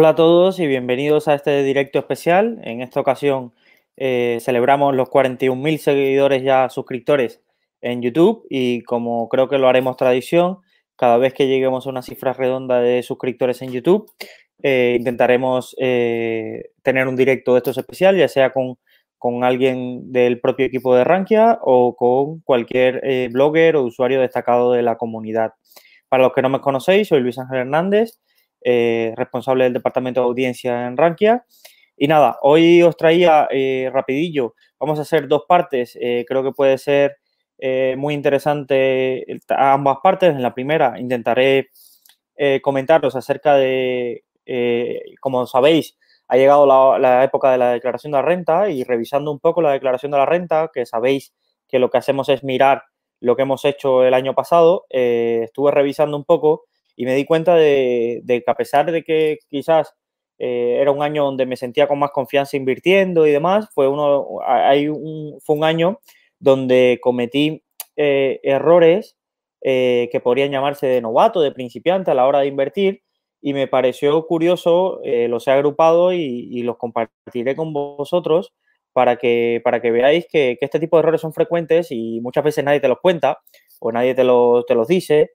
Hola 0.00 0.08
a 0.08 0.14
todos 0.14 0.58
y 0.58 0.66
bienvenidos 0.66 1.28
a 1.28 1.34
este 1.34 1.62
directo 1.62 1.98
especial. 1.98 2.58
En 2.64 2.80
esta 2.80 3.00
ocasión 3.00 3.52
eh, 3.98 4.38
celebramos 4.40 4.96
los 4.96 5.10
41.000 5.10 5.76
seguidores 5.76 6.42
ya 6.42 6.70
suscriptores 6.70 7.42
en 7.82 8.00
YouTube 8.00 8.46
y 8.48 8.80
como 8.84 9.28
creo 9.28 9.50
que 9.50 9.58
lo 9.58 9.68
haremos 9.68 9.98
tradición, 9.98 10.60
cada 10.96 11.18
vez 11.18 11.34
que 11.34 11.48
lleguemos 11.48 11.86
a 11.86 11.90
una 11.90 12.00
cifra 12.00 12.32
redonda 12.32 12.80
de 12.80 13.02
suscriptores 13.02 13.60
en 13.60 13.72
YouTube, 13.72 14.10
eh, 14.62 14.96
intentaremos 14.98 15.76
eh, 15.78 16.70
tener 16.82 17.06
un 17.06 17.14
directo 17.14 17.52
de 17.52 17.58
estos 17.58 17.76
especial, 17.76 18.16
ya 18.16 18.28
sea 18.28 18.54
con, 18.54 18.78
con, 19.18 19.44
alguien 19.44 20.10
del 20.10 20.40
propio 20.40 20.64
equipo 20.64 20.96
de 20.96 21.04
Rankia 21.04 21.58
o 21.60 21.94
con 21.94 22.40
cualquier 22.40 23.28
blogger 23.32 23.76
o 23.76 23.82
usuario 23.82 24.22
destacado 24.22 24.72
de 24.72 24.80
la 24.80 24.96
comunidad. 24.96 25.52
Para 26.08 26.22
los 26.22 26.32
que 26.32 26.40
no 26.40 26.48
me 26.48 26.62
conocéis, 26.62 27.08
soy 27.08 27.20
Luis 27.20 27.38
Ángel 27.38 27.58
Hernández 27.58 28.18
eh, 28.62 29.14
responsable 29.16 29.64
del 29.64 29.72
departamento 29.72 30.20
de 30.20 30.26
audiencia 30.26 30.86
en 30.86 30.96
Rankia. 30.96 31.46
Y 31.96 32.08
nada, 32.08 32.38
hoy 32.42 32.82
os 32.82 32.96
traía 32.96 33.48
eh, 33.50 33.90
rapidillo, 33.92 34.54
vamos 34.78 34.98
a 34.98 35.02
hacer 35.02 35.28
dos 35.28 35.44
partes, 35.48 35.96
eh, 36.00 36.24
creo 36.26 36.42
que 36.42 36.52
puede 36.52 36.78
ser 36.78 37.16
muy 37.98 38.14
interesante 38.14 39.22
ambas 39.50 39.98
partes. 40.02 40.30
En 40.30 40.40
la 40.40 40.54
primera 40.54 40.98
intentaré 40.98 41.68
comentaros 42.62 43.14
acerca 43.16 43.54
de, 43.56 44.24
como 45.20 45.46
sabéis, 45.46 45.98
ha 46.28 46.38
llegado 46.38 46.64
la, 46.64 46.98
la, 46.98 47.22
época 47.22 47.52
de 47.52 47.58
la 47.58 47.72
declaración 47.72 48.12
de 48.12 48.16
la 48.16 48.22
renta 48.22 48.70
y 48.70 48.82
revisando 48.82 49.30
un 49.30 49.40
poco 49.40 49.60
la 49.60 49.72
declaración 49.72 50.10
de 50.10 50.16
la 50.16 50.24
renta, 50.24 50.70
que 50.72 50.86
sabéis 50.86 51.34
que 51.68 51.78
lo 51.78 51.90
que 51.90 51.98
hacemos 51.98 52.30
es 52.30 52.42
mirar 52.42 52.84
lo 53.20 53.36
que 53.36 53.42
hemos 53.42 53.62
hecho 53.66 54.04
el 54.06 54.14
año 54.14 54.34
pasado, 54.34 54.86
estuve 54.88 55.70
revisando 55.70 56.16
un 56.16 56.24
poco 56.24 56.64
y 57.00 57.06
me 57.06 57.14
di 57.14 57.24
cuenta 57.24 57.54
de, 57.54 58.22
que 58.26 58.44
a 58.46 58.54
pesar 58.54 58.92
de 58.92 59.02
que 59.02 59.38
quizás 59.48 59.94
eh, 60.38 60.76
era 60.82 60.92
un 60.92 61.02
año 61.02 61.24
donde 61.24 61.46
me 61.46 61.56
sentía 61.56 61.88
con 61.88 61.98
más 61.98 62.10
confianza 62.10 62.58
invirtiendo 62.58 63.26
y 63.26 63.30
demás, 63.30 63.70
fue, 63.74 63.88
uno, 63.88 64.26
hay 64.46 64.88
un, 64.88 65.40
fue 65.40 65.56
un 65.56 65.64
año 65.64 65.98
donde 66.38 66.98
cometí 67.02 67.64
eh, 67.96 68.38
errores 68.42 69.16
eh, 69.62 70.10
que 70.12 70.20
podrían 70.20 70.50
llamarse 70.50 70.88
de 70.88 71.00
novato, 71.00 71.40
de 71.40 71.52
principiante 71.52 72.10
a 72.10 72.14
la 72.14 72.26
hora 72.26 72.40
de 72.40 72.48
invertir 72.48 73.00
y 73.40 73.54
me 73.54 73.66
pareció 73.66 74.26
curioso, 74.26 75.00
los 75.02 75.48
he 75.48 75.52
agrupado 75.52 76.12
y, 76.12 76.62
los 76.64 76.76
compartiré 76.76 77.56
con 77.56 77.72
vosotros 77.72 78.52
para 78.92 79.16
que, 79.16 79.62
para 79.64 79.80
que 79.80 79.90
veáis 79.90 80.26
que, 80.30 80.58
este 80.60 80.80
tipo 80.80 80.98
de 80.98 81.00
errores 81.00 81.22
son 81.22 81.32
frecuentes 81.32 81.90
y 81.92 82.20
muchas 82.20 82.44
veces 82.44 82.62
nadie 82.62 82.80
te 82.80 82.88
los 82.88 83.00
cuenta 83.00 83.38
o 83.78 83.90
nadie 83.90 84.14
te, 84.14 84.20
te 84.20 84.74
los 84.74 84.86
dice 84.86 85.30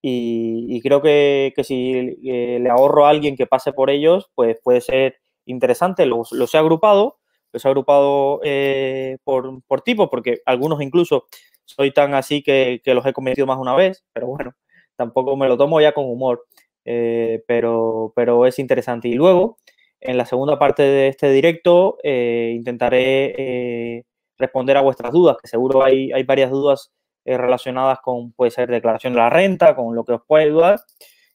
y, 0.00 0.80
creo 0.80 1.02
que, 1.02 1.52
si 1.64 2.16
eh, 2.24 2.58
le 2.60 2.70
ahorro 2.70 3.06
a 3.06 3.10
alguien 3.10 3.36
que 3.36 3.46
pase 3.46 3.72
por 3.72 3.90
ellos, 3.90 4.30
pues 4.34 4.56
puede 4.62 4.80
ser 4.80 5.16
interesante. 5.44 6.06
Los, 6.06 6.32
he 6.54 6.58
agrupado, 6.58 7.18
los 7.52 7.64
he 7.64 7.68
agrupado 7.68 8.40
eh, 8.44 9.18
por, 9.24 9.62
por 9.64 9.82
tipo, 9.82 10.08
porque 10.08 10.40
algunos 10.46 10.80
incluso 10.82 11.26
soy 11.64 11.92
tan 11.92 12.14
así 12.14 12.42
que, 12.42 12.80
los 12.84 13.04
he 13.06 13.12
cometido 13.12 13.46
más 13.46 13.58
una 13.58 13.74
vez, 13.74 14.04
pero 14.12 14.28
bueno, 14.28 14.52
tampoco 14.96 15.36
me 15.36 15.48
lo 15.48 15.56
tomo 15.56 15.80
ya 15.80 15.92
con 15.92 16.06
humor, 16.06 16.46
eh, 16.84 17.42
pero, 17.46 18.12
pero 18.14 18.46
es 18.46 18.58
interesante. 18.58 19.08
Y 19.08 19.14
luego, 19.14 19.58
en 20.00 20.16
la 20.16 20.26
segunda 20.26 20.58
parte 20.58 20.82
de 20.84 21.08
este 21.08 21.30
directo, 21.30 21.98
intentaré 22.04 24.04
responder 24.38 24.76
a 24.76 24.82
vuestras 24.82 25.12
dudas, 25.12 25.36
que 25.42 25.48
seguro 25.48 25.82
hay, 25.82 26.12
hay 26.12 26.22
varias 26.22 26.50
dudas 26.50 26.92
eh, 27.28 27.36
relacionadas 27.36 28.00
con, 28.00 28.32
puede 28.32 28.50
ser 28.50 28.70
declaración 28.70 29.12
de 29.12 29.18
la 29.18 29.28
renta, 29.28 29.76
con 29.76 29.94
lo 29.94 30.02
que 30.02 30.14
os 30.14 30.22
pueda 30.26 30.44
ayudar, 30.44 30.80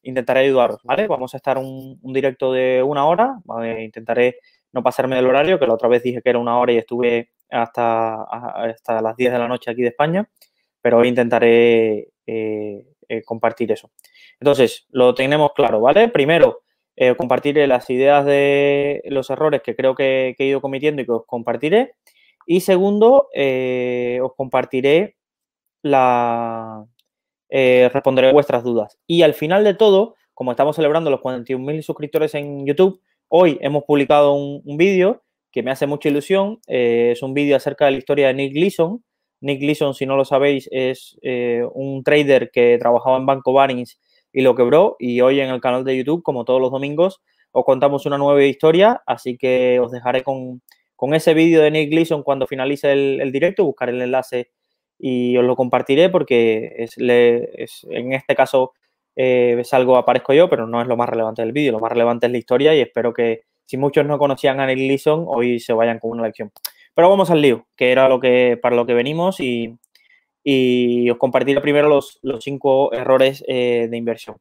intentaré 0.02 0.40
ayudaros, 0.40 0.82
¿vale? 0.84 1.06
Vamos 1.06 1.36
a 1.36 1.38
estar 1.38 1.60
un, 1.60 2.00
directo 2.02 2.52
de 2.52 2.82
una 2.82 3.06
hora, 3.06 3.36
intentaré 3.80 4.40
no 4.72 4.82
pasarme 4.82 5.18
del 5.18 5.28
horario, 5.28 5.60
que 5.60 5.68
la 5.68 5.76
otra 5.76 5.88
vez 5.88 6.02
dije 6.02 6.24
que 6.24 6.32
era 6.32 6.40
una 6.40 6.58
hora 6.58 6.74
y 6.74 6.78
estuve 6.78 7.30
hasta, 7.52 8.24
hasta 8.24 9.04
las 9.04 9.16
10 9.16 9.34
de 9.34 9.38
la 9.38 9.48
noche 9.48 9.70
aquí 9.70 9.84
de 9.84 9.90
España, 9.90 10.28
pero 10.82 10.98
hoy 10.98 11.10
intentaré 11.10 12.10
eh, 12.26 12.88
eh, 13.08 13.22
compartir 13.24 13.72
eso. 13.72 13.92
Entonces, 14.40 14.88
lo 14.90 15.14
tenemos 15.14 15.52
claro, 15.54 15.80
¿vale? 15.80 16.08
Primero, 16.08 16.64
compartiré 17.18 17.68
las 17.68 17.88
ideas 17.92 18.26
de 18.26 19.04
los 19.06 19.30
errores 19.30 19.62
que 19.62 19.76
creo 19.76 19.94
que, 19.94 20.36
he 20.40 20.44
ido 20.44 20.60
cometiendo 20.60 21.04
y 21.04 21.06
que 21.06 21.12
os 21.12 21.26
compartiré. 21.28 21.94
Y 22.48 22.62
segundo, 22.62 23.30
os 23.32 24.36
compartiré 24.36 25.18
la, 25.84 26.86
eh, 27.56 27.88
responderé 27.94 28.34
vuestras 28.34 28.64
dudas. 28.64 28.98
Y 29.06 29.22
al 29.22 29.36
final 29.36 29.64
de 29.64 29.76
todo, 29.76 30.16
como 30.34 30.50
estamos 30.50 30.76
celebrando 30.76 31.12
los 31.12 31.20
41.000 31.22 31.84
suscriptores 31.84 32.34
en 32.34 32.66
YouTube, 32.66 33.00
hoy 33.28 33.60
hemos 33.62 33.84
publicado 33.84 34.34
un, 34.34 34.76
vídeo 34.76 35.22
que 35.52 35.62
me 35.62 35.70
hace 35.70 35.86
mucha 35.86 36.10
ilusión. 36.10 36.60
Eh, 36.68 37.12
es 37.12 37.22
un 37.22 37.36
vídeo 37.36 37.56
acerca 37.56 37.86
de 37.86 37.92
la 37.92 37.98
historia 38.00 38.28
de 38.28 38.34
Nick 38.34 38.54
Gleason. 38.54 39.04
Nick 39.42 39.60
Gleason, 39.60 39.94
si 39.94 40.08
no 40.08 40.16
lo 40.16 40.26
sabéis, 40.26 40.68
es 40.72 41.20
eh, 41.22 41.64
un 41.76 42.04
trader 42.04 42.50
que 42.52 42.80
trabajaba 42.80 43.18
en 43.18 43.28
Banco 43.28 43.54
Barings 43.54 44.00
y 44.32 44.42
lo 44.42 44.56
quebró. 44.56 44.96
Y 44.98 45.22
hoy 45.22 45.40
en 45.40 45.50
el 45.50 45.62
canal 45.62 45.84
de 45.84 45.96
YouTube, 45.96 46.24
como 46.24 46.46
todos 46.46 46.60
los 46.60 46.72
domingos, 46.72 47.22
os 47.52 47.66
contamos 47.66 48.08
una 48.08 48.18
nueva 48.18 48.44
historia. 48.44 49.04
Así 49.06 49.38
que 49.38 49.80
os 49.80 49.92
dejaré 49.92 50.24
con, 50.24 50.64
ese 51.14 51.36
vídeo 51.36 51.62
de 51.62 51.70
Nick 51.70 51.92
Gleason 51.92 52.24
cuando 52.24 52.48
finalice 52.48 52.94
el, 52.94 53.22
el 53.22 53.32
directo. 53.32 53.64
Buscaré 53.64 53.92
el 53.92 54.02
enlace 54.02 54.50
y 55.06 55.36
os 55.36 55.44
lo 55.44 55.58
compartiré 55.58 56.08
porque 56.08 56.76
es, 56.78 56.98
en 56.98 58.14
este 58.14 58.36
caso 58.36 58.72
eh, 59.18 59.58
es 59.60 59.74
algo, 59.74 59.98
aparezco 59.98 60.32
yo, 60.32 60.50
pero 60.50 60.66
no 60.66 60.82
es 60.82 60.88
lo 60.88 60.96
más 60.96 61.10
relevante 61.10 61.42
del 61.42 61.52
vídeo. 61.52 61.74
Lo 61.74 61.82
más 61.82 61.92
relevante 61.92 62.28
es 62.28 62.32
la 62.32 62.38
historia 62.38 62.74
y 62.74 62.80
espero 62.80 63.12
que 63.12 63.42
si 63.66 63.76
muchos 63.76 64.06
no 64.06 64.18
conocían 64.18 64.62
a 64.62 64.66
Nick 64.66 64.78
Leeson, 64.78 65.26
hoy 65.28 65.60
se 65.60 65.74
vayan 65.74 66.00
con 66.00 66.12
una 66.12 66.24
lección. 66.24 66.54
Pero 66.96 67.10
vamos 67.10 67.30
al 67.32 67.42
lío, 67.42 67.68
que 67.76 67.92
era 67.92 68.08
lo 68.08 68.22
que, 68.22 68.58
para 68.62 68.78
lo 68.78 68.86
que 68.86 68.94
venimos 68.94 69.42
y, 69.42 69.78
os 71.12 71.18
compartiré 71.18 71.60
primero 71.60 71.90
los, 71.90 72.22
cinco 72.40 72.94
errores 72.94 73.44
eh, 73.46 73.90
de 73.92 73.98
inversión. 73.98 74.38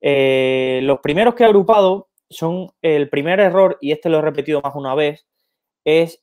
Eh, 0.00 0.80
los 0.82 0.98
primeros 0.98 1.36
que 1.36 1.44
he 1.44 1.46
agrupado 1.46 2.08
son 2.28 2.72
el 2.82 3.08
primer 3.08 3.38
error, 3.38 3.78
y 3.80 3.92
este 3.92 4.08
lo 4.08 4.18
he 4.18 4.22
repetido 4.22 4.60
más 4.62 4.74
una 4.74 4.96
vez, 4.96 5.28
es 5.84 6.20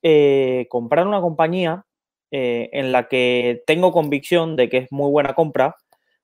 comprar 0.68 1.08
una 1.08 1.22
compañía 1.22 1.86
eh, 2.32 2.70
en 2.74 2.92
la 2.92 3.08
que 3.08 3.64
tengo 3.66 3.92
convicción 3.92 4.56
de 4.56 4.70
que 4.70 4.78
es 4.78 4.92
muy 4.92 5.10
buena 5.10 5.34
compra 5.34 5.76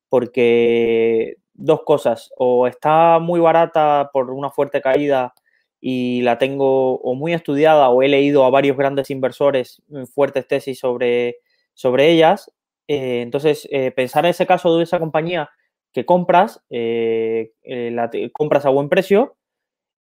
porque 0.10 1.38
dos 1.54 1.82
cosas, 1.84 2.32
o 2.38 2.68
está 2.68 3.20
muy 3.20 3.40
barata 3.40 4.10
por 4.14 4.30
una 4.32 4.50
fuerte 4.50 4.82
caída 4.82 5.34
y 5.82 6.22
la 6.22 6.38
tengo 6.38 6.96
o 6.98 7.16
muy 7.16 7.34
estudiada 7.34 7.90
o 7.90 8.04
he 8.04 8.08
leído 8.08 8.46
a 8.46 8.50
varios 8.50 8.78
grandes 8.78 9.10
inversores 9.10 9.82
fuertes 10.14 10.48
tesis 10.48 10.80
sobre, 10.80 11.38
sobre 11.74 12.12
ellas. 12.12 12.52
Eh, 12.88 13.22
entonces, 13.22 13.68
eh, 13.72 13.92
pensar 13.92 14.26
en 14.26 14.32
ese 14.32 14.46
caso 14.46 14.78
de 14.78 14.84
esa 14.84 15.00
compañía 15.00 15.50
que 15.92 16.06
compras, 16.06 16.62
la 16.70 18.12
compras 18.34 18.66
a 18.66 18.70
buen 18.70 18.90
precio 18.90 19.38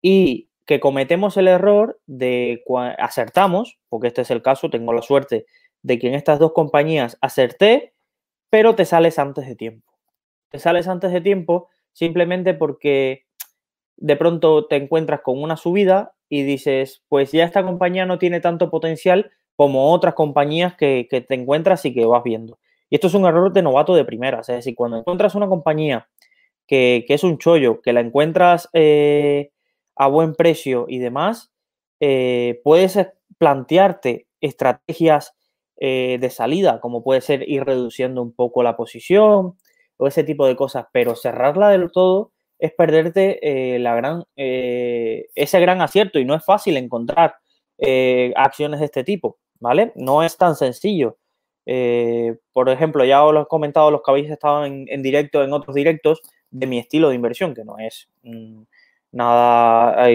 y 0.02 0.50
que 0.66 0.80
cometemos 0.80 1.38
el 1.38 1.48
error 1.48 2.00
de 2.08 2.64
acertamos, 2.98 3.78
porque 3.88 4.08
este 4.08 4.22
es 4.22 4.32
el 4.32 4.42
caso, 4.42 4.70
tengo 4.70 4.94
la 4.94 5.04
suerte 5.04 5.46
de 5.86 6.00
que 6.00 6.08
en 6.08 6.16
estas 6.16 6.40
dos 6.40 6.52
compañías 6.54 7.16
acerté, 7.22 7.94
pero 8.50 8.74
te 8.74 8.86
sales 8.86 9.20
antes 9.20 9.46
de 9.46 9.56
tiempo. 9.56 9.94
Te 10.50 10.58
sales 10.58 10.88
antes 10.88 11.12
de 11.12 11.22
tiempo 11.22 11.70
simplemente 11.94 12.56
porque 12.56 13.26
de 13.98 14.16
pronto 14.16 14.66
te 14.66 14.78
encuentras 14.78 15.22
con 15.22 15.42
una 15.42 15.58
subida 15.58 16.16
y 16.28 16.42
dices, 16.42 17.04
pues 17.08 17.32
ya 17.32 17.46
esta 17.46 17.64
compañía 17.64 18.08
no 18.08 18.18
tiene 18.18 18.42
tanto 18.42 18.72
potencial 18.72 19.32
como 19.56 19.94
otras 19.94 20.16
compañías 20.16 20.76
que, 20.76 21.08
te 21.08 21.36
encuentras 21.36 21.86
y 21.86 21.94
que 21.94 22.06
vas 22.06 22.24
viendo. 22.24 22.58
Y 22.90 22.96
esto 22.96 23.08
es 23.08 23.14
un 23.14 23.26
error 23.26 23.54
de 23.54 23.62
novato 23.62 23.94
de 23.94 24.06
primeras. 24.06 24.50
Es 24.50 24.56
decir, 24.56 24.74
cuando 24.74 24.98
encuentras 24.98 25.36
una 25.36 25.48
compañía 25.48 26.10
que, 26.66 27.06
es 27.08 27.24
un 27.24 27.38
chollo, 27.38 27.82
que 27.82 27.94
la 27.94 28.00
encuentras 28.00 28.70
eh, 28.74 29.52
a 29.96 30.08
buen 30.08 30.34
precio 30.34 30.88
y 30.90 30.98
demás, 30.98 31.52
eh, 32.00 32.60
puedes 32.64 32.98
plantearte 33.38 34.28
estrategias 34.42 35.36
eh, 35.78 36.18
de 36.20 36.30
salida, 36.30 36.80
como 36.80 37.04
puede 37.04 37.22
ser 37.22 37.48
ir 37.50 37.64
reduciendo 37.64 38.22
un 38.22 38.34
poco 38.34 38.64
la 38.64 38.78
posición 38.78 39.58
o 39.98 40.08
ese 40.08 40.24
tipo 40.24 40.48
de 40.48 40.56
cosas, 40.56 40.86
pero 40.92 41.16
cerrarla 41.16 41.70
del 41.70 41.92
todo 41.92 42.32
es 42.60 42.74
perderte 42.74 43.78
la 43.80 43.96
gran, 43.96 44.24
ese 44.36 45.60
gran 45.60 45.82
acierto 45.82 46.20
y 46.20 46.26
no 46.26 46.36
es 46.36 46.46
fácil 46.46 46.78
encontrar 46.78 47.36
acciones 48.36 48.80
de 48.80 48.86
este 48.86 49.04
tipo, 49.04 49.38
¿vale? 49.60 49.92
No 49.96 50.24
es 50.24 50.38
tan 50.38 50.56
sencillo. 50.56 51.18
por 52.54 52.70
ejemplo, 52.70 53.04
ya 53.04 53.24
os 53.26 53.34
lo 53.34 53.42
he 53.44 53.48
comentado 53.48 53.92
los 53.92 54.02
que 54.02 54.12
habéis 54.12 54.30
estado 54.32 54.66
en, 54.66 55.02
directo, 55.02 55.44
en 55.44 55.54
otros 55.54 55.76
directos, 55.76 56.22
de 56.50 56.68
mi 56.68 56.80
estilo 56.80 57.10
de 57.10 57.16
inversión, 57.16 57.54
que 57.54 57.66
no 57.66 57.78
es 57.78 58.10
mm, 58.24 58.62
nada 59.12 60.08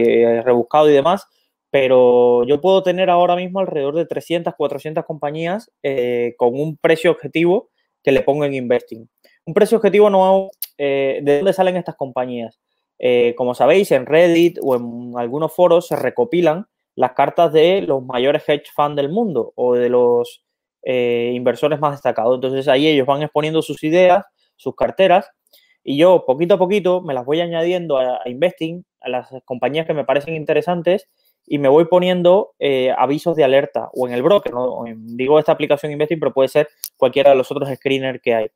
rebuscado 0.43 0.89
y 0.89 0.95
demás, 0.95 1.27
pero 1.70 2.44
yo 2.44 2.61
puedo 2.61 2.82
tener 2.82 3.11
ahora 3.11 3.37
mismo 3.37 3.61
alrededor 3.61 3.94
de 3.94 4.06
300, 4.06 4.55
400 4.56 5.05
compañías 5.05 5.70
eh, 5.82 6.34
con 6.37 6.55
un 6.55 6.76
precio 6.76 7.12
objetivo 7.12 7.70
que 8.02 8.12
le 8.12 8.22
pongo 8.22 8.44
en 8.44 8.55
investing. 8.55 9.08
Un 9.44 9.55
precio 9.55 9.78
objetivo 9.78 10.11
no, 10.11 10.50
eh, 10.78 11.20
¿de 11.22 11.37
dónde 11.37 11.52
salen 11.52 11.76
estas 11.76 11.96
compañías? 11.96 12.58
Eh, 12.99 13.34
como 13.37 13.55
sabéis, 13.55 13.93
en 13.93 14.05
Reddit 14.05 14.58
o 14.62 14.76
en 14.76 15.12
algunos 15.17 15.55
foros 15.55 15.87
se 15.87 15.96
recopilan 15.96 16.67
las 16.96 17.12
cartas 17.12 17.52
de 17.52 17.82
los 17.82 18.05
mayores 18.05 18.43
hedge 18.46 18.70
funds 18.75 18.96
del 18.96 19.08
mundo 19.08 19.52
o 19.55 19.75
de 19.75 19.88
los 19.88 20.44
inversores 20.82 21.78
más 21.78 21.93
destacados. 21.93 22.34
Entonces 22.34 22.66
ahí 22.66 22.88
ellos 22.88 23.06
van 23.06 23.23
exponiendo 23.23 23.61
sus 23.61 23.84
ideas, 23.84 24.25
sus 24.56 24.75
carteras, 24.75 25.31
y 25.84 25.99
yo 25.99 26.25
poquito 26.26 26.55
a 26.55 26.58
poquito 26.58 27.02
me 27.02 27.14
las 27.14 27.25
voy 27.25 27.40
añadiendo 27.40 27.99
a 27.99 28.23
investing, 28.26 28.84
a 29.00 29.08
las 29.11 29.28
compañías 29.44 29.87
que 29.87 29.94
me 29.94 30.05
parecen 30.05 30.34
interesantes 30.34 31.08
y 31.52 31.58
me 31.58 31.69
voy 31.69 31.87
poniendo 31.87 32.55
eh, 32.61 32.94
avisos 32.97 33.35
de 33.35 33.43
alerta 33.43 33.91
o 33.93 34.06
en 34.06 34.14
el 34.14 34.23
broker, 34.23 34.52
¿no? 34.55 34.85
digo 34.97 35.37
esta 35.37 35.50
aplicación 35.50 35.91
Investing, 35.91 36.20
pero 36.20 36.32
puede 36.32 36.49
ser 36.49 36.69
cualquiera 36.97 37.31
de 37.31 37.37
los 37.37 37.50
otros 37.50 37.69
screeners 37.75 38.20
que 38.23 38.37
hay. 38.37 38.50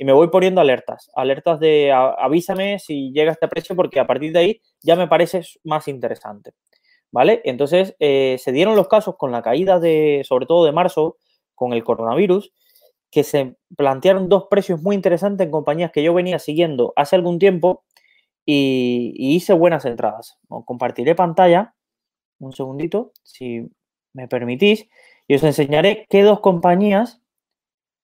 Y 0.00 0.04
me 0.04 0.12
voy 0.12 0.30
poniendo 0.30 0.60
alertas, 0.60 1.12
alertas 1.14 1.60
de 1.60 1.92
avísame 1.92 2.80
si 2.80 3.12
llega 3.12 3.30
este 3.30 3.46
precio 3.46 3.76
porque 3.76 4.00
a 4.00 4.06
partir 4.08 4.32
de 4.32 4.40
ahí 4.40 4.62
ya 4.82 4.96
me 4.96 5.06
parece 5.06 5.42
más 5.62 5.86
interesante. 5.86 6.50
¿Vale? 7.12 7.40
Entonces 7.44 7.94
eh, 8.00 8.36
se 8.40 8.50
dieron 8.50 8.74
los 8.74 8.88
casos 8.88 9.14
con 9.16 9.30
la 9.30 9.42
caída 9.42 9.78
de, 9.78 10.22
sobre 10.24 10.46
todo 10.46 10.64
de 10.64 10.72
marzo, 10.72 11.18
con 11.54 11.72
el 11.72 11.84
coronavirus, 11.84 12.52
que 13.12 13.22
se 13.22 13.58
plantearon 13.76 14.28
dos 14.28 14.46
precios 14.50 14.82
muy 14.82 14.96
interesantes 14.96 15.44
en 15.44 15.52
compañías 15.52 15.92
que 15.92 16.02
yo 16.02 16.12
venía 16.14 16.40
siguiendo 16.40 16.92
hace 16.96 17.14
algún 17.14 17.38
tiempo 17.38 17.84
y, 18.44 19.12
y 19.14 19.36
hice 19.36 19.52
buenas 19.52 19.84
entradas. 19.84 20.36
Compartiré 20.64 21.14
pantalla 21.14 21.74
un 22.40 22.52
segundito, 22.52 23.12
si 23.22 23.70
me 24.12 24.26
permitís, 24.26 24.88
y 25.28 25.34
os 25.34 25.44
enseñaré 25.44 26.06
qué 26.10 26.22
dos 26.22 26.40
compañías, 26.40 27.22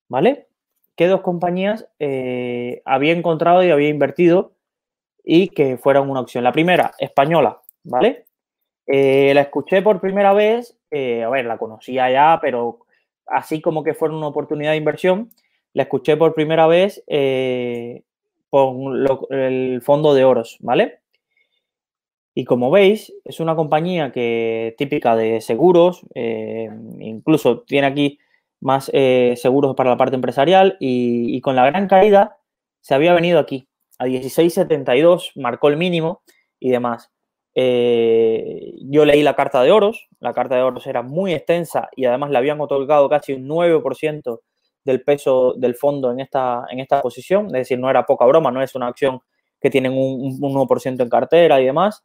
¿vale? 0.09 0.47
Qué 0.95 1.09
dos 1.09 1.23
compañías 1.23 1.89
eh, 1.99 2.83
había 2.85 3.13
encontrado 3.13 3.65
y 3.65 3.71
había 3.71 3.89
invertido 3.89 4.53
y 5.25 5.49
que 5.49 5.77
fueran 5.77 6.09
una 6.09 6.21
opción. 6.21 6.45
La 6.45 6.53
primera, 6.53 6.95
española, 6.99 7.61
¿vale? 7.83 8.27
Eh, 8.87 9.33
la 9.35 9.41
escuché 9.41 9.83
por 9.83 10.01
primera 10.01 10.33
vez, 10.33 10.79
eh, 10.91 11.25
a 11.25 11.29
ver, 11.29 11.47
la 11.47 11.59
conocía 11.59 12.11
ya, 12.11 12.39
pero 12.41 12.87
así 13.27 13.61
como 13.61 13.83
que 13.83 13.95
fuera 13.95 14.15
una 14.15 14.29
oportunidad 14.29 14.71
de 14.71 14.77
inversión, 14.77 15.31
la 15.73 15.83
escuché 15.83 16.17
por 16.17 16.35
primera 16.35 16.67
vez 16.69 17.03
por 18.49 19.35
el 19.35 19.83
fondo 19.83 20.15
de 20.15 20.25
oros, 20.25 20.57
¿vale? 20.61 21.01
Y 22.39 22.45
como 22.45 22.71
veis, 22.71 23.15
es 23.25 23.41
una 23.41 23.57
compañía 23.57 24.13
que 24.13 24.75
típica 24.77 25.17
de 25.17 25.41
seguros, 25.41 26.03
eh, 26.15 26.69
incluso 27.01 27.63
tiene 27.63 27.87
aquí 27.87 28.19
más 28.61 28.91
eh, 28.93 29.33
seguros 29.39 29.75
para 29.75 29.89
la 29.89 29.97
parte 29.97 30.17
empresarial 30.17 30.77
y, 30.79 31.41
con 31.41 31.57
la 31.57 31.65
gran 31.65 31.89
caída 31.89 32.37
se 32.83 32.95
había 32.95 33.15
venido 33.15 33.39
aquí 33.39 33.71
a 33.99 34.05
16.72, 34.05 35.33
marcó 35.37 35.69
el 35.69 35.79
mínimo 35.79 36.21
y 36.61 36.69
demás. 36.69 37.11
Eh, 37.55 38.75
yo 38.83 39.07
leí 39.07 39.23
la 39.23 39.35
carta 39.35 39.63
de 39.63 39.73
oros, 39.73 40.07
la 40.21 40.35
carta 40.35 40.57
de 40.57 40.63
oros 40.63 40.87
era 40.87 41.01
muy 41.01 41.33
extensa 41.33 41.89
y 41.97 42.05
además 42.05 42.29
le 42.29 42.37
habían 42.37 42.61
otorgado 42.61 43.09
casi 43.09 43.33
un 43.33 43.49
9% 43.49 44.41
del 44.85 45.03
peso 45.03 45.55
del 45.57 45.75
fondo 45.75 46.13
en 46.13 46.21
esta, 46.21 46.67
en 46.71 46.81
esta 46.81 47.01
posición, 47.01 47.47
es 47.47 47.53
decir, 47.53 47.79
no 47.79 47.89
era 47.89 48.05
poca 48.05 48.27
broma, 48.27 48.51
no 48.51 48.61
es 48.61 48.75
una 48.75 48.89
acción 48.89 49.21
que 49.59 49.71
tienen 49.71 49.93
un, 49.93 50.37
un 50.39 50.55
1% 50.55 51.03
en 51.03 51.09
cartera 51.09 51.63
y 51.63 51.65
demás. 51.65 52.05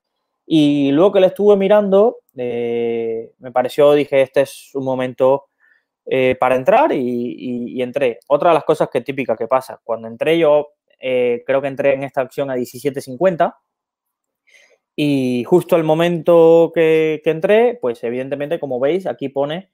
Y 0.53 0.91
luego 0.91 1.13
que 1.13 1.21
le 1.21 1.27
estuve 1.27 1.55
mirando, 1.55 2.17
eh, 2.35 3.31
me 3.39 3.53
pareció, 3.53 3.93
dije, 3.93 4.21
este 4.21 4.41
es 4.41 4.71
un 4.73 4.83
momento 4.83 5.45
eh, 6.05 6.35
para 6.37 6.57
entrar 6.57 6.91
y, 6.91 7.81
entré. 7.81 8.19
Otra 8.27 8.49
de 8.49 8.55
las 8.55 8.65
cosas 8.65 8.89
que 8.91 8.99
típica 8.99 9.37
que 9.37 9.47
pasa, 9.47 9.79
cuando 9.81 10.09
entré 10.09 10.37
yo, 10.37 10.73
eh, 10.99 11.41
creo 11.45 11.61
que 11.61 11.69
entré 11.69 11.93
en 11.93 12.03
esta 12.03 12.19
acción 12.19 12.51
a 12.51 12.57
17.50 12.57 13.55
y 14.93 15.45
justo 15.45 15.77
el 15.77 15.85
momento 15.85 16.73
que, 16.75 17.21
entré, 17.23 17.79
pues 17.79 18.03
evidentemente, 18.03 18.59
como 18.59 18.77
veis, 18.81 19.07
aquí 19.07 19.29
pone, 19.29 19.71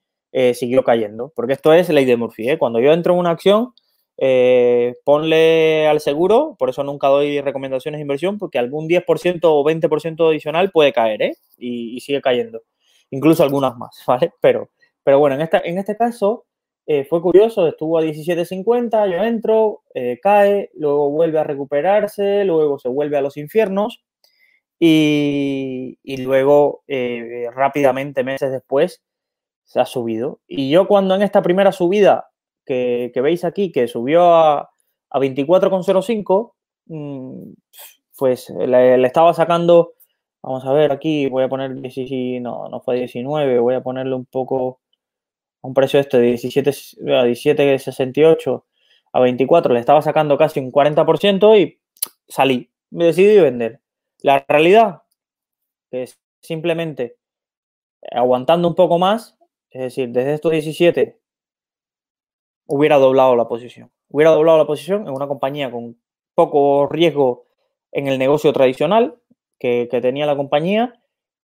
siguió 0.53 0.83
cayendo, 0.83 1.33
porque 1.35 1.53
esto 1.53 1.73
es 1.73 1.89
ley 1.89 2.05
de 2.05 2.17
Murphy. 2.17 2.55
Cuando 2.59 2.79
yo 2.79 2.93
entro 2.93 3.13
en 3.13 3.19
una 3.19 3.31
acción, 3.31 3.73
eh, 4.19 4.95
ponle 5.03 5.87
al 5.87 5.99
seguro, 5.99 6.55
por 6.57 6.69
eso 6.69 6.83
nunca 6.83 7.07
doy 7.07 7.39
recomendaciones 7.41 7.99
de 7.99 8.03
inversión, 8.03 8.39
porque 8.39 8.57
algún 8.57 8.87
10% 8.87 9.39
o 9.43 9.63
20% 9.63 10.29
adicional 10.29 10.71
puede 10.71 10.91
caer, 10.91 11.21
¿eh? 11.21 11.35
Y, 11.57 11.99
sigue 12.01 12.21
cayendo. 12.21 12.63
Incluso 13.11 13.43
algunas 13.43 13.77
más, 13.77 14.03
¿vale? 14.07 14.33
Pero, 14.41 14.69
pero 15.03 15.19
bueno, 15.19 15.35
en, 15.35 15.41
esta, 15.41 15.59
en 15.63 15.77
este 15.77 15.95
caso 15.95 16.45
eh, 16.87 17.05
fue 17.05 17.21
curioso, 17.21 17.67
estuvo 17.67 17.99
a 17.99 18.03
17.50, 18.03 19.11
yo 19.11 19.23
entro, 19.23 19.83
eh, 19.93 20.19
cae, 20.21 20.71
luego 20.73 21.11
vuelve 21.11 21.39
a 21.39 21.43
recuperarse, 21.43 22.43
luego 22.45 22.79
se 22.79 22.89
vuelve 22.89 23.17
a 23.17 23.21
los 23.21 23.37
infiernos 23.37 24.03
y, 24.79 25.99
y 26.03 26.17
luego 26.17 26.83
rápidamente, 27.53 28.23
meses 28.23 28.51
después, 28.51 29.03
se 29.65 29.79
ha 29.79 29.85
subido. 29.85 30.39
Y 30.47 30.69
yo 30.69 30.87
cuando 30.87 31.15
en 31.15 31.21
esta 31.21 31.41
primera 31.41 31.71
subida 31.71 32.29
que, 32.67 33.21
veis 33.21 33.43
aquí, 33.45 33.71
que 33.71 33.87
subió 33.87 34.33
a, 34.33 34.69
a 35.09 35.19
24,05, 35.19 36.53
mm, 36.87 37.53
pues 38.17 38.49
le, 38.49 39.05
estaba 39.05 39.33
sacando, 39.33 39.93
vamos 40.43 40.65
a 40.65 40.73
ver, 40.73 40.91
aquí 40.91 41.27
voy 41.29 41.43
a 41.43 41.49
poner, 41.49 41.71
no, 42.41 42.69
no 42.69 42.81
fue 42.81 42.97
19, 42.97 43.59
voy 43.59 43.75
a 43.75 43.81
ponerle 43.81 44.15
un 44.15 44.25
poco, 44.25 44.81
un 45.61 45.73
precio 45.73 45.99
este 45.99 46.19
de 46.19 46.27
17, 46.27 46.71
17,68 46.71 48.63
a 49.13 49.19
24, 49.19 49.73
le 49.73 49.79
estaba 49.79 50.01
sacando 50.01 50.37
casi 50.37 50.59
un 50.59 50.71
40% 50.71 51.59
y 51.59 51.79
salí, 52.27 52.69
me 52.91 53.05
decidí 53.05 53.39
vender. 53.39 53.81
La 54.21 54.43
realidad 54.47 55.03
es 55.91 56.19
simplemente 56.41 57.17
aguantando 58.11 58.67
un 58.67 58.75
poco 58.75 58.99
más, 58.99 59.37
es 59.71 59.81
decir, 59.81 60.09
desde 60.09 60.33
estos 60.33 60.51
17 60.51 61.17
hubiera 62.67 62.97
doblado 62.97 63.35
la 63.35 63.47
posición. 63.47 63.91
Hubiera 64.09 64.31
doblado 64.31 64.57
la 64.57 64.67
posición 64.67 65.07
en 65.07 65.13
una 65.13 65.27
compañía 65.27 65.71
con 65.71 65.97
poco 66.35 66.87
riesgo 66.87 67.45
en 67.91 68.07
el 68.07 68.19
negocio 68.19 68.53
tradicional 68.53 69.15
que, 69.59 69.87
tenía 70.01 70.25
la 70.25 70.35
compañía 70.35 70.93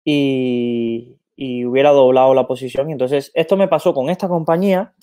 y, 0.05 1.17
hubiera 1.65 1.91
doblado 1.91 2.33
la 2.33 2.47
posición. 2.47 2.91
Entonces, 2.91 3.31
esto 3.33 3.57
me 3.57 3.67
pasó 3.67 3.93
con 3.93 4.09
esta 4.09 4.27
compañía 4.27 4.93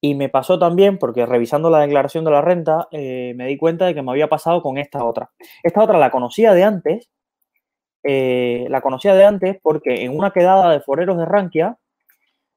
y 0.00 0.14
me 0.14 0.28
pasó 0.28 0.58
también 0.58 0.98
porque 0.98 1.26
revisando 1.26 1.70
la 1.70 1.80
declaración 1.80 2.24
de 2.24 2.30
la 2.30 2.42
renta 2.42 2.88
eh, 2.90 3.32
me 3.36 3.46
di 3.46 3.56
cuenta 3.56 3.86
de 3.86 3.94
que 3.94 4.02
me 4.02 4.12
había 4.12 4.28
pasado 4.28 4.62
con 4.62 4.78
esta 4.78 5.04
otra. 5.04 5.30
Esta 5.62 5.82
otra 5.82 5.98
la 5.98 6.10
conocía 6.10 6.52
de 6.52 6.62
antes, 6.62 7.10
eh, 8.02 8.66
la 8.68 8.82
conocía 8.82 9.14
de 9.14 9.24
antes 9.24 9.56
porque 9.62 10.04
en 10.04 10.16
una 10.16 10.30
quedada 10.30 10.70
de 10.70 10.80
foreros 10.80 11.16
de 11.16 11.24
Rankia 11.24 11.78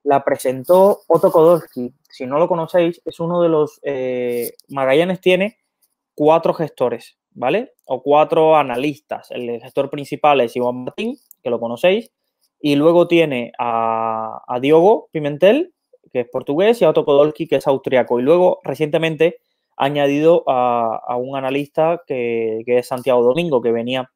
la 0.08 0.24
presentó 0.24 1.02
Otto 1.08 1.32
Kodolski. 1.34 1.94
Si 2.10 2.26
no 2.26 2.40
lo 2.40 2.48
conocéis, 2.48 3.02
es 3.04 3.20
uno 3.20 3.42
de 3.42 3.50
los... 3.50 3.82
Eh, 3.84 4.54
Magallanes 4.70 5.20
tiene 5.20 5.58
cuatro 6.16 6.54
gestores, 6.54 7.18
¿vale? 7.32 7.74
O 7.86 8.02
cuatro 8.02 8.56
analistas. 8.56 9.30
El 9.32 9.60
gestor 9.62 9.90
principal 9.90 10.40
es 10.40 10.56
Iván 10.56 10.86
Martín, 10.86 11.18
que 11.44 11.50
lo 11.50 11.60
conocéis, 11.60 12.10
y 12.62 12.76
luego 12.76 13.10
tiene 13.10 13.52
a, 13.60 14.58
Diogo 14.62 15.10
Pimentel, 15.12 15.74
que 16.14 16.22
es 16.22 16.30
portugués, 16.30 16.82
y 16.82 16.86
a 16.86 16.92
Otto 16.92 17.04
Kodolski, 17.04 17.46
que 17.46 17.58
es 17.58 17.68
austriaco. 17.68 18.18
Y 18.22 18.24
luego, 18.24 18.62
recientemente, 18.64 19.42
ha 19.76 19.86
añadido 19.86 20.46
a, 20.48 21.18
un 21.18 21.36
analista 21.36 22.02
que, 22.08 22.64
es 22.66 22.88
Santiago 22.88 23.24
Domingo, 23.24 23.62
que 23.62 23.74
venía 23.74 24.10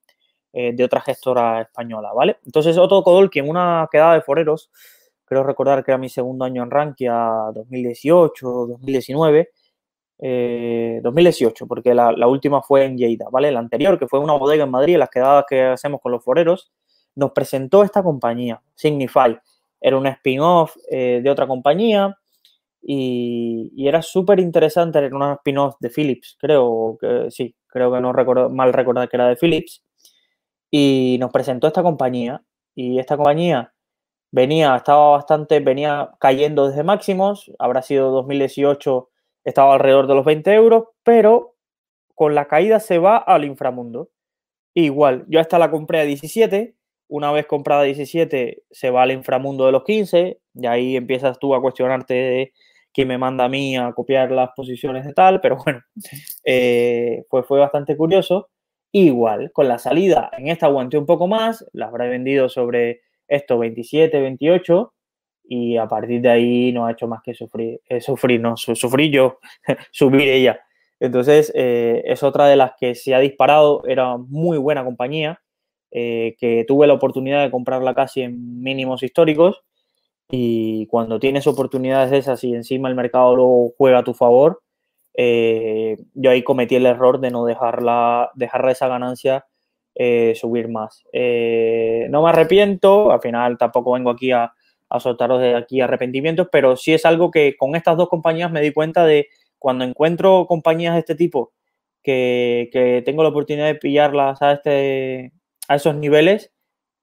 eh, 0.53 0.71
de 0.73 0.85
otra 0.85 1.01
gestora 1.01 1.63
española, 1.63 2.13
¿vale? 2.13 2.37
Entonces, 2.45 2.77
Otto 2.77 3.03
Kodolski, 3.03 3.39
en 3.39 3.49
una 3.49 3.89
quedada 3.91 4.13
de 4.13 4.21
foreros, 4.21 4.71
creo 5.31 5.43
recordar 5.43 5.81
que 5.81 5.91
era 5.91 5.97
mi 5.97 6.09
segundo 6.09 6.43
año 6.43 6.61
en 6.61 6.69
Rankia, 6.69 7.15
2018, 7.53 8.47
2019, 8.67 9.49
2018, 11.01 11.67
porque 11.67 11.95
la, 11.95 12.27
última 12.27 12.61
fue 12.61 12.83
en 12.83 12.97
Lleida, 12.97 13.27
¿vale? 13.31 13.49
La 13.49 13.61
anterior, 13.61 13.97
que 13.97 14.09
fue 14.09 14.19
una 14.19 14.33
bodega 14.33 14.65
en 14.65 14.71
Madrid, 14.71 14.97
las 14.97 15.09
quedadas 15.09 15.45
que 15.47 15.61
hacemos 15.61 16.01
con 16.01 16.11
los 16.11 16.21
foreros, 16.21 16.73
nos 17.15 17.31
presentó 17.31 17.81
esta 17.83 18.03
compañía, 18.03 18.61
Signify. 18.75 19.39
Era 19.79 19.97
un 19.97 20.05
spin-off 20.07 20.75
eh, 20.89 21.21
de 21.23 21.29
otra 21.29 21.47
compañía 21.47 22.13
y, 22.81 23.87
era 23.87 24.01
súper 24.01 24.41
interesante, 24.41 24.99
era 24.99 25.15
un 25.15 25.23
spin-off 25.35 25.75
de 25.79 25.89
Philips, 25.91 26.35
creo 26.41 26.97
que 26.99 27.31
sí, 27.31 27.55
creo 27.67 27.89
que 27.93 28.01
no 28.01 28.11
recuerdo, 28.11 28.49
mal 28.49 28.73
recordar 28.73 29.07
que 29.07 29.15
era 29.15 29.29
de 29.29 29.37
Philips, 29.37 29.81
y 30.69 31.15
nos 31.21 31.31
presentó 31.31 31.67
esta 31.67 31.83
compañía. 31.83 32.43
Y 32.73 32.99
esta 32.99 33.17
compañía 33.17 33.73
venía, 34.31 34.75
estaba 34.75 35.11
bastante, 35.11 35.59
venía 35.59 36.11
cayendo 36.19 36.67
desde 36.67 36.83
máximos, 36.83 37.51
habrá 37.59 37.81
sido 37.81 38.11
2018, 38.11 39.09
estaba 39.43 39.73
alrededor 39.73 40.07
de 40.07 40.15
los 40.15 40.25
20 40.25 40.53
euros, 40.53 40.85
pero 41.03 41.55
con 42.15 42.33
la 42.35 42.47
caída 42.47 42.79
se 42.79 42.97
va 42.97 43.17
al 43.17 43.45
inframundo. 43.45 44.09
Igual, 44.73 45.25
yo 45.27 45.39
hasta 45.39 45.59
la 45.59 45.69
compré 45.69 45.99
a 45.99 46.03
17, 46.03 46.75
una 47.09 47.31
vez 47.31 47.45
comprada 47.45 47.81
a 47.81 47.85
17 47.85 48.63
se 48.71 48.89
va 48.89 49.03
al 49.03 49.11
inframundo 49.11 49.65
de 49.65 49.73
los 49.73 49.83
15, 49.83 50.39
y 50.53 50.65
ahí 50.65 50.95
empiezas 50.95 51.39
tú 51.39 51.53
a 51.53 51.61
cuestionarte 51.61 52.13
de 52.13 52.53
quién 52.93 53.07
me 53.07 53.17
manda 53.17 53.45
a 53.45 53.49
mí 53.49 53.75
a 53.75 53.91
copiar 53.93 54.31
las 54.31 54.51
posiciones 54.55 55.05
de 55.05 55.13
tal, 55.13 55.41
pero 55.41 55.57
bueno, 55.57 55.81
pues 57.29 57.45
fue 57.45 57.59
bastante 57.59 57.97
curioso. 57.97 58.49
Igual, 58.93 59.51
con 59.53 59.67
la 59.69 59.79
salida, 59.79 60.29
en 60.37 60.49
esta 60.49 60.65
aguanté 60.65 60.97
un 60.97 61.05
poco 61.05 61.27
más, 61.27 61.65
la 61.71 61.87
habré 61.87 62.09
vendido 62.09 62.49
sobre 62.49 63.01
esto 63.31 63.57
27, 63.57 64.19
28 64.19 64.93
y 65.45 65.77
a 65.77 65.87
partir 65.87 66.21
de 66.21 66.29
ahí 66.29 66.71
no 66.71 66.85
ha 66.85 66.91
hecho 66.91 67.07
más 67.07 67.21
que 67.23 67.33
sufrir, 67.33 67.81
eh, 67.89 68.01
sufrir, 68.01 68.39
no, 68.39 68.55
sufrir 68.57 69.11
yo, 69.11 69.39
subir 69.91 70.27
ella. 70.27 70.59
Entonces, 70.99 71.51
eh, 71.55 72.03
es 72.05 72.21
otra 72.23 72.47
de 72.47 72.55
las 72.55 72.73
que 72.79 72.93
se 72.93 73.15
ha 73.15 73.19
disparado, 73.19 73.83
era 73.87 74.17
muy 74.17 74.57
buena 74.57 74.83
compañía, 74.83 75.41
eh, 75.91 76.35
que 76.37 76.63
tuve 76.67 76.87
la 76.87 76.93
oportunidad 76.93 77.43
de 77.43 77.51
comprarla 77.51 77.95
casi 77.95 78.21
en 78.21 78.61
mínimos 78.61 79.01
históricos 79.01 79.63
y 80.29 80.87
cuando 80.87 81.19
tienes 81.19 81.47
oportunidades 81.47 82.11
de 82.11 82.19
esas 82.19 82.43
y 82.43 82.53
encima 82.53 82.87
el 82.87 82.95
mercado 82.95 83.35
luego 83.35 83.73
juega 83.77 83.99
a 83.99 84.03
tu 84.03 84.13
favor, 84.13 84.61
yo 85.17 86.31
ahí 86.31 86.43
cometí 86.43 86.75
el 86.75 86.85
error 86.85 87.19
de 87.19 87.31
no 87.31 87.45
dejarla, 87.45 88.31
dejar 88.35 88.69
esa 88.69 88.87
ganancia 88.87 89.45
eh, 90.03 90.33
subir 90.33 90.67
más. 90.67 91.03
Eh, 91.13 92.07
no 92.09 92.23
me 92.23 92.29
arrepiento, 92.29 93.11
al 93.11 93.21
final 93.21 93.55
tampoco 93.59 93.91
vengo 93.91 94.09
aquí 94.09 94.31
a, 94.31 94.51
soltaros 94.99 95.39
de 95.39 95.55
aquí 95.55 95.79
arrepentimientos, 95.79 96.47
pero 96.51 96.75
sí 96.75 96.91
es 96.91 97.05
algo 97.05 97.29
que 97.29 97.55
con 97.55 97.75
estas 97.75 97.97
dos 97.97 98.09
compañías 98.09 98.51
me 98.51 98.61
di 98.61 98.73
cuenta 98.73 99.05
de 99.05 99.27
cuando 99.59 99.85
encuentro 99.85 100.47
compañías 100.47 100.95
de 100.95 101.01
este 101.01 101.13
tipo 101.13 101.53
que, 102.01 103.03
tengo 103.05 103.21
la 103.21 103.29
oportunidad 103.29 103.67
de 103.67 103.75
pillarlas 103.75 104.41
a, 104.41 104.53
este, 104.53 105.33
a 105.67 105.75
esos 105.75 105.93
niveles, 105.93 106.51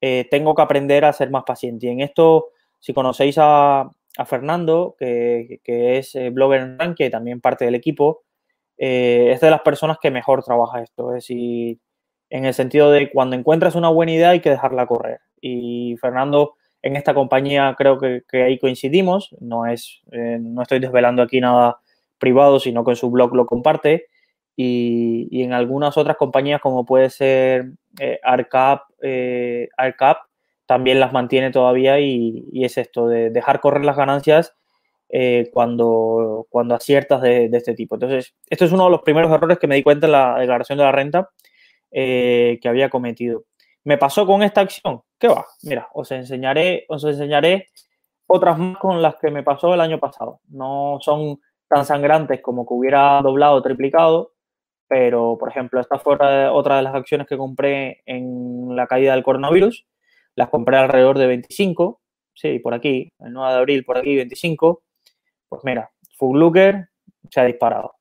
eh, 0.01 0.27
tengo 0.29 0.57
que 0.57 0.63
aprender 0.63 1.05
a 1.05 1.13
ser 1.13 1.31
más 1.31 1.45
paciente. 1.45 1.87
Y 1.87 1.91
en 1.91 2.01
esto, 2.01 2.49
si 2.81 2.93
conocéis 2.93 3.37
a, 3.39 3.93
Fernando, 4.27 4.97
que, 4.99 5.61
es 5.65 6.19
blogger 6.33 6.63
en 6.63 6.79
Rank, 6.81 6.97
que 6.97 7.11
también 7.11 7.41
parte 7.41 7.65
del 7.65 7.77
equipo, 7.77 8.25
es 8.77 9.41
de 9.41 9.51
las 9.51 9.61
personas 9.61 9.99
que 10.03 10.11
mejor 10.11 10.43
trabaja 10.43 10.83
esto. 10.83 11.15
Es 11.15 11.31
en 12.31 12.45
el 12.45 12.55
sentido 12.55 12.91
de 12.91 13.11
cuando 13.11 13.37
encuentras 13.37 13.75
una 13.75 13.89
buena 13.89 14.13
idea 14.13 14.31
hay 14.31 14.41
que 14.41 14.51
dejarla 14.51 14.87
correr. 14.87 15.21
Y 15.41 15.97
Fernando, 16.01 16.55
en 16.83 16.97
esta 16.97 17.15
compañía 17.15 17.75
creo 17.77 17.99
que, 17.99 18.23
ahí 18.43 18.59
coincidimos, 18.59 19.35
no, 19.41 19.67
es, 19.67 20.01
eh, 20.13 20.39
no 20.41 20.63
estoy 20.63 20.79
desvelando 20.79 21.23
aquí 21.23 21.41
nada 21.41 21.79
privado, 22.19 22.61
sino 22.61 22.85
que 22.85 22.93
en 22.93 22.97
su 22.97 23.11
blog 23.11 23.35
lo 23.35 23.47
comparte. 23.47 24.07
Y, 24.57 25.43
en 25.43 25.53
algunas 25.53 25.97
otras 25.97 26.17
compañías 26.17 26.61
como 26.61 26.85
puede 26.85 27.11
ser 27.11 27.73
eh, 28.01 28.19
Arcap, 28.25 28.83
eh, 29.03 29.69
Arcap, 29.77 30.19
también 30.67 30.99
las 31.01 31.13
mantiene 31.13 31.51
todavía 31.51 32.01
y, 32.01 32.65
es 32.65 32.77
esto, 32.77 33.09
de 33.09 33.31
dejar 33.31 33.61
correr 33.61 33.85
las 33.85 33.97
ganancias 33.97 34.55
cuando, 35.53 36.47
cuando 36.51 36.75
aciertas 36.75 37.23
de, 37.23 37.49
de, 37.49 37.57
este 37.57 37.75
tipo. 37.75 37.95
Entonces, 37.95 38.35
esto 38.51 38.67
es 38.67 38.73
uno 38.73 38.85
de 38.85 38.91
los 38.91 39.01
primeros 39.01 39.33
errores 39.33 39.59
que 39.59 39.67
me 39.67 39.77
di 39.77 39.83
cuenta 39.83 40.05
en 40.07 40.13
la 40.13 40.39
declaración 40.39 40.77
de 40.77 40.85
la 40.85 40.93
renta, 40.93 41.31
eh, 41.91 42.59
que 42.61 42.69
había 42.69 42.91
cometido. 42.91 43.45
¿Me 43.85 43.99
pasó 43.99 44.27
con 44.27 44.43
esta 44.43 44.61
acción? 44.63 45.03
¿Qué 45.19 45.29
va? 45.29 45.47
Mira, 45.63 45.89
os 45.95 46.11
enseñaré, 46.13 46.85
os 46.89 47.05
enseñaré 47.05 47.69
otras 48.27 48.59
más 48.59 48.79
con 48.79 49.01
las 49.03 49.17
que 49.17 49.31
me 49.31 49.43
pasó 49.43 49.75
el 49.75 49.81
año 49.81 49.99
pasado. 49.99 50.41
No 50.49 50.99
son 51.01 51.41
tan 51.69 51.85
sangrantes 51.85 52.41
como 52.41 52.67
que 52.67 52.75
hubiera 52.75 53.21
doblado 53.23 53.57
o 53.57 53.63
triplicado, 53.63 54.33
pero 54.89 55.37
por 55.39 55.51
ejemplo, 55.51 55.81
esta 55.81 55.99
fue 55.99 56.15
otra 56.15 56.77
de 56.77 56.83
las 56.83 56.95
acciones 56.95 57.27
que 57.27 57.37
compré 57.37 58.03
en 58.07 58.75
la 58.77 58.87
caída 58.87 59.13
del 59.15 59.23
coronavirus. 59.23 59.87
Las 60.35 60.49
compré 60.51 60.77
alrededor 60.77 61.19
de 61.19 61.27
25, 61.27 62.01
sí, 62.35 62.59
por 62.61 62.75
aquí, 62.75 63.13
el 63.19 63.33
9 63.33 63.53
de 63.53 63.59
abril, 63.59 63.85
por 63.85 63.99
aquí, 63.99 64.17
25. 64.17 64.83
Pues 65.49 65.63
mira, 65.65 65.91
Full 66.17 66.39
Looker 66.39 66.89
se 67.31 67.41
ha 67.41 67.45
disparado. 67.45 67.98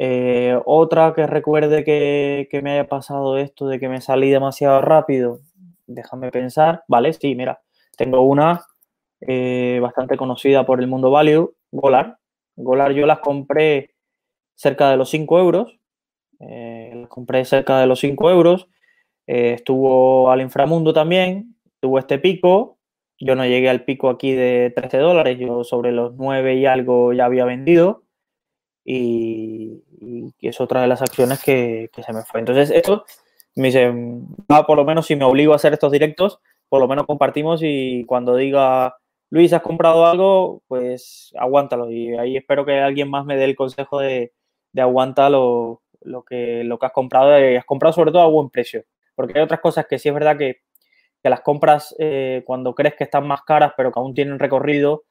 Eh, 0.00 0.56
otra 0.64 1.12
que 1.12 1.26
recuerde 1.26 1.82
que, 1.82 2.60
me 2.62 2.72
haya 2.72 2.86
pasado 2.86 3.36
esto 3.36 3.66
de 3.66 3.80
que 3.80 3.88
me 3.88 4.00
salí 4.00 4.30
demasiado 4.30 4.80
rápido, 4.80 5.40
déjame 5.88 6.30
pensar. 6.30 6.84
Vale, 6.86 7.12
sí, 7.12 7.34
mira, 7.34 7.60
tengo 7.96 8.22
una 8.22 8.64
eh, 9.20 9.80
bastante 9.82 10.16
conocida 10.16 10.64
por 10.64 10.80
el 10.80 10.86
mundo 10.86 11.10
value, 11.10 11.52
Golar. 11.72 12.18
Golar 12.54 12.92
yo 12.92 13.06
las 13.06 13.18
compré 13.18 13.94
cerca 14.54 14.88
de 14.90 14.96
los 14.96 15.10
5 15.10 15.38
euros. 15.40 15.78
Eh, 16.40 16.92
las 16.94 17.08
compré 17.08 17.44
cerca 17.44 17.80
de 17.80 17.86
los 17.86 17.98
5 17.98 18.30
euros. 18.30 18.68
estuvo 19.26 20.30
al 20.30 20.40
inframundo 20.40 20.92
también, 20.92 21.56
tuvo 21.80 21.98
este 21.98 22.18
pico. 22.20 22.78
Yo 23.18 23.34
no 23.34 23.44
llegué 23.44 23.68
al 23.68 23.84
pico 23.84 24.10
aquí 24.10 24.32
de 24.32 24.72
13 24.76 24.98
dólares, 24.98 25.38
yo 25.40 25.64
sobre 25.64 25.90
los 25.90 26.14
9 26.14 26.54
y 26.54 26.66
algo 26.66 27.12
ya 27.12 27.24
había 27.24 27.44
vendido 27.44 28.04
y, 28.90 29.84
es 30.40 30.60
otra 30.60 30.82
de 30.82 30.88
las 30.88 31.02
acciones 31.02 31.42
que, 31.42 31.90
se 32.04 32.12
me 32.12 32.22
fue. 32.22 32.40
Entonces, 32.40 32.70
esto 32.70 33.04
me 33.56 33.68
dice, 33.68 33.92
ah, 34.48 34.66
por 34.66 34.76
lo 34.76 34.84
menos 34.84 35.06
si 35.06 35.16
me 35.16 35.24
obligo 35.24 35.52
a 35.52 35.56
hacer 35.56 35.72
estos 35.72 35.92
directos, 35.92 36.40
por 36.68 36.80
lo 36.80 36.88
menos 36.88 37.06
compartimos 37.06 37.60
y 37.62 38.04
cuando 38.04 38.36
diga, 38.36 38.96
Luis, 39.30 39.52
has 39.52 39.62
comprado 39.62 40.06
algo, 40.06 40.62
pues 40.68 41.32
aguántalo. 41.38 41.90
Y 41.90 42.16
ahí 42.16 42.36
espero 42.36 42.64
que 42.64 42.78
alguien 42.80 43.10
más 43.10 43.24
me 43.24 43.36
dé 43.36 43.44
el 43.44 43.56
consejo 43.56 44.00
de, 44.00 44.32
de 44.72 44.82
aguanta 44.82 45.30
lo, 45.30 45.82
que, 46.26 46.62
lo 46.64 46.78
que 46.78 46.86
has 46.86 46.92
comprado 46.92 47.38
y 47.38 47.56
has 47.56 47.64
comprado 47.64 47.92
sobre 47.92 48.12
todo 48.12 48.22
a 48.22 48.28
buen 48.28 48.50
precio. 48.50 48.84
Porque 49.14 49.38
hay 49.38 49.44
otras 49.44 49.60
cosas 49.60 49.86
que 49.86 49.98
sí 49.98 50.08
es 50.08 50.14
verdad 50.14 50.36
que, 50.38 50.60
las 51.24 51.40
compras 51.42 51.94
eh, 51.98 52.42
cuando 52.46 52.74
crees 52.74 52.94
que 52.94 53.04
están 53.04 53.26
más 53.26 53.42
caras, 53.42 53.74
pero 53.76 53.92
que 53.92 54.00
aún 54.00 54.14
tienen 54.14 54.38
recorrido. 54.38 55.04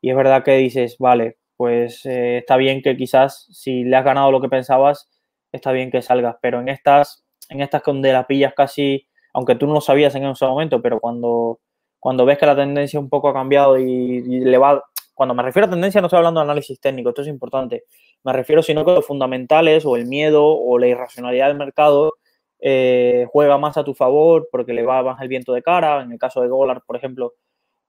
Y 0.00 0.08
es 0.08 0.16
verdad 0.16 0.42
que 0.42 0.52
dices, 0.52 0.96
vale, 0.98 1.37
pues 1.58 2.06
eh, 2.06 2.38
está 2.38 2.56
bien 2.56 2.82
que 2.82 2.96
quizás 2.96 3.48
si 3.50 3.82
le 3.82 3.96
has 3.96 4.04
ganado 4.04 4.30
lo 4.30 4.40
que 4.40 4.48
pensabas, 4.48 5.10
está 5.50 5.72
bien 5.72 5.90
que 5.90 6.02
salgas. 6.02 6.36
Pero 6.40 6.60
en 6.60 6.68
estas, 6.68 7.26
en 7.48 7.60
estas 7.60 7.82
donde 7.82 8.12
la 8.12 8.28
pillas 8.28 8.54
casi, 8.54 9.08
aunque 9.34 9.56
tú 9.56 9.66
no 9.66 9.74
lo 9.74 9.80
sabías 9.80 10.14
en 10.14 10.24
ese 10.24 10.46
momento, 10.46 10.80
pero 10.80 11.00
cuando, 11.00 11.58
cuando 11.98 12.24
ves 12.24 12.38
que 12.38 12.46
la 12.46 12.54
tendencia 12.54 13.00
un 13.00 13.08
poco 13.08 13.28
ha 13.28 13.32
cambiado 13.32 13.76
y, 13.76 14.20
le 14.22 14.56
va, 14.56 14.84
cuando 15.14 15.34
me 15.34 15.42
refiero 15.42 15.66
a 15.66 15.70
tendencia 15.70 16.00
no 16.00 16.06
estoy 16.06 16.18
hablando 16.18 16.38
de 16.38 16.44
análisis 16.44 16.80
técnico, 16.80 17.08
esto 17.08 17.22
es 17.22 17.28
importante. 17.28 17.86
Me 18.22 18.32
refiero 18.32 18.62
sino 18.62 18.84
que 18.84 18.92
los 18.92 19.04
fundamentales 19.04 19.84
o 19.84 19.96
el 19.96 20.06
miedo 20.06 20.46
o 20.46 20.78
la 20.78 20.86
irracionalidad 20.86 21.48
del 21.48 21.56
mercado 21.58 22.14
eh, 22.60 23.26
juega 23.32 23.58
más 23.58 23.76
a 23.76 23.82
tu 23.84 23.94
favor 23.94 24.48
porque 24.52 24.72
le 24.72 24.84
va 24.84 25.02
más 25.02 25.20
el 25.20 25.28
viento 25.28 25.52
de 25.52 25.62
cara. 25.62 26.02
En 26.02 26.12
el 26.12 26.18
caso 26.20 26.40
de 26.40 26.46
dólar, 26.46 26.82
por 26.86 26.94
ejemplo, 26.94 27.34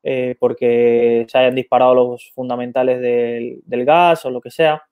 eh, 0.03 0.35
porque 0.39 1.25
se 1.29 1.37
hayan 1.37 1.55
disparado 1.55 1.93
los 1.93 2.31
fundamentales 2.33 3.01
del, 3.01 3.85
gas 3.85 4.25
o 4.25 4.29
lo 4.29 4.41
que 4.41 4.51
sea, 4.51 4.83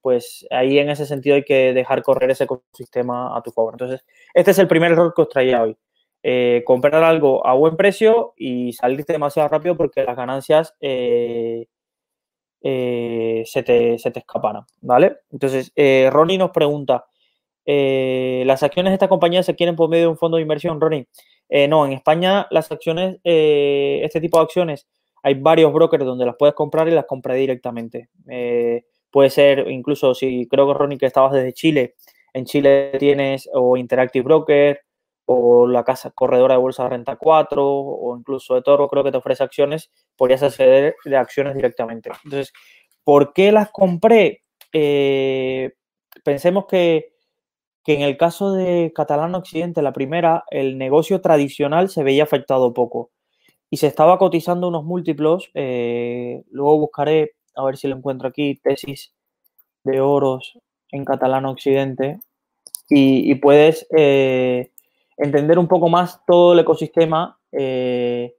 pues 0.00 0.46
ahí 0.50 0.78
en 0.78 0.90
ese 0.90 1.06
sentido 1.06 1.36
hay 1.36 1.44
que 1.44 1.72
dejar 1.72 2.02
correr 2.02 2.30
ese 2.30 2.44
ecosistema 2.44 3.36
a 3.36 3.42
tu 3.42 3.50
favor. 3.50 3.74
Entonces, 3.74 4.04
este 4.34 4.52
es 4.52 4.58
el 4.58 4.68
primer 4.68 4.92
error 4.92 5.12
que 5.14 5.22
os 5.22 5.28
traía 5.28 5.62
hoy. 5.62 5.76
Eh, 6.22 6.62
comprar 6.64 7.02
algo 7.04 7.46
a 7.46 7.54
buen 7.54 7.76
precio 7.76 8.34
y 8.36 8.72
salirte 8.72 9.12
demasiado 9.12 9.48
rápido 9.48 9.76
porque 9.76 10.04
las 10.04 10.16
ganancias 10.16 10.74
eh, 10.80 11.66
se, 12.60 13.62
te, 13.62 13.98
se, 13.98 14.10
te, 14.10 14.18
escaparan, 14.20 14.64
¿vale? 14.80 15.18
Entonces, 15.30 15.72
Ronnie 16.10 16.38
nos 16.38 16.50
pregunta, 16.50 17.06
¿las 17.66 18.62
acciones 18.62 18.90
de 18.90 18.94
esta 18.94 19.08
compañía 19.08 19.42
se 19.42 19.56
quieren 19.56 19.76
por 19.76 19.88
medio 19.88 20.04
de 20.04 20.08
un 20.08 20.18
fondo 20.18 20.36
de 20.36 20.42
inversión, 20.42 20.80
Ronnie? 20.80 21.08
Eh, 21.48 21.68
no, 21.68 21.86
en 21.86 21.92
España 21.92 22.46
las 22.50 22.70
acciones, 22.72 23.18
eh, 23.24 24.00
este 24.02 24.20
tipo 24.20 24.38
de 24.38 24.44
acciones, 24.44 24.86
hay 25.22 25.34
varios 25.34 25.72
brokers 25.72 26.04
donde 26.04 26.26
las 26.26 26.36
puedes 26.36 26.54
comprar 26.54 26.88
y 26.88 26.92
las 26.92 27.06
compré 27.06 27.34
directamente. 27.34 28.08
Eh, 28.28 28.84
puede 29.10 29.30
ser, 29.30 29.70
incluso 29.70 30.14
si 30.14 30.46
creo 30.48 30.66
que 30.66 30.74
Ronnie 30.74 30.98
que 30.98 31.06
estabas 31.06 31.32
desde 31.32 31.52
Chile, 31.52 31.94
en 32.32 32.44
Chile 32.44 32.92
tienes 32.98 33.48
o 33.52 33.76
Interactive 33.76 34.24
Broker 34.24 34.80
o 35.24 35.66
la 35.66 35.84
casa 35.84 36.10
corredora 36.10 36.54
de 36.54 36.60
bolsa 36.60 36.84
de 36.84 36.90
renta 36.90 37.16
4 37.16 37.64
o 37.66 38.16
incluso 38.16 38.54
de 38.54 38.62
Toro, 38.62 38.88
creo 38.88 39.02
que 39.02 39.10
te 39.10 39.18
ofrece 39.18 39.42
acciones, 39.42 39.90
podrías 40.16 40.42
acceder 40.42 40.94
de 41.04 41.16
acciones 41.16 41.54
directamente. 41.54 42.10
Entonces, 42.24 42.52
¿por 43.04 43.32
qué 43.32 43.52
las 43.52 43.70
compré? 43.70 44.42
pensemos 46.22 46.66
que 46.66 47.15
que 47.86 47.94
en 47.94 48.02
el 48.02 48.16
caso 48.16 48.52
de 48.52 48.92
Catalán 48.92 49.36
Occidente, 49.36 49.80
la 49.80 49.92
primera, 49.92 50.42
el 50.50 50.76
negocio 50.76 51.20
tradicional 51.20 51.88
se 51.88 52.02
veía 52.02 52.24
afectado 52.24 52.74
poco 52.74 53.12
y 53.70 53.76
se 53.76 53.86
estaba 53.86 54.18
cotizando 54.18 54.66
unos 54.66 54.82
múltiplos. 54.84 55.50
Eh, 55.54 56.42
luego 56.50 56.80
buscaré, 56.80 57.36
a 57.54 57.64
ver 57.64 57.76
si 57.76 57.86
lo 57.86 57.96
encuentro 57.96 58.26
aquí, 58.26 58.56
tesis 58.56 59.14
de 59.84 60.00
oros 60.00 60.58
en 60.90 61.04
Catalán 61.04 61.46
Occidente. 61.46 62.18
y, 62.88 63.32
puedes 63.36 63.86
eh, 63.96 64.72
entender 65.16 65.56
un 65.56 65.68
poco 65.68 65.88
más 65.88 66.20
todo 66.26 66.54
el 66.54 66.58
ecosistema 66.58 67.38
eh, 67.52 68.34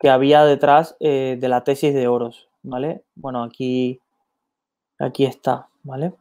que 0.00 0.08
había 0.10 0.44
detrás 0.44 0.96
de 0.98 1.38
la 1.48 1.62
tesis 1.62 1.94
de 1.94 2.08
Oros, 2.08 2.48
¿vale? 2.62 3.04
Bueno, 3.14 3.44
aquí, 3.44 4.00
aquí 4.98 5.24
está, 5.26 5.68
¿vale? 5.84 6.12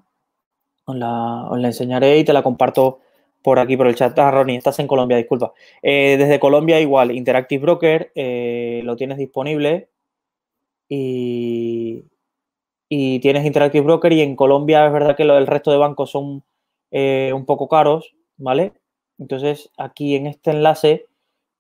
Os 0.86 0.96
la, 0.96 1.48
os 1.50 1.60
la 1.60 1.68
enseñaré 1.68 2.18
y 2.18 2.24
te 2.24 2.34
la 2.34 2.44
comparto 2.44 3.00
por 3.44 3.60
aquí, 3.60 3.78
por 3.78 3.88
el 3.88 3.96
chat. 3.96 4.18
Ah, 4.18 4.32
Ronnie, 4.32 4.58
estás 4.58 4.80
en 4.80 4.88
Colombia, 4.88 5.18
disculpa. 5.18 5.54
Eh, 5.82 6.16
desde 6.18 6.40
Colombia 6.40 6.80
igual, 6.80 7.12
Interactive 7.12 7.62
Broker, 7.62 8.12
eh, 8.16 8.82
lo 8.84 8.96
tienes 8.96 9.18
disponible 9.18 9.90
y, 10.88 12.06
y, 12.90 13.20
tienes 13.20 13.46
Interactive 13.46 13.84
Broker 13.84 14.14
y 14.14 14.22
en 14.22 14.36
Colombia 14.36 14.86
es 14.88 14.94
verdad 14.94 15.16
que 15.16 15.26
lo, 15.26 15.38
el 15.38 15.48
resto 15.48 15.72
de 15.72 15.78
bancos 15.78 16.12
son 16.12 16.44
eh, 16.92 17.32
un 17.36 17.46
poco 17.46 17.68
caros, 17.68 18.16
¿vale? 18.38 18.74
Entonces 19.20 19.72
aquí 19.78 20.16
en 20.16 20.28
este 20.28 20.52
enlace, 20.52 21.08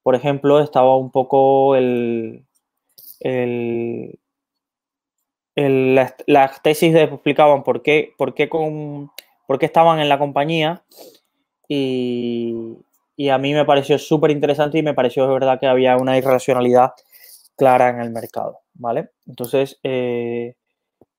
por 0.03 0.15
ejemplo, 0.15 0.59
estaba 0.61 0.95
un 0.97 1.11
poco 1.11 1.75
el, 1.75 2.45
el, 3.19 4.19
las, 5.55 6.61
tesis 6.61 6.95
explicaban 6.95 7.63
por 7.63 7.81
qué, 7.81 8.13
por 8.17 8.33
qué 8.33 8.49
estaban 9.65 9.99
en 9.99 10.09
la 10.09 10.19
compañía 10.19 10.83
y, 11.67 12.77
a 13.31 13.37
mí 13.37 13.53
me 13.53 13.65
pareció 13.65 13.97
súper 13.97 14.31
interesante 14.31 14.79
y 14.79 14.83
me 14.83 14.93
pareció 14.93 15.25
de 15.27 15.33
verdad 15.33 15.59
que 15.59 15.67
había 15.67 15.97
una 15.97 16.17
irracionalidad 16.17 16.93
clara 17.55 17.89
en 17.89 18.01
el 18.01 18.11
mercado, 18.11 18.59
¿vale? 18.73 19.09
Entonces, 19.27 19.79
eh, 19.83 20.55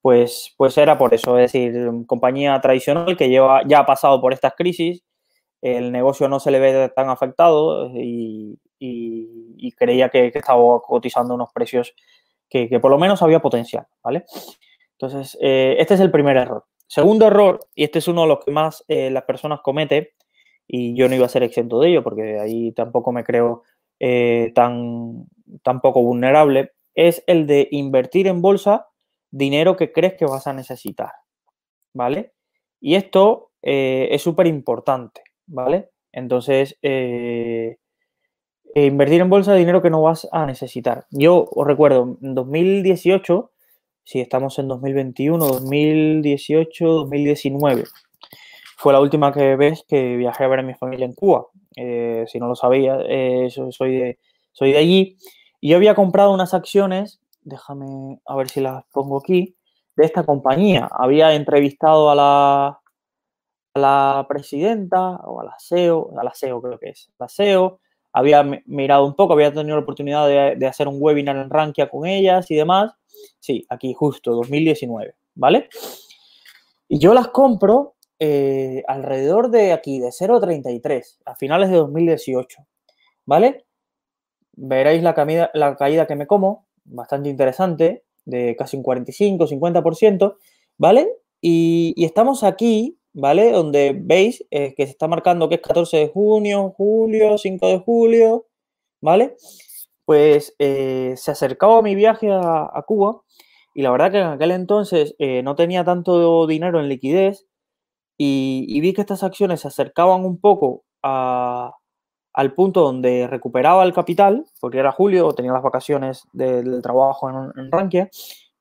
pues, 0.02 0.52
pues 0.56 0.76
era 0.76 0.98
por 0.98 1.14
eso, 1.14 1.38
es 1.38 1.52
decir, 1.52 1.90
compañía 2.06 2.60
tradicional 2.60 3.16
que 3.16 3.28
lleva, 3.28 3.62
ya 3.66 3.80
ha 3.80 3.86
pasado 3.86 4.20
por 4.20 4.32
estas 4.32 4.54
crisis, 4.54 5.02
el 5.62 5.92
negocio 5.92 6.28
no 6.28 6.40
se 6.40 6.50
le 6.50 6.60
ve 6.60 6.90
tan 6.94 7.08
afectado 7.08 7.90
y, 7.94 8.58
creía 9.78 10.10
que, 10.10 10.26
estaba 10.26 10.80
cotizando 10.82 11.34
unos 11.34 11.50
precios 11.54 11.94
que, 12.48 12.68
por 12.80 12.90
lo 12.90 12.98
menos 12.98 13.22
había 13.22 13.40
potencial, 13.40 13.86
¿vale? 14.02 14.24
Entonces, 14.92 15.36
eh, 15.40 15.76
este 15.78 15.94
es 15.94 16.00
el 16.00 16.10
primer 16.10 16.36
error. 16.36 16.64
Segundo 16.86 17.26
error, 17.26 17.60
y 17.74 17.84
este 17.84 17.98
es 17.98 18.08
uno 18.08 18.22
de 18.22 18.28
los 18.28 18.44
que 18.44 18.50
más 18.50 18.84
eh, 18.88 19.10
las 19.10 19.24
personas 19.24 19.60
cometen, 19.62 20.08
y 20.66 20.96
yo 20.96 21.08
no 21.08 21.14
iba 21.14 21.26
a 21.26 21.30
ser 21.30 21.42
exento 21.42 21.78
de 21.80 21.90
ello 21.90 22.02
porque 22.02 22.38
ahí 22.40 22.72
tampoco 22.72 23.12
me 23.12 23.24
creo 23.24 23.64
eh, 24.00 24.52
tan, 24.54 25.26
poco 25.82 26.02
vulnerable, 26.02 26.72
es 26.94 27.22
el 27.26 27.46
de 27.46 27.68
invertir 27.70 28.28
en 28.28 28.40
bolsa 28.40 28.88
dinero 29.30 29.76
que 29.76 29.92
crees 29.92 30.14
que 30.14 30.26
vas 30.26 30.46
a 30.46 30.52
necesitar, 30.52 31.10
¿vale? 31.92 32.32
Y 32.80 32.94
esto 32.94 33.50
es 33.60 34.20
súper 34.22 34.46
importante, 34.46 35.22
¿vale? 35.46 35.90
Entonces, 36.14 36.78
eh, 36.82 37.78
invertir 38.74 39.20
en 39.20 39.30
bolsa 39.30 39.54
dinero 39.54 39.82
que 39.82 39.90
no 39.90 40.02
vas 40.02 40.28
a 40.32 40.46
necesitar. 40.46 41.06
Yo 41.10 41.48
os 41.50 41.66
recuerdo, 41.66 42.18
en 42.20 42.34
2018, 42.34 43.50
si 44.02 44.20
estamos 44.20 44.58
en 44.58 44.68
2021, 44.68 45.46
2018, 45.46 46.84
2019, 46.84 47.84
fue 48.76 48.92
la 48.92 49.00
última 49.00 49.32
que 49.32 49.56
ves 49.56 49.84
que 49.88 50.16
viajé 50.16 50.44
a 50.44 50.48
ver 50.48 50.58
a 50.58 50.62
mi 50.62 50.74
familia 50.74 51.06
en 51.06 51.14
Cuba. 51.14 51.46
Eh, 51.76 52.24
si 52.26 52.38
no 52.38 52.48
lo 52.48 52.54
sabía, 52.54 52.98
eh, 53.08 53.48
soy, 53.50 53.96
de, 53.96 54.18
soy 54.52 54.72
de 54.72 54.78
allí. 54.78 55.16
Y 55.60 55.70
yo 55.70 55.76
había 55.76 55.94
comprado 55.94 56.32
unas 56.32 56.52
acciones, 56.52 57.20
déjame 57.42 58.20
a 58.26 58.36
ver 58.36 58.48
si 58.48 58.60
las 58.60 58.84
pongo 58.92 59.18
aquí, 59.18 59.56
de 59.96 60.04
esta 60.04 60.24
compañía. 60.24 60.88
Había 60.90 61.34
entrevistado 61.34 62.10
a 62.10 62.14
la, 62.14 62.80
la 63.74 64.26
presidenta 64.28 65.16
o 65.24 65.40
a 65.40 65.44
la 65.44 65.56
CEO, 65.58 66.10
a 66.18 66.24
la 66.24 66.34
CEO 66.34 66.60
creo 66.60 66.78
que 66.78 66.90
es, 66.90 67.10
la 67.18 67.28
CEO. 67.28 67.80
Había 68.14 68.42
mirado 68.64 69.04
un 69.04 69.14
poco, 69.14 69.34
había 69.34 69.52
tenido 69.52 69.76
la 69.76 69.82
oportunidad 69.82 70.56
de, 70.56 70.66
hacer 70.66 70.88
un 70.88 70.96
webinar 70.98 71.36
en 71.36 71.50
Rankia 71.50 71.90
con 71.90 72.06
ellas 72.06 72.50
y 72.50 72.54
demás. 72.54 72.92
Sí, 73.40 73.66
aquí 73.68 73.92
justo, 73.92 74.32
2019, 74.32 75.14
¿vale? 75.34 75.68
Y 76.88 76.98
yo 76.98 77.12
las 77.12 77.28
compro 77.28 77.96
eh, 78.18 78.82
alrededor 78.88 79.50
de 79.50 79.72
aquí, 79.72 79.98
de 79.98 80.08
0,33, 80.08 81.18
a 81.26 81.34
finales 81.34 81.68
de 81.68 81.76
2018, 81.76 82.64
¿vale? 83.26 83.66
Veréis 84.52 85.02
la, 85.02 85.50
la 85.52 85.76
caída 85.76 86.06
que 86.06 86.16
me 86.16 86.26
como, 86.26 86.66
bastante 86.84 87.28
interesante, 87.28 88.04
de 88.24 88.56
casi 88.56 88.76
un 88.76 88.82
45, 88.82 89.46
50%, 89.46 90.36
¿vale? 90.78 91.08
Y, 91.40 91.94
estamos 92.04 92.42
aquí, 92.42 92.98
¿vale? 93.14 93.52
Donde 93.52 93.96
veis 93.98 94.44
eh, 94.50 94.74
que 94.74 94.84
se 94.86 94.92
está 94.92 95.08
marcando 95.08 95.48
que 95.48 95.56
es 95.56 95.60
14 95.62 95.96
de 95.96 96.08
junio, 96.08 96.74
julio, 96.76 97.38
5 97.38 97.66
de 97.68 97.78
julio, 97.78 98.46
¿vale? 99.00 99.36
Pues 100.04 100.54
eh, 100.58 101.14
se 101.16 101.30
acercaba 101.30 101.82
mi 101.82 101.94
viaje 101.94 102.28
a, 102.30 102.84
Cuba 102.86 103.22
y 103.74 103.82
la 103.82 103.90
verdad 103.90 104.12
que 104.12 104.18
en 104.18 104.26
aquel 104.26 104.50
entonces 104.52 105.16
no 105.42 105.54
tenía 105.56 105.84
tanto 105.84 106.46
dinero 106.46 106.80
en 106.80 106.88
liquidez 106.88 107.46
y, 108.18 108.80
vi 108.80 108.92
que 108.92 109.00
estas 109.00 109.22
acciones 109.24 109.60
se 109.62 109.68
acercaban 109.68 110.24
un 110.24 110.38
poco 110.40 110.84
al 111.02 112.54
punto 112.54 112.82
donde 112.82 113.26
recuperaba 113.28 113.84
el 113.84 113.92
capital, 113.92 114.44
porque 114.60 114.78
era 114.78 114.92
julio, 114.92 115.32
tenía 115.32 115.52
las 115.52 115.62
vacaciones 115.62 116.24
del 116.32 116.82
trabajo 116.82 117.30
en, 117.30 117.36
en 117.56 117.72
Rankia, 117.72 118.10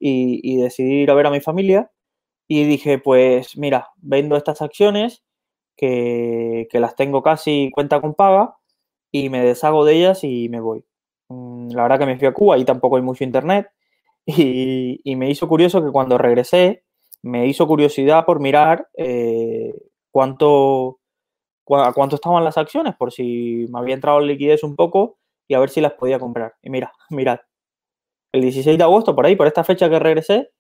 y, 0.04 0.58
decidí 0.58 1.02
ir 1.04 1.12
a 1.12 1.13
ver 1.13 1.28
a 1.28 1.32
mi 1.32 1.39
familia. 1.39 1.89
Y 2.56 2.66
dije, 2.66 3.00
pues 3.00 3.58
mira, 3.58 3.89
vendo 3.98 4.36
estas 4.38 4.62
acciones 4.62 5.24
que, 5.76 6.68
las 6.74 6.96
tengo 6.96 7.24
casi 7.24 7.72
cuenta 7.74 8.00
con 8.00 8.13
paga 8.13 8.58
y 9.12 9.30
me 9.30 9.44
deshago 9.44 9.86
de 9.86 9.96
ellas 9.96 10.24
y 10.24 10.50
me 10.50 10.60
voy. 10.60 10.86
Mm, 11.30 11.70
la 11.72 11.82
verdad 11.82 11.98
que 11.98 12.06
me 12.06 12.20
fui 12.20 12.28
a 12.28 12.34
Cuba 12.34 12.60
y 12.60 12.66
tampoco 12.66 12.98
hay 12.98 13.02
mucho 13.02 13.24
internet. 13.24 13.70
Y, 14.26 15.02
y 15.04 15.16
me 15.18 15.30
hizo 15.30 15.50
curioso 15.50 15.84
que 15.84 15.92
cuando 15.92 16.18
regresé, 16.18 16.84
me 17.24 17.48
hizo 17.48 17.68
curiosidad 17.68 18.24
por 18.26 18.39
mirar 18.39 18.88
eh, 18.98 19.74
cuánto, 20.12 21.00
cuánto 21.63 22.16
estaban 22.16 22.44
las 22.44 22.58
acciones, 22.58 22.96
por 22.96 23.12
si 23.12 23.66
me 23.70 23.80
había 23.80 23.96
entrado 23.96 24.22
en 24.22 24.28
liquidez 24.28 24.63
un 24.63 24.76
poco 24.76 25.18
y 25.48 25.56
a 25.56 25.60
ver 25.60 25.70
si 25.72 25.82
las 25.82 25.94
podía 25.94 26.20
comprar. 26.20 26.54
Y 26.62 26.70
mira, 26.70 26.94
mirad, 27.10 27.39
el 28.32 28.42
16 28.42 28.78
de 28.78 28.84
agosto, 28.84 29.16
por 29.16 29.26
ahí, 29.26 29.36
por 29.36 29.48
esta 29.48 29.63
fecha 29.63 29.89
que 29.89 30.00
regresé, 30.00 30.52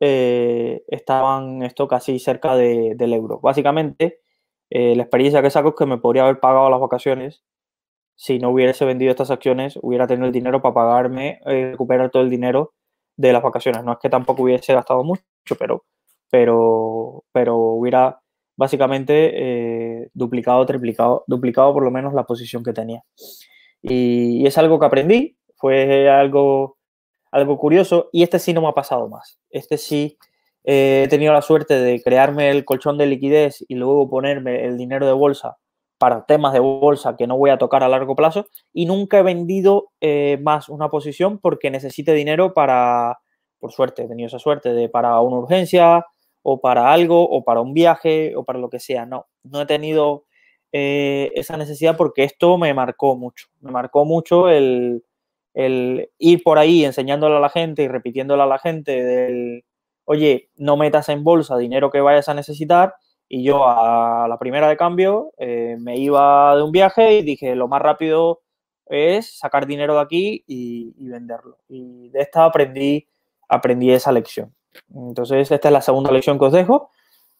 eh, 0.00 0.82
estaban 0.88 1.62
esto 1.62 1.88
casi 1.88 2.18
cerca 2.18 2.56
del 2.56 3.12
euro. 3.12 3.40
Básicamente, 3.40 4.20
eh, 4.70 4.96
la 4.96 5.02
experiencia 5.02 5.42
que 5.42 5.50
saco 5.50 5.70
es 5.70 5.74
que 5.76 5.86
me 5.86 5.98
podría 5.98 6.24
haber 6.24 6.40
pagado 6.40 6.70
las 6.70 6.80
vacaciones 6.80 7.44
si 8.16 8.38
no 8.38 8.50
hubiese 8.50 8.84
vendido 8.84 9.10
estas 9.10 9.30
acciones, 9.30 9.78
hubiera 9.80 10.06
tenido 10.06 10.26
el 10.26 10.32
dinero 10.32 10.60
para 10.60 10.74
pagarme, 10.74 11.40
recuperar 11.44 12.10
todo 12.10 12.22
el 12.22 12.30
dinero 12.30 12.74
de 13.16 13.32
las 13.32 13.42
vacaciones. 13.42 13.82
No 13.82 13.92
es 13.92 13.98
que 13.98 14.10
tampoco 14.10 14.42
hubiese 14.42 14.74
gastado 14.74 15.02
mucho, 15.04 15.22
pero 15.58 15.84
pero, 16.30 17.24
pero 17.32 17.56
hubiera 17.56 18.20
básicamente 18.56 19.32
eh, 20.02 20.08
duplicado, 20.14 20.64
triplicado, 20.64 21.24
duplicado 21.26 21.74
por 21.74 21.82
lo 21.82 21.90
menos 21.90 22.14
la 22.14 22.24
posición 22.24 22.62
que 22.62 22.72
tenía. 22.72 23.02
Y, 23.82 24.46
es 24.46 24.56
algo 24.58 24.78
que 24.78 24.86
aprendí, 24.86 25.36
fue 25.56 26.08
algo, 26.08 26.78
algo 27.30 27.58
curioso 27.58 28.08
y 28.12 28.22
este 28.22 28.38
sí 28.38 28.52
no 28.52 28.62
me 28.62 28.68
ha 28.68 28.72
pasado 28.72 29.08
más. 29.08 29.38
Este 29.50 29.78
sí 29.78 30.18
eh, 30.64 31.02
he 31.04 31.08
tenido 31.08 31.32
la 31.32 31.42
suerte 31.42 31.74
de 31.80 32.02
crearme 32.02 32.50
el 32.50 32.64
colchón 32.64 32.98
de 32.98 33.06
liquidez 33.06 33.64
y 33.68 33.74
luego 33.74 34.08
ponerme 34.08 34.64
el 34.64 34.76
dinero 34.76 35.06
de 35.06 35.12
bolsa 35.12 35.58
para 35.98 36.24
temas 36.24 36.52
de 36.52 36.60
bolsa 36.60 37.16
que 37.16 37.26
no 37.26 37.36
voy 37.36 37.50
a 37.50 37.58
tocar 37.58 37.82
a 37.82 37.88
largo 37.88 38.16
plazo 38.16 38.46
y 38.72 38.86
nunca 38.86 39.18
he 39.18 39.22
vendido 39.22 39.90
eh, 40.00 40.38
más 40.42 40.68
una 40.68 40.88
posición 40.88 41.38
porque 41.38 41.70
necesite 41.70 42.14
dinero 42.14 42.54
para, 42.54 43.18
por 43.58 43.72
suerte, 43.72 44.04
he 44.04 44.08
tenido 44.08 44.28
esa 44.28 44.38
suerte 44.38 44.72
de 44.72 44.88
para 44.88 45.20
una 45.20 45.36
urgencia, 45.36 46.06
o 46.42 46.60
para 46.60 46.92
algo, 46.92 47.28
o 47.28 47.44
para 47.44 47.60
un 47.60 47.74
viaje, 47.74 48.34
o 48.36 48.44
para 48.44 48.58
lo 48.58 48.70
que 48.70 48.80
sea. 48.80 49.06
No, 49.06 49.26
no 49.42 49.60
he 49.62 49.66
tenido 49.66 50.24
eh, 50.72 51.30
esa 51.34 51.56
necesidad 51.56 51.96
porque 51.96 52.24
esto 52.24 52.56
me 52.58 52.72
marcó 52.74 53.16
mucho. 53.16 53.48
Me 53.60 53.70
marcó 53.70 54.04
mucho 54.04 54.48
el, 54.48 55.04
ir 55.54 56.42
por 56.42 56.58
ahí 56.58 56.84
enseñándole 56.84 57.36
a 57.36 57.40
la 57.40 57.48
gente 57.48 57.82
y 57.82 57.88
repitiéndole 57.88 58.42
a 58.42 58.46
la 58.46 58.58
gente 58.58 59.02
del, 59.02 59.64
oye, 60.04 60.50
no 60.56 60.76
metas 60.76 61.08
en 61.08 61.24
bolsa 61.24 61.56
dinero 61.56 61.90
que 61.90 62.00
vayas 62.00 62.28
a 62.28 62.34
necesitar. 62.34 62.94
Y 63.28 63.44
yo 63.44 63.64
a 63.68 64.26
la 64.28 64.38
primera 64.38 64.68
de 64.68 64.76
cambio 64.76 65.32
eh, 65.38 65.76
me 65.78 65.96
iba 65.96 66.56
de 66.56 66.62
un 66.62 66.72
viaje 66.72 67.18
y 67.18 67.22
dije, 67.22 67.54
lo 67.54 67.68
más 67.68 67.80
rápido 67.80 68.40
es 68.86 69.38
sacar 69.38 69.66
dinero 69.66 69.94
de 69.94 70.00
aquí 70.00 70.44
y, 70.48 71.08
venderlo. 71.08 71.58
Y 71.68 72.08
de 72.08 72.20
esta 72.20 72.44
aprendí, 72.44 73.06
aprendí 73.48 73.92
esa 73.92 74.10
lección. 74.10 74.52
Entonces, 74.92 75.50
esta 75.50 75.68
es 75.68 75.72
la 75.72 75.80
segunda 75.80 76.10
lección 76.10 76.38
que 76.38 76.46
os 76.46 76.52
dejo. 76.52 76.90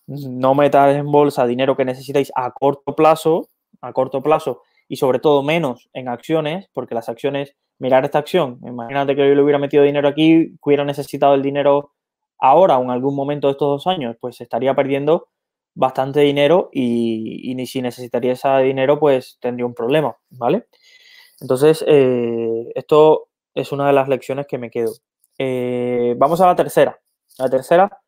No 0.07 0.55
metas 0.55 0.94
en 0.94 1.11
bolsa 1.11 1.46
dinero 1.46 1.77
que 1.77 1.85
necesitáis 1.85 2.31
a 2.37 2.53
corto 2.53 2.94
plazo, 2.94 3.49
a 3.81 3.92
corto 3.92 4.23
plazo, 4.23 4.62
y 4.87 4.96
sobre 4.96 5.18
todo 5.18 5.42
menos 5.42 5.88
en 5.92 6.09
acciones, 6.09 6.68
porque 6.73 6.94
las 6.94 7.09
acciones, 7.09 7.57
mirar 7.81 8.05
esta 8.05 8.19
acción, 8.19 8.61
imagínate 8.62 9.16
que 9.16 9.29
yo 9.29 9.35
le 9.35 9.43
hubiera 9.43 9.59
metido 9.59 9.83
dinero 9.83 10.07
aquí, 10.07 10.55
hubiera 10.62 10.85
necesitado 10.85 11.35
el 11.35 11.43
dinero 11.43 11.93
ahora 12.38 12.79
o 12.79 12.83
en 12.85 12.90
algún 12.90 13.16
momento 13.16 13.49
de 13.49 13.53
estos 13.53 13.69
dos 13.69 13.87
años, 13.87 14.16
pues 14.21 14.40
estaría 14.40 14.75
perdiendo 14.75 15.29
bastante 15.75 16.21
dinero 16.21 16.69
y, 16.73 17.55
ni 17.55 17.66
si 17.66 17.83
necesitaría 17.83 18.33
ese 18.33 18.49
dinero, 18.59 18.99
pues 19.01 19.38
tendría 19.40 19.66
un 19.66 19.75
problema, 19.75 20.16
¿vale? 20.31 20.66
Entonces, 21.40 21.85
eh, 21.87 22.71
esto 22.75 23.29
es 23.55 23.73
una 23.73 23.87
de 23.87 23.93
las 23.95 24.09
lecciones 24.09 24.47
que 24.47 24.59
me 24.59 24.71
quedo. 24.71 24.93
Eh, 25.38 26.14
vamos 26.19 26.40
a 26.40 26.47
la 26.47 26.57
tercera. 26.57 27.01
La 27.38 27.49
tercera 27.49 28.01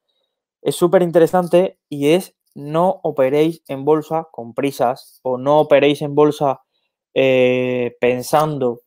es 0.61 0.77
súper 0.77 1.03
interesante 1.03 1.79
y 1.89 2.11
es 2.11 2.35
no 2.55 3.01
operéis 3.03 3.63
en 3.69 3.85
bolsa 3.85 4.29
con 4.31 4.53
prisas 4.55 5.21
o 5.23 5.39
no 5.39 5.61
operéis 5.61 6.03
en 6.03 6.15
bolsa 6.15 6.61
eh, 7.15 7.97
pensando 8.01 8.81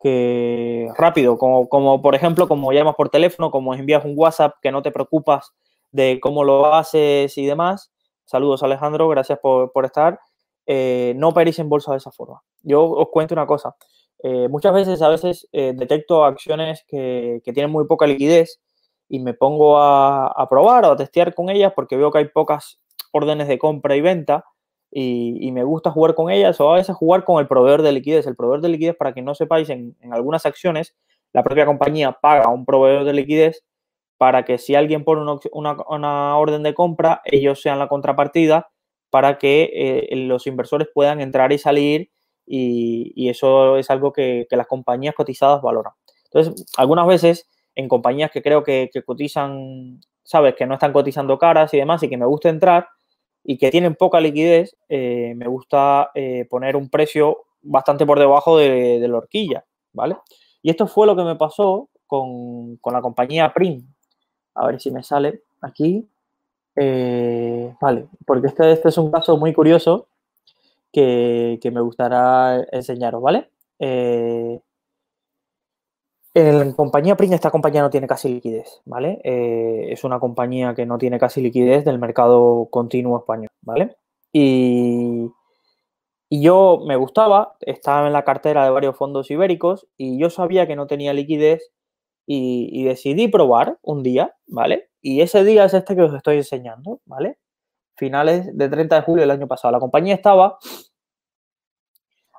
que 0.00 0.88
rápido, 0.96 1.38
como, 1.38 1.68
como 1.68 2.02
por 2.02 2.14
ejemplo, 2.14 2.48
como 2.48 2.72
llamas 2.72 2.94
por 2.96 3.08
teléfono, 3.08 3.50
como 3.50 3.74
envías 3.74 4.04
un 4.04 4.14
WhatsApp 4.16 4.54
que 4.60 4.70
no 4.70 4.82
te 4.82 4.92
preocupas 4.92 5.52
de 5.90 6.18
cómo 6.20 6.44
lo 6.44 6.74
haces 6.74 7.36
y 7.38 7.46
demás. 7.46 7.92
Saludos 8.24 8.62
Alejandro, 8.62 9.08
gracias 9.08 9.38
por, 9.38 9.84
estar. 9.84 10.20
Eh, 10.66 11.14
no 11.16 11.28
operéis 11.28 11.58
en 11.58 11.68
bolsa 11.68 11.92
de 11.92 11.98
esa 11.98 12.10
forma. 12.10 12.42
Yo 12.62 12.84
os 12.84 13.08
cuento 13.10 13.34
una 13.34 13.46
cosa. 13.46 13.76
Eh, 14.22 14.48
muchas 14.48 14.74
veces, 14.74 15.02
a 15.02 15.08
veces 15.08 15.48
detecto 15.52 16.24
acciones 16.24 16.84
que, 16.88 17.40
que, 17.44 17.52
tienen 17.52 17.70
muy 17.70 17.86
poca 17.86 18.06
liquidez 18.06 18.60
y 19.08 19.20
me 19.20 19.34
pongo 19.34 19.78
a, 19.78 20.26
a, 20.26 20.48
probar 20.48 20.84
o 20.84 20.92
a 20.92 20.96
testear 20.96 21.34
con 21.34 21.50
ellas 21.50 21.72
porque 21.74 21.96
veo 21.96 22.10
que 22.10 22.18
hay 22.18 22.28
pocas 22.28 22.80
órdenes 23.12 23.46
de 23.48 23.58
compra 23.58 23.94
y 23.94 24.00
venta 24.00 24.44
y, 24.90 25.50
me 25.52 25.64
gusta 25.64 25.90
jugar 25.90 26.14
con 26.14 26.30
ellas 26.30 26.60
o 26.60 26.70
a 26.70 26.76
veces 26.76 26.96
jugar 26.96 27.24
con 27.24 27.40
el 27.40 27.48
proveedor 27.48 27.82
de 27.82 27.92
liquidez. 27.92 28.26
El 28.26 28.36
proveedor 28.36 28.62
de 28.62 28.68
liquidez, 28.70 28.96
para 28.96 29.12
que 29.12 29.22
no 29.22 29.34
sepáis, 29.34 29.68
en, 29.68 29.96
algunas 30.10 30.46
acciones 30.46 30.94
la 31.32 31.42
propia 31.42 31.66
compañía 31.66 32.12
paga 32.12 32.44
a 32.44 32.50
un 32.50 32.64
proveedor 32.64 33.04
de 33.04 33.12
liquidez 33.12 33.64
para 34.16 34.44
que 34.44 34.56
si 34.58 34.74
alguien 34.74 35.04
pone 35.04 35.38
una, 35.52 36.38
orden 36.38 36.62
de 36.62 36.72
compra, 36.72 37.20
ellos 37.24 37.60
sean 37.60 37.78
la 37.78 37.88
contrapartida 37.88 38.70
para 39.10 39.38
que 39.38 39.70
eh, 40.10 40.16
los 40.16 40.46
inversores 40.46 40.88
puedan 40.94 41.20
entrar 41.20 41.52
y 41.52 41.58
salir 41.58 42.10
y, 42.46 43.28
eso 43.28 43.76
es 43.76 43.90
algo 43.90 44.12
que, 44.12 44.46
las 44.50 44.66
compañías 44.66 45.14
cotizadas 45.14 45.60
valoran. 45.60 45.92
Entonces, 46.32 46.66
algunas 46.78 47.06
veces 47.06 47.48
en 47.74 47.88
compañías 47.88 48.30
que 48.30 48.42
creo 48.42 48.62
que, 48.62 48.88
que 48.92 49.02
cotizan, 49.02 50.00
sabes, 50.22 50.54
que 50.54 50.64
no 50.64 50.74
están 50.74 50.92
cotizando 50.92 51.38
caras 51.38 51.74
y 51.74 51.78
demás 51.78 52.02
y 52.02 52.08
que 52.08 52.16
me 52.16 52.24
gusta 52.24 52.48
entrar, 52.48 52.88
y 53.48 53.58
que 53.58 53.70
tienen 53.70 53.94
poca 53.94 54.18
liquidez, 54.18 54.76
eh, 54.88 55.32
me 55.36 55.46
gusta 55.46 56.10
eh, 56.14 56.46
poner 56.50 56.74
un 56.74 56.90
precio 56.90 57.44
bastante 57.62 58.04
por 58.04 58.18
debajo 58.18 58.58
de, 58.58 58.98
la 59.08 59.18
horquilla, 59.18 59.64
¿vale? 59.92 60.16
Y 60.62 60.70
esto 60.70 60.88
fue 60.88 61.06
lo 61.06 61.14
que 61.14 61.22
me 61.22 61.36
pasó 61.36 61.88
con, 62.08 62.80
la 62.84 63.00
compañía 63.00 63.54
Prim. 63.54 63.86
A 64.54 64.66
ver 64.66 64.80
si 64.80 64.90
me 64.90 65.04
sale 65.04 65.42
aquí. 65.60 66.08
Eh, 66.74 67.72
vale, 67.80 68.08
porque 68.26 68.48
este, 68.48 68.72
este, 68.72 68.88
es 68.88 68.98
un 68.98 69.12
caso 69.12 69.36
muy 69.36 69.52
curioso 69.52 70.08
que, 70.92 71.60
que 71.62 71.70
me 71.70 71.80
gustará 71.80 72.66
enseñaros, 72.72 73.22
¿vale? 73.22 73.48
En 76.38 76.74
compañía 76.74 77.16
Pring, 77.16 77.32
esta 77.32 77.50
compañía 77.50 77.80
no 77.80 77.88
tiene 77.88 78.06
casi 78.06 78.28
liquidez, 78.28 78.82
¿vale? 78.84 79.22
Eh, 79.24 79.86
es 79.90 80.04
una 80.04 80.20
compañía 80.20 80.74
que 80.74 80.84
no 80.84 80.98
tiene 80.98 81.18
casi 81.18 81.40
liquidez 81.40 81.82
del 81.86 81.98
mercado 81.98 82.68
continuo 82.70 83.16
español, 83.16 83.48
¿vale? 83.62 83.96
Y, 84.34 85.30
yo 86.30 86.82
me 86.86 86.96
gustaba, 86.96 87.56
estaba 87.60 88.06
en 88.06 88.12
la 88.12 88.24
cartera 88.24 88.64
de 88.64 88.70
varios 88.70 88.96
fondos 88.98 89.30
ibéricos 89.30 89.88
y 89.96 90.18
yo 90.18 90.28
sabía 90.28 90.66
que 90.66 90.76
no 90.76 90.86
tenía 90.86 91.14
liquidez 91.14 91.72
y, 92.26 92.84
decidí 92.84 93.28
probar 93.28 93.78
un 93.80 94.02
día, 94.02 94.34
¿vale? 94.46 94.90
Y 95.00 95.22
ese 95.22 95.42
día 95.42 95.64
es 95.64 95.72
este 95.72 95.96
que 95.96 96.02
os 96.02 96.12
estoy 96.12 96.36
enseñando, 96.36 97.00
¿vale? 97.06 97.38
Finales 97.96 98.54
de 98.58 98.68
30 98.68 98.96
de 98.96 99.02
julio 99.02 99.22
del 99.22 99.30
año 99.30 99.48
pasado. 99.48 99.72
La 99.72 99.80
compañía 99.80 100.14
estaba, 100.14 100.58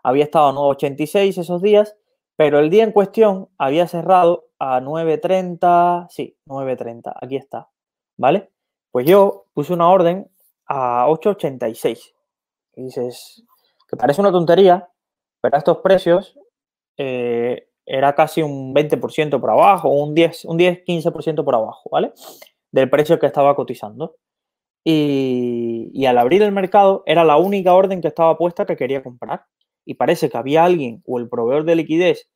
había 0.04 0.26
estado 0.26 0.50
a 0.50 0.54
9,86 0.54 1.40
esos 1.40 1.64
días 1.64 1.96
pero 2.38 2.60
el 2.60 2.70
día 2.70 2.84
en 2.84 2.92
cuestión 2.92 3.50
había 3.58 3.88
cerrado 3.88 4.46
a 4.60 4.80
9.30, 4.80 6.08
sí, 6.10 6.38
9.30, 6.46 7.14
aquí 7.20 7.36
está, 7.36 7.70
¿vale? 8.16 8.52
Pues 8.92 9.08
yo 9.08 9.46
puse 9.54 9.74
una 9.74 9.90
orden 9.90 10.30
a 10.68 11.08
8.86. 11.08 12.14
Y 12.76 12.84
dices, 12.84 13.44
que 13.90 13.98
parece 13.98 14.22
una 14.22 14.32
tontería, 14.32 14.88
pero 15.42 15.56
a 15.56 15.58
estos 15.58 15.80
precios 15.80 16.38
eh, 16.98 17.70
era 17.88 18.14
casi 18.14 18.44
un 18.44 18.74
20% 18.74 19.40
por 19.40 19.50
abajo, 19.50 19.90
un 19.90 20.14
10, 20.14 20.46
un 20.46 20.58
10, 20.58 20.84
15% 20.86 21.44
por 21.44 21.56
abajo, 21.56 21.90
¿vale? 21.92 22.14
Del 22.72 22.88
precio 22.88 23.18
que 23.18 23.26
estaba 23.26 23.56
cotizando. 23.56 24.16
Y, 24.84 25.90
y 25.92 26.06
al 26.06 26.20
abrir 26.20 26.44
el 26.44 26.52
mercado 26.52 27.02
era 27.08 27.24
la 27.24 27.38
única 27.38 27.74
orden 27.74 28.00
que 28.00 28.08
estaba 28.08 28.38
puesta 28.38 28.68
que 28.68 28.78
quería 28.78 29.02
comprar 29.02 29.46
y 29.88 29.96
parece 29.96 30.30
que 30.30 30.38
había 30.38 30.66
alguien 30.66 31.02
o 31.06 31.18
el 31.18 31.30
proveedor 31.30 31.64
de 31.64 31.76
liquidez 31.78 32.30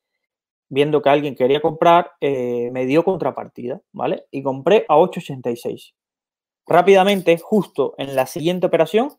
viendo 0.70 1.02
que 1.02 1.10
alguien 1.10 1.34
quería 1.34 1.60
comprar, 1.60 2.12
eh, 2.22 2.70
me 2.72 2.86
dio 2.86 3.04
contrapartida, 3.04 3.82
¿vale? 3.92 4.24
Y 4.30 4.42
compré 4.42 4.86
a 4.88 4.96
8,86. 4.96 5.92
Rápidamente, 6.66 7.36
justo 7.36 7.94
en 7.98 8.16
la 8.16 8.24
siguiente 8.24 8.68
operación, 8.68 9.10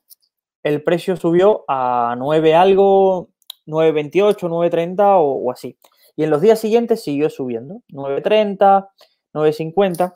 el 0.63 0.81
precio 0.81 1.15
subió 1.15 1.63
a 1.67 2.15
9 2.17 2.55
algo, 2.55 3.29
9.28, 3.67 4.49
9.30 4.49 5.17
o, 5.19 5.45
o 5.45 5.51
así. 5.51 5.77
Y 6.15 6.23
en 6.23 6.31
los 6.31 6.41
días 6.41 6.59
siguientes 6.59 7.03
siguió 7.03 7.29
subiendo, 7.29 7.83
9.30, 7.89 8.87
9.50. 9.33 10.13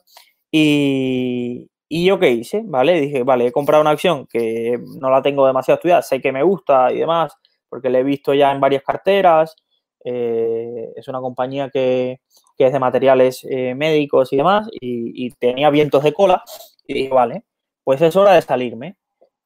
Y, 0.51 1.69
y 1.87 2.05
yo 2.07 2.17
qué 2.17 2.31
hice, 2.31 2.63
¿vale? 2.65 2.99
Dije, 2.99 3.21
vale, 3.21 3.45
he 3.45 3.51
comprado 3.51 3.81
una 3.81 3.91
acción 3.91 4.25
que 4.25 4.79
no 4.99 5.11
la 5.11 5.21
tengo 5.21 5.45
demasiado 5.45 5.75
estudiada, 5.75 6.01
sé 6.01 6.19
que 6.19 6.31
me 6.31 6.41
gusta 6.41 6.91
y 6.91 6.97
demás, 6.97 7.37
porque 7.69 7.89
la 7.89 7.99
he 7.99 8.03
visto 8.03 8.33
ya 8.33 8.51
en 8.51 8.59
varias 8.59 8.83
carteras. 8.83 9.55
Eh, 10.03 10.93
es 10.95 11.07
una 11.07 11.19
compañía 11.19 11.69
que, 11.69 12.21
es 12.57 12.73
de 12.73 12.79
materiales 12.79 13.45
eh, 13.49 13.75
médicos 13.75 14.31
y 14.33 14.37
demás, 14.37 14.67
y, 14.71 15.29
tenía 15.31 15.69
vientos 15.69 16.03
de 16.03 16.13
cola. 16.13 16.43
Y 16.87 16.93
dije, 16.93 17.09
vale, 17.09 17.43
pues 17.83 18.01
es 18.01 18.15
hora 18.15 18.33
de 18.33 18.41
salirme. 18.41 18.97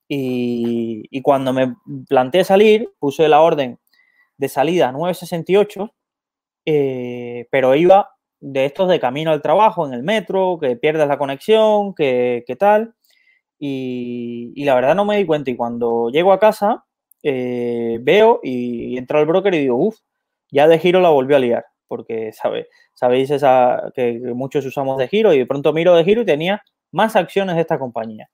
Y, 0.08 1.22
cuando 1.22 1.54
me 1.54 1.76
planteé 2.08 2.44
salir, 2.44 2.90
puse 3.00 3.28
la 3.30 3.42
orden 3.42 3.80
de 4.38 4.50
salida 4.50 4.90
a 4.90 4.92
968, 4.92 5.94
eh, 6.66 7.48
pero 7.52 7.76
iba 7.76 8.10
de 8.40 8.66
estos 8.66 8.90
de 8.90 9.00
camino 9.00 9.32
al 9.32 9.42
trabajo, 9.42 9.88
en 9.88 9.94
el 9.94 10.04
metro, 10.04 10.58
que 10.60 10.76
pierdes 10.76 11.08
la 11.08 11.18
conexión, 11.18 11.94
que, 11.96 12.44
tal. 12.60 12.96
Y, 13.60 14.52
y, 14.56 14.66
la 14.66 14.76
verdad 14.76 14.96
no 14.96 15.06
me 15.06 15.18
di 15.18 15.26
cuenta. 15.26 15.52
Y 15.52 15.56
cuando 15.56 16.10
llego 16.10 16.34
a 16.34 16.40
casa, 16.40 16.86
veo 17.24 18.40
y, 18.44 18.94
y 18.94 18.98
entro 18.98 19.20
al 19.20 19.26
broker 19.26 19.54
y 19.54 19.60
digo, 19.60 19.76
uff, 19.78 20.00
ya 20.52 20.68
de 20.68 20.80
giro 20.80 21.00
la 21.02 21.10
volvió 21.10 21.38
a 21.38 21.40
liar, 21.40 21.66
porque 21.88 22.32
sabe, 22.34 22.68
sabéis 22.94 23.32
esa, 23.32 23.92
que, 23.96 24.20
muchos 24.36 24.66
usamos 24.66 24.98
de 24.98 25.08
giro 25.08 25.34
y 25.34 25.40
de 25.40 25.46
pronto 25.46 25.74
miro 25.74 25.96
de 25.96 26.04
giro 26.04 26.22
y 26.22 26.26
tenía 26.26 26.64
más 26.92 27.16
acciones 27.16 27.56
de 27.56 27.62
esta 27.62 27.80
compañía. 27.80 28.30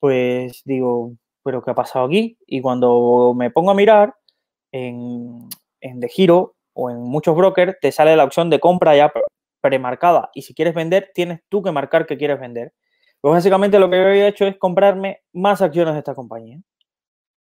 Pues 0.00 0.62
digo, 0.64 1.12
¿pero 1.44 1.62
qué 1.62 1.70
ha 1.70 1.74
pasado 1.74 2.06
aquí? 2.06 2.38
Y 2.46 2.60
cuando 2.60 3.34
me 3.36 3.50
pongo 3.50 3.70
a 3.70 3.74
mirar 3.74 4.14
en, 4.72 5.48
en 5.80 6.00
de 6.00 6.08
giro 6.08 6.56
o 6.74 6.90
en 6.90 6.98
muchos 7.00 7.36
brokers, 7.36 7.76
te 7.80 7.92
sale 7.92 8.16
la 8.16 8.24
opción 8.24 8.50
de 8.50 8.60
compra 8.60 8.96
ya 8.96 9.12
premarcada. 9.60 10.30
Y 10.34 10.42
si 10.42 10.54
quieres 10.54 10.74
vender, 10.74 11.10
tienes 11.14 11.40
tú 11.48 11.62
que 11.62 11.72
marcar 11.72 12.06
que 12.06 12.18
quieres 12.18 12.40
vender. 12.40 12.72
Pues 13.20 13.32
básicamente 13.32 13.78
lo 13.78 13.88
que 13.90 13.96
yo 13.96 14.06
había 14.06 14.28
hecho 14.28 14.46
es 14.46 14.58
comprarme 14.58 15.22
más 15.32 15.62
acciones 15.62 15.94
de 15.94 15.98
esta 16.00 16.14
compañía. 16.14 16.60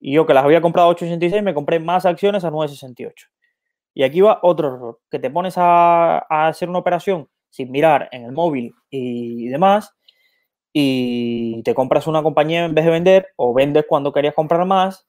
Y 0.05 0.11
yo 0.11 0.25
que 0.25 0.33
las 0.33 0.43
había 0.43 0.59
comprado 0.59 0.89
a 0.89 0.95
8.66, 0.95 1.41
me 1.43 1.53
compré 1.53 1.79
más 1.79 2.05
acciones 2.05 2.43
a 2.43 2.51
9.68. 2.51 3.13
Y 3.93 4.03
aquí 4.03 4.19
va 4.19 4.39
otro 4.41 4.67
error, 4.67 4.99
que 5.09 5.17
te 5.17 5.29
pones 5.29 5.53
a, 5.55 6.17
hacer 6.27 6.67
una 6.67 6.79
operación 6.79 7.29
sin 7.49 7.71
mirar 7.71 8.09
en 8.11 8.25
el 8.25 8.33
móvil 8.33 8.73
y 8.89 9.47
demás, 9.47 9.95
y 10.73 11.63
te 11.63 11.73
compras 11.73 12.05
una 12.07 12.21
compañía 12.21 12.65
en 12.65 12.75
vez 12.75 12.83
de 12.83 12.91
vender, 12.91 13.27
o 13.37 13.53
vendes 13.53 13.85
cuando 13.87 14.11
querías 14.11 14.33
comprar 14.33 14.65
más, 14.65 15.07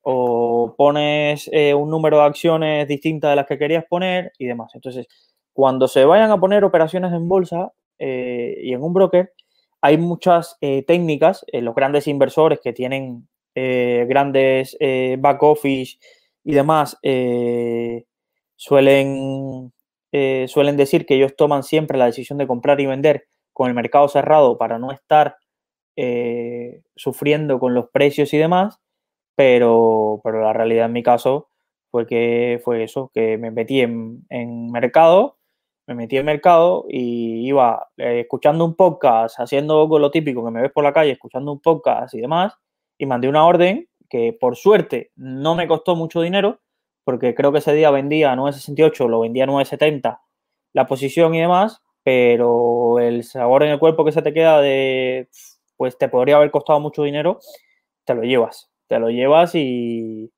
o 0.00 0.74
pones 0.76 1.48
eh, 1.52 1.72
un 1.72 1.88
número 1.88 2.16
de 2.16 2.24
acciones 2.24 2.88
distintas 2.88 3.30
de 3.30 3.36
las 3.36 3.46
que 3.46 3.58
querías 3.58 3.84
poner 3.88 4.32
y 4.38 4.46
demás. 4.46 4.72
Entonces, 4.74 5.06
cuando 5.52 5.86
se 5.86 6.04
vayan 6.04 6.32
a 6.32 6.40
poner 6.40 6.64
operaciones 6.64 7.12
en 7.12 7.28
bolsa 7.28 7.70
eh, 8.00 8.56
y 8.60 8.72
en 8.72 8.82
un 8.82 8.92
broker, 8.92 9.32
hay 9.80 9.98
muchas 9.98 10.56
eh, 10.60 10.82
técnicas, 10.84 11.46
los 11.52 11.76
grandes 11.76 12.08
inversores 12.08 12.58
que 12.60 12.72
tienen 12.72 13.28
grandes 13.54 14.76
back 15.18 15.42
office 15.42 15.98
y 16.44 16.54
demás, 16.54 16.98
suelen, 18.62 19.72
eh, 20.12 20.46
suelen 20.46 20.76
decir 20.76 21.04
que 21.04 21.14
ellos 21.14 21.34
toman 21.34 21.64
siempre 21.64 21.98
la 21.98 22.06
decisión 22.06 22.38
de 22.38 22.46
comprar 22.46 22.80
y 22.80 22.86
vender 22.86 23.26
con 23.52 23.68
el 23.68 23.74
mercado 23.74 24.06
cerrado 24.06 24.56
para 24.56 24.78
no 24.78 24.92
estar 24.92 25.36
eh, 25.96 26.82
sufriendo 26.94 27.58
con 27.58 27.74
los 27.74 27.90
precios 27.90 28.32
y 28.32 28.38
demás, 28.38 28.78
pero, 29.34 30.20
pero, 30.22 30.42
la 30.42 30.52
realidad 30.52 30.86
en 30.86 30.92
mi 30.92 31.02
caso 31.02 31.50
fue 31.90 32.06
que 32.06 32.60
fue 32.64 32.84
eso, 32.84 33.10
que 33.12 33.36
me 33.36 33.50
metí 33.50 33.80
en, 33.80 34.22
mercado 34.70 35.38
me 35.88 35.96
metí 35.96 36.16
en 36.16 36.26
mercado 36.26 36.86
y 36.88 37.44
iba 37.48 37.88
eh, 37.96 38.20
escuchando 38.20 38.64
un 38.64 38.76
podcast, 38.76 39.40
haciendo 39.40 39.88
lo 39.98 40.10
típico 40.12 40.44
que 40.44 40.52
me 40.52 40.62
ves 40.62 40.70
por 40.72 40.84
la 40.84 40.92
calle, 40.92 41.10
escuchando 41.10 41.50
un 41.52 41.60
podcast 41.60 42.14
y 42.14 42.20
demás, 42.20 42.54
y 43.02 43.06
mandé 43.06 43.28
una 43.28 43.44
orden 43.44 43.88
que 44.08 44.32
por 44.32 44.54
suerte 44.54 45.10
no 45.16 45.56
me 45.56 45.66
costó 45.66 45.96
mucho 45.96 46.20
dinero, 46.20 46.60
porque 47.02 47.34
creo 47.34 47.50
que 47.50 47.58
ese 47.58 47.74
día 47.74 47.90
vendía 47.90 48.30
a 48.30 48.36
9.68, 48.36 49.08
lo 49.08 49.18
vendía 49.18 49.42
a 49.42 49.48
9.70 49.48 50.20
la 50.72 50.86
posición 50.86 51.34
y 51.34 51.40
demás, 51.40 51.82
pero 52.04 53.00
el 53.00 53.24
sabor 53.24 53.64
en 53.64 53.70
el 53.70 53.80
cuerpo 53.80 54.04
que 54.04 54.12
se 54.12 54.22
te 54.22 54.32
queda 54.32 54.60
de, 54.60 55.28
pues 55.76 55.98
te 55.98 56.08
podría 56.08 56.36
haber 56.36 56.52
costado 56.52 56.78
mucho 56.78 57.02
dinero, 57.02 57.40
te 58.04 58.14
lo 58.14 58.22
llevas, 58.22 58.70
te 58.86 59.00
lo 59.00 59.10
llevas 59.10 59.56
y, 59.56 60.32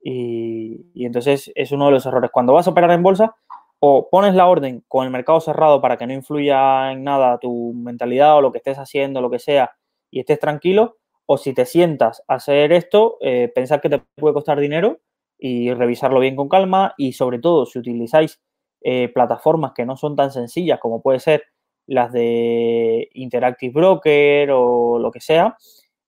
y, 0.00 0.86
y 0.94 1.06
entonces 1.06 1.50
es 1.56 1.72
uno 1.72 1.86
de 1.86 1.90
los 1.90 2.06
errores. 2.06 2.30
Cuando 2.32 2.52
vas 2.52 2.68
a 2.68 2.70
operar 2.70 2.92
en 2.92 3.02
bolsa, 3.02 3.34
o 3.80 4.08
pones 4.10 4.36
la 4.36 4.46
orden 4.46 4.84
con 4.86 5.04
el 5.06 5.10
mercado 5.10 5.40
cerrado 5.40 5.80
para 5.80 5.96
que 5.96 6.06
no 6.06 6.12
influya 6.12 6.92
en 6.92 7.02
nada 7.02 7.40
tu 7.40 7.72
mentalidad 7.74 8.36
o 8.36 8.42
lo 8.42 8.52
que 8.52 8.58
estés 8.58 8.78
haciendo, 8.78 9.20
lo 9.20 9.28
que 9.28 9.40
sea, 9.40 9.72
y 10.08 10.20
estés 10.20 10.38
tranquilo, 10.38 10.98
o 11.26 11.36
si 11.36 11.52
te 11.52 11.66
sientas 11.66 12.22
a 12.28 12.36
hacer 12.36 12.72
esto, 12.72 13.18
eh, 13.20 13.50
pensar 13.54 13.80
que 13.80 13.88
te 13.88 14.00
puede 14.16 14.34
costar 14.34 14.60
dinero 14.60 15.00
y 15.38 15.72
revisarlo 15.74 16.20
bien 16.20 16.36
con 16.36 16.48
calma 16.48 16.94
y 16.96 17.12
sobre 17.12 17.38
todo 17.38 17.66
si 17.66 17.78
utilizáis 17.78 18.40
eh, 18.82 19.08
plataformas 19.12 19.72
que 19.74 19.84
no 19.84 19.96
son 19.96 20.16
tan 20.16 20.30
sencillas 20.30 20.78
como 20.78 21.02
puede 21.02 21.20
ser 21.20 21.44
las 21.86 22.12
de 22.12 23.08
Interactive 23.14 23.72
Broker 23.72 24.50
o 24.52 24.98
lo 24.98 25.10
que 25.10 25.20
sea, 25.20 25.56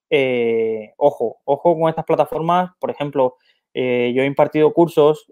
eh, 0.09 0.93
ojo, 0.97 1.37
ojo 1.45 1.79
con 1.79 1.89
estas 1.89 2.05
plataformas, 2.05 2.71
por 2.79 2.89
ejemplo, 2.91 3.35
yo 3.73 4.23
he 4.23 4.25
impartido 4.25 4.73
cursos 4.73 5.31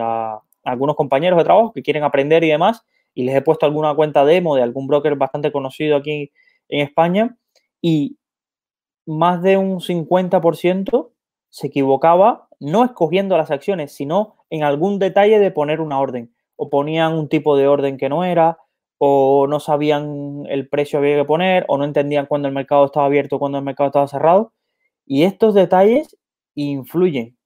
a 0.00 0.40
algunos 0.64 0.94
compañeros 0.94 1.38
de 1.38 1.44
trabajo 1.44 1.72
que 1.72 1.82
quieren 1.82 2.04
aprender 2.04 2.44
y 2.44 2.48
demás, 2.48 2.84
y 3.14 3.24
les 3.24 3.34
he 3.34 3.42
puesto 3.42 3.66
alguna 3.66 3.94
cuenta 3.94 4.24
demo 4.24 4.54
de 4.54 4.62
algún 4.62 4.86
broker 4.86 5.16
bastante 5.16 5.50
conocido 5.50 5.96
aquí 5.96 6.30
en 6.68 6.80
España, 6.80 7.36
y 7.80 8.18
más 9.06 9.42
de 9.42 9.56
un 9.56 9.80
50% 9.80 11.10
se 11.50 11.66
equivocaba 11.66 12.48
no 12.60 12.84
escogiendo 12.84 13.36
las 13.36 13.50
acciones, 13.50 13.92
sino 13.92 14.36
en 14.48 14.62
algún 14.62 14.98
detalle 14.98 15.38
de 15.38 15.50
poner 15.50 15.80
una 15.80 15.98
orden. 15.98 16.32
O 16.56 16.70
ponían 16.70 17.14
un 17.14 17.28
tipo 17.28 17.56
de 17.56 17.66
orden 17.66 17.96
que 17.96 18.08
no 18.08 18.24
era, 18.24 18.58
o 18.98 19.48
no 19.48 19.58
sabían 19.58 20.44
el 20.48 20.68
precio 20.68 21.00
que 21.00 21.06
había 21.06 21.22
que 21.22 21.26
poner, 21.26 21.64
o 21.68 21.76
no 21.76 21.84
entendían 21.84 22.26
cuándo 22.26 22.46
el 22.46 22.54
mercado 22.54 22.84
estaba 22.84 23.06
abierto, 23.06 23.38
cuándo 23.40 23.58
el 23.58 23.64
mercado 23.64 23.88
estaba 23.88 24.06
cerrado. 24.06 24.52
Y 25.04 25.24
estos 25.24 25.54
detalles 25.54 26.16
influyen, 26.54 27.36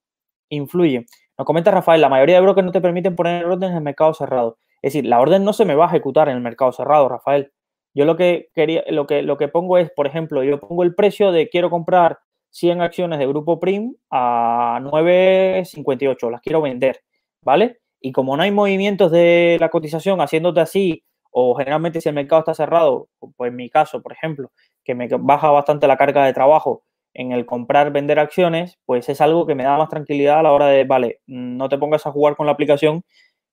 influyen. 0.50 1.06
Nos 1.38 1.46
comenta 1.46 1.70
Rafael, 1.70 2.00
la 2.00 2.08
mayoría 2.10 2.36
de 2.36 2.42
brokers 2.42 2.66
no 2.66 2.72
te 2.72 2.80
permiten 2.80 3.16
poner 3.16 3.44
orden 3.46 3.70
en 3.70 3.76
el 3.76 3.82
mercado 3.82 4.12
cerrado. 4.12 4.58
Es 4.82 4.92
decir, 4.92 5.06
la 5.06 5.20
orden 5.20 5.44
no 5.44 5.52
se 5.52 5.64
me 5.64 5.74
va 5.74 5.86
a 5.86 5.88
ejecutar 5.88 6.28
en 6.28 6.36
el 6.36 6.42
mercado 6.42 6.72
cerrado, 6.72 7.08
Rafael. 7.08 7.52
Yo 7.96 8.04
lo 8.04 8.14
que 8.14 8.50
quería, 8.54 8.84
lo 8.90 9.06
que, 9.06 9.22
lo 9.22 9.38
que 9.38 9.48
pongo 9.48 9.78
es, 9.78 9.90
por 9.90 10.06
ejemplo, 10.06 10.44
yo 10.44 10.60
pongo 10.60 10.82
el 10.82 10.94
precio 10.94 11.32
de 11.32 11.48
quiero 11.48 11.70
comprar 11.70 12.18
100 12.50 12.82
acciones 12.82 13.18
de 13.18 13.26
Grupo 13.26 13.58
Prim 13.58 13.94
a 14.10 14.80
9.58, 14.82 16.30
las 16.30 16.42
quiero 16.42 16.60
vender, 16.60 17.00
¿vale? 17.40 17.78
Y 17.98 18.12
como 18.12 18.36
no 18.36 18.42
hay 18.42 18.50
movimientos 18.50 19.10
de 19.10 19.56
la 19.60 19.70
cotización 19.70 20.20
haciéndote 20.20 20.60
así, 20.60 21.04
o 21.30 21.54
generalmente 21.54 22.02
si 22.02 22.10
el 22.10 22.14
mercado 22.14 22.40
está 22.40 22.52
cerrado, 22.52 23.08
pues 23.34 23.48
en 23.48 23.56
mi 23.56 23.70
caso, 23.70 24.02
por 24.02 24.12
ejemplo, 24.12 24.52
que 24.84 24.94
me 24.94 25.08
baja 25.08 25.50
bastante 25.50 25.86
la 25.86 25.96
carga 25.96 26.26
de 26.26 26.34
trabajo, 26.34 26.82
en 27.14 27.32
el 27.32 27.46
comprar, 27.46 27.92
vender 27.92 28.18
acciones, 28.18 28.78
pues 28.84 29.08
es 29.08 29.22
algo 29.22 29.46
que 29.46 29.54
me 29.54 29.64
da 29.64 29.78
más 29.78 29.88
tranquilidad 29.88 30.40
a 30.40 30.42
la 30.42 30.52
hora 30.52 30.66
de, 30.66 30.84
vale, 30.84 31.22
no 31.26 31.70
te 31.70 31.78
pongas 31.78 32.06
a 32.06 32.12
jugar 32.12 32.36
con 32.36 32.44
la 32.44 32.52
aplicación 32.52 33.04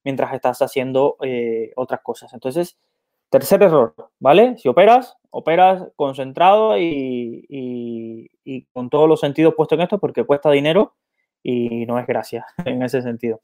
mientras 0.04 0.34
estás 0.34 0.62
haciendo 0.62 1.16
eh, 1.24 1.72
otras 1.78 2.02
cosas. 2.04 2.34
Entonces, 2.34 2.78
tercer 3.34 3.64
error, 3.64 3.96
¿vale? 4.20 4.60
Si 4.60 4.70
operas, 4.70 5.18
operas 5.32 5.88
concentrado 5.96 6.78
y, 6.78 8.30
con 8.72 8.92
todos 8.92 9.10
los 9.10 9.22
sentidos 9.22 9.56
puestos 9.58 9.76
en 9.78 9.82
esto 9.82 9.98
porque 9.98 10.24
cuesta 10.24 10.52
dinero 10.52 10.94
y 11.42 11.88
no 11.88 11.98
es 11.98 12.06
gracia 12.06 12.46
en 12.66 12.84
ese 12.84 13.02
sentido. 13.02 13.40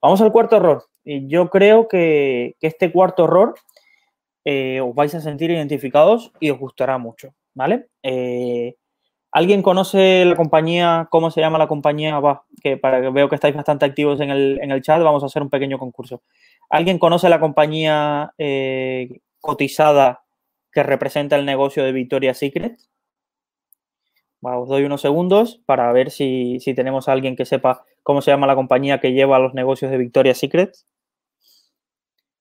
Vamos 0.00 0.20
al 0.20 0.30
cuarto 0.30 0.56
error. 0.56 0.84
Y 1.02 1.26
yo 1.26 1.50
creo 1.50 1.88
que, 1.88 2.54
este 2.60 2.92
cuarto 2.92 3.24
error 3.24 3.56
eh, 4.44 4.80
os 4.80 4.94
vais 4.94 5.12
a 5.16 5.20
sentir 5.20 5.50
identificados 5.50 6.30
y 6.38 6.50
os 6.50 6.58
gustará 6.60 6.96
mucho, 6.98 7.34
¿vale? 7.54 7.88
Eh, 8.04 8.76
¿Alguien 9.34 9.62
conoce 9.62 10.24
la 10.24 10.36
compañía? 10.36 11.08
¿Cómo 11.10 11.28
se 11.32 11.40
llama 11.40 11.58
la 11.58 11.66
compañía? 11.66 12.20
Va, 12.20 12.44
que 12.62 12.76
para 12.76 13.00
que 13.00 13.10
veo 13.10 13.28
que 13.28 13.34
estáis 13.34 13.56
bastante 13.56 13.84
activos 13.84 14.20
en 14.20 14.30
el, 14.30 14.82
chat, 14.82 15.02
vamos 15.02 15.24
a 15.24 15.26
hacer 15.26 15.42
un 15.42 15.50
pequeño 15.50 15.76
concurso. 15.76 16.22
¿Alguien 16.70 17.00
conoce 17.00 17.28
la 17.28 17.40
compañía 17.40 18.32
eh, 18.38 19.08
cotizada 19.40 20.22
que 20.70 20.84
representa 20.84 21.34
el 21.34 21.46
negocio 21.46 21.82
de 21.82 21.90
Victoria's 21.90 22.38
Secret? 22.38 22.78
os 24.40 24.68
doy 24.68 24.84
unos 24.84 25.00
segundos 25.00 25.60
para 25.66 25.90
ver 25.92 26.12
si, 26.12 26.60
tenemos 26.76 27.08
a 27.08 27.12
alguien 27.12 27.34
que 27.34 27.44
sepa 27.44 27.84
cómo 28.04 28.22
se 28.22 28.30
llama 28.30 28.46
la 28.46 28.54
compañía 28.54 29.00
que 29.00 29.14
lleva 29.14 29.40
los 29.40 29.52
negocios 29.52 29.90
de 29.90 29.98
Victoria's 29.98 30.38
Secret. 30.38 30.76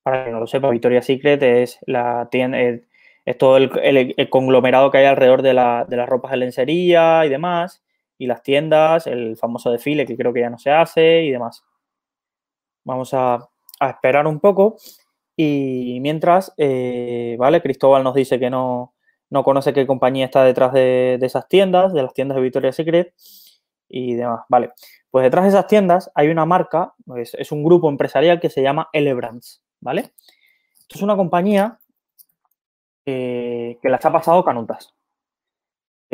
Para 0.03 0.25
que 0.25 0.31
no 0.31 0.39
lo 0.39 0.45
sepa, 0.45 0.69
Victoria's 0.69 1.07
Secret 1.07 1.41
es 1.41 1.79
la 1.87 2.27
tienda, 2.29 2.59
es 3.25 3.37
todo 3.37 3.57
el, 3.57 4.29
conglomerado 4.29 4.91
que 4.91 4.97
hay 4.97 5.05
alrededor 5.05 5.41
de, 5.41 5.53
las 5.53 6.09
ropas 6.09 6.31
de 6.31 6.37
lencería 6.37 7.25
y 7.25 7.29
demás, 7.29 7.83
y 8.17 8.27
las 8.27 8.43
tiendas, 8.43 9.07
el 9.07 9.37
famoso 9.37 9.71
desfile 9.71 10.05
que 10.05 10.17
creo 10.17 10.33
que 10.33 10.41
ya 10.41 10.49
no 10.49 10.57
se 10.57 10.71
hace 10.71 11.23
y 11.23 11.31
demás. 11.31 11.63
Vamos 12.83 13.13
a, 13.13 13.49
esperar 13.81 14.27
un 14.27 14.39
poco 14.39 14.77
y 15.35 15.99
mientras, 16.01 16.53
eh, 16.55 17.35
¿vale? 17.37 17.61
Cristóbal 17.61 18.01
nos 18.01 18.15
dice 18.15 18.39
que 18.39 18.49
no, 18.49 18.93
no 19.29 19.43
conoce 19.43 19.73
qué 19.73 19.85
compañía 19.85 20.25
está 20.25 20.43
detrás 20.45 20.71
de, 20.71 21.19
esas 21.21 21.49
tiendas, 21.49 21.91
de 21.91 22.01
las 22.01 22.13
tiendas 22.13 22.37
de 22.37 22.43
Victoria's 22.43 22.75
Secret 22.75 23.13
y 23.89 24.13
demás. 24.13 24.45
Vale, 24.47 24.71
pues 25.11 25.23
detrás 25.23 25.43
de 25.43 25.49
esas 25.49 25.67
tiendas 25.67 26.11
hay 26.15 26.29
una 26.29 26.45
marca, 26.45 26.93
es, 27.17 27.33
es 27.33 27.51
un 27.51 27.63
grupo 27.63 27.89
empresarial 27.89 28.39
que 28.39 28.49
se 28.49 28.61
llama 28.61 28.89
Elebrands, 28.93 29.61
¿vale? 29.81 30.13
Esto 30.79 30.95
es 30.95 31.01
una 31.01 31.17
compañía 31.17 31.79
que 33.05 33.79
las 33.83 34.05
ha 34.05 34.11
pasado 34.11 34.43
canutas. 34.43 34.93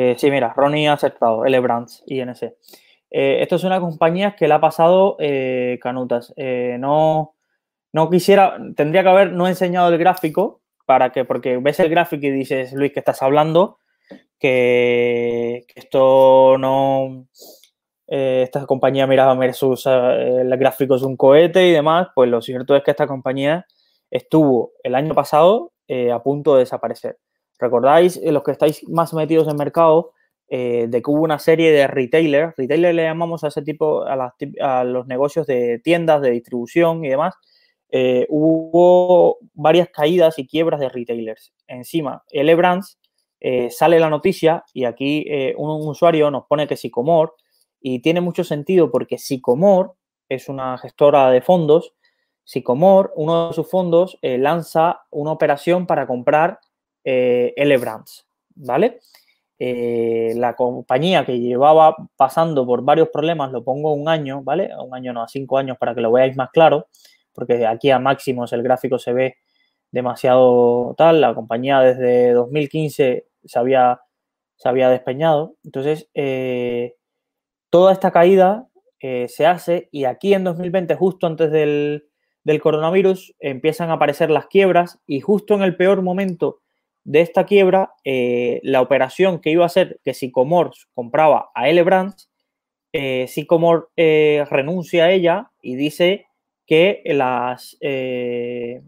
Eh, 0.02 0.14
sí, 0.16 0.30
mira, 0.30 0.54
Ronnie 0.56 0.88
ha 0.88 0.94
aceptado, 0.94 1.44
L 1.44 1.60
Brands, 1.60 2.02
INC. 2.06 2.42
Eh, 3.10 3.42
esto 3.42 3.56
es 3.56 3.64
una 3.64 3.80
compañía 3.80 4.34
que 4.34 4.48
la 4.48 4.54
ha 4.54 4.60
pasado 4.60 5.16
eh, 5.18 5.78
canutas. 5.82 6.32
no, 6.78 7.34
no 7.92 8.08
quisiera, 8.08 8.56
tendría 8.74 9.02
que 9.02 9.08
haber 9.10 9.32
no 9.32 9.46
enseñado 9.46 9.90
el 9.90 9.98
gráfico 9.98 10.62
para 10.86 11.10
que, 11.12 11.26
porque 11.26 11.58
ves 11.58 11.80
el 11.80 11.90
gráfico 11.90 12.26
y 12.26 12.30
dices, 12.30 12.72
Luis, 12.72 12.92
que 12.92 13.00
estás 13.00 13.20
hablando, 13.20 13.76
que, 14.38 15.66
esto 15.74 16.56
no, 16.58 17.26
esta 18.06 18.64
compañía, 18.64 19.06
mira, 19.06 19.34
versus 19.34 19.84
el 19.84 20.56
gráfico 20.56 20.94
es 20.94 21.02
un 21.02 21.18
cohete 21.18 21.68
y 21.68 21.72
demás, 21.72 22.08
pues 22.14 22.30
lo 22.30 22.40
cierto 22.40 22.74
es 22.74 22.82
que 22.84 22.92
esta 22.92 23.06
compañía 23.06 23.66
estuvo 24.10 24.72
el 24.82 24.94
año 24.94 25.14
pasado 25.14 25.72
eh, 25.92 26.12
a 26.12 26.22
punto 26.22 26.54
de 26.54 26.60
desaparecer. 26.60 27.18
¿Recordáis 27.58 28.16
eh, 28.18 28.30
los 28.30 28.44
que 28.44 28.52
estáis 28.52 28.88
más 28.88 29.12
metidos 29.12 29.48
en 29.48 29.56
mercado 29.56 30.12
eh, 30.46 30.86
de 30.88 31.02
que 31.02 31.10
hubo 31.10 31.24
una 31.24 31.40
serie 31.40 31.72
de 31.72 31.88
retailers? 31.88 32.54
Retailer 32.56 32.94
le 32.94 33.02
llamamos 33.02 33.42
a 33.42 33.48
ese 33.48 33.62
tipo, 33.62 34.04
a, 34.04 34.84
los 34.84 35.08
negocios 35.08 35.48
de 35.48 35.80
tiendas, 35.80 36.22
de 36.22 36.30
distribución 36.30 37.04
y 37.04 37.08
demás. 37.08 37.34
hubo 38.28 39.38
varias 39.52 39.88
caídas 39.88 40.38
y 40.38 40.46
quiebras 40.46 40.78
de 40.78 40.90
retailers. 40.90 41.52
Encima, 41.66 42.22
L 42.30 42.54
Brands 42.54 43.00
sale 43.70 43.98
la 43.98 44.10
noticia 44.10 44.62
y 44.72 44.84
aquí 44.84 45.26
un 45.56 45.88
usuario 45.88 46.30
nos 46.30 46.44
pone 46.46 46.68
que 46.68 46.76
Sicomor 46.76 47.34
y 47.80 48.00
tiene 48.00 48.20
mucho 48.20 48.44
sentido 48.44 48.92
porque 48.92 49.18
Sicomor 49.18 49.96
es 50.28 50.48
una 50.48 50.78
gestora 50.78 51.32
de 51.32 51.40
fondos 51.40 51.94
Sicomor, 52.50 53.12
uno 53.14 53.46
de 53.46 53.54
sus 53.54 53.70
fondos, 53.70 54.18
eh, 54.22 54.36
lanza 54.36 55.02
una 55.10 55.30
operación 55.30 55.86
para 55.86 56.04
comprar 56.08 56.58
eh, 57.04 57.54
L-Brands, 57.54 58.26
¿vale? 58.56 58.98
Eh, 59.56 60.32
la 60.34 60.56
compañía 60.56 61.24
que 61.24 61.38
llevaba 61.38 61.94
pasando 62.16 62.66
por 62.66 62.82
varios 62.82 63.08
problemas, 63.10 63.52
lo 63.52 63.62
pongo 63.62 63.92
un 63.92 64.08
año, 64.08 64.42
¿vale? 64.42 64.68
Un 64.84 64.92
año 64.92 65.12
no, 65.12 65.22
a 65.22 65.28
cinco 65.28 65.58
años 65.58 65.78
para 65.78 65.94
que 65.94 66.00
lo 66.00 66.10
veáis 66.10 66.36
más 66.36 66.50
claro, 66.50 66.88
porque 67.32 67.64
aquí 67.64 67.92
a 67.92 68.00
máximos 68.00 68.52
el 68.52 68.64
gráfico 68.64 68.98
se 68.98 69.12
ve 69.12 69.36
demasiado 69.92 70.96
tal. 70.98 71.20
La 71.20 71.36
compañía 71.36 71.78
desde 71.78 72.32
2015 72.32 73.28
se 73.44 73.58
había, 73.60 74.00
se 74.56 74.68
había 74.68 74.90
despeñado. 74.90 75.54
Entonces, 75.62 76.10
toda 77.70 77.92
esta 77.92 78.10
caída 78.10 78.66
se 78.98 79.46
hace 79.46 79.88
y 79.92 80.04
aquí 80.04 80.34
en 80.34 80.42
2020, 80.42 80.96
justo 80.96 81.28
antes 81.28 81.52
del, 81.52 82.09
del 82.44 82.60
coronavirus 82.60 83.34
empiezan 83.38 83.90
a 83.90 83.94
aparecer 83.94 84.30
las 84.30 84.46
quiebras 84.46 84.98
y 85.06 85.20
justo 85.20 85.54
en 85.54 85.62
el 85.62 85.76
peor 85.76 86.02
momento 86.02 86.60
de 87.04 87.20
esta 87.20 87.44
quiebra, 87.46 87.94
eh, 88.04 88.60
la 88.62 88.80
operación 88.82 89.40
que 89.40 89.50
iba 89.50 89.64
a 89.64 89.70
ser 89.70 90.00
que 90.04 90.14
Sicomor 90.14 90.72
compraba 90.94 91.50
a 91.54 91.68
L 91.68 91.82
Brands, 91.82 92.30
eh, 92.92 93.26
eh, 93.96 94.44
renuncia 94.50 95.04
a 95.04 95.10
ella 95.10 95.50
y 95.62 95.76
dice 95.76 96.26
que 96.66 97.02
las, 97.06 97.76
que 97.80 98.80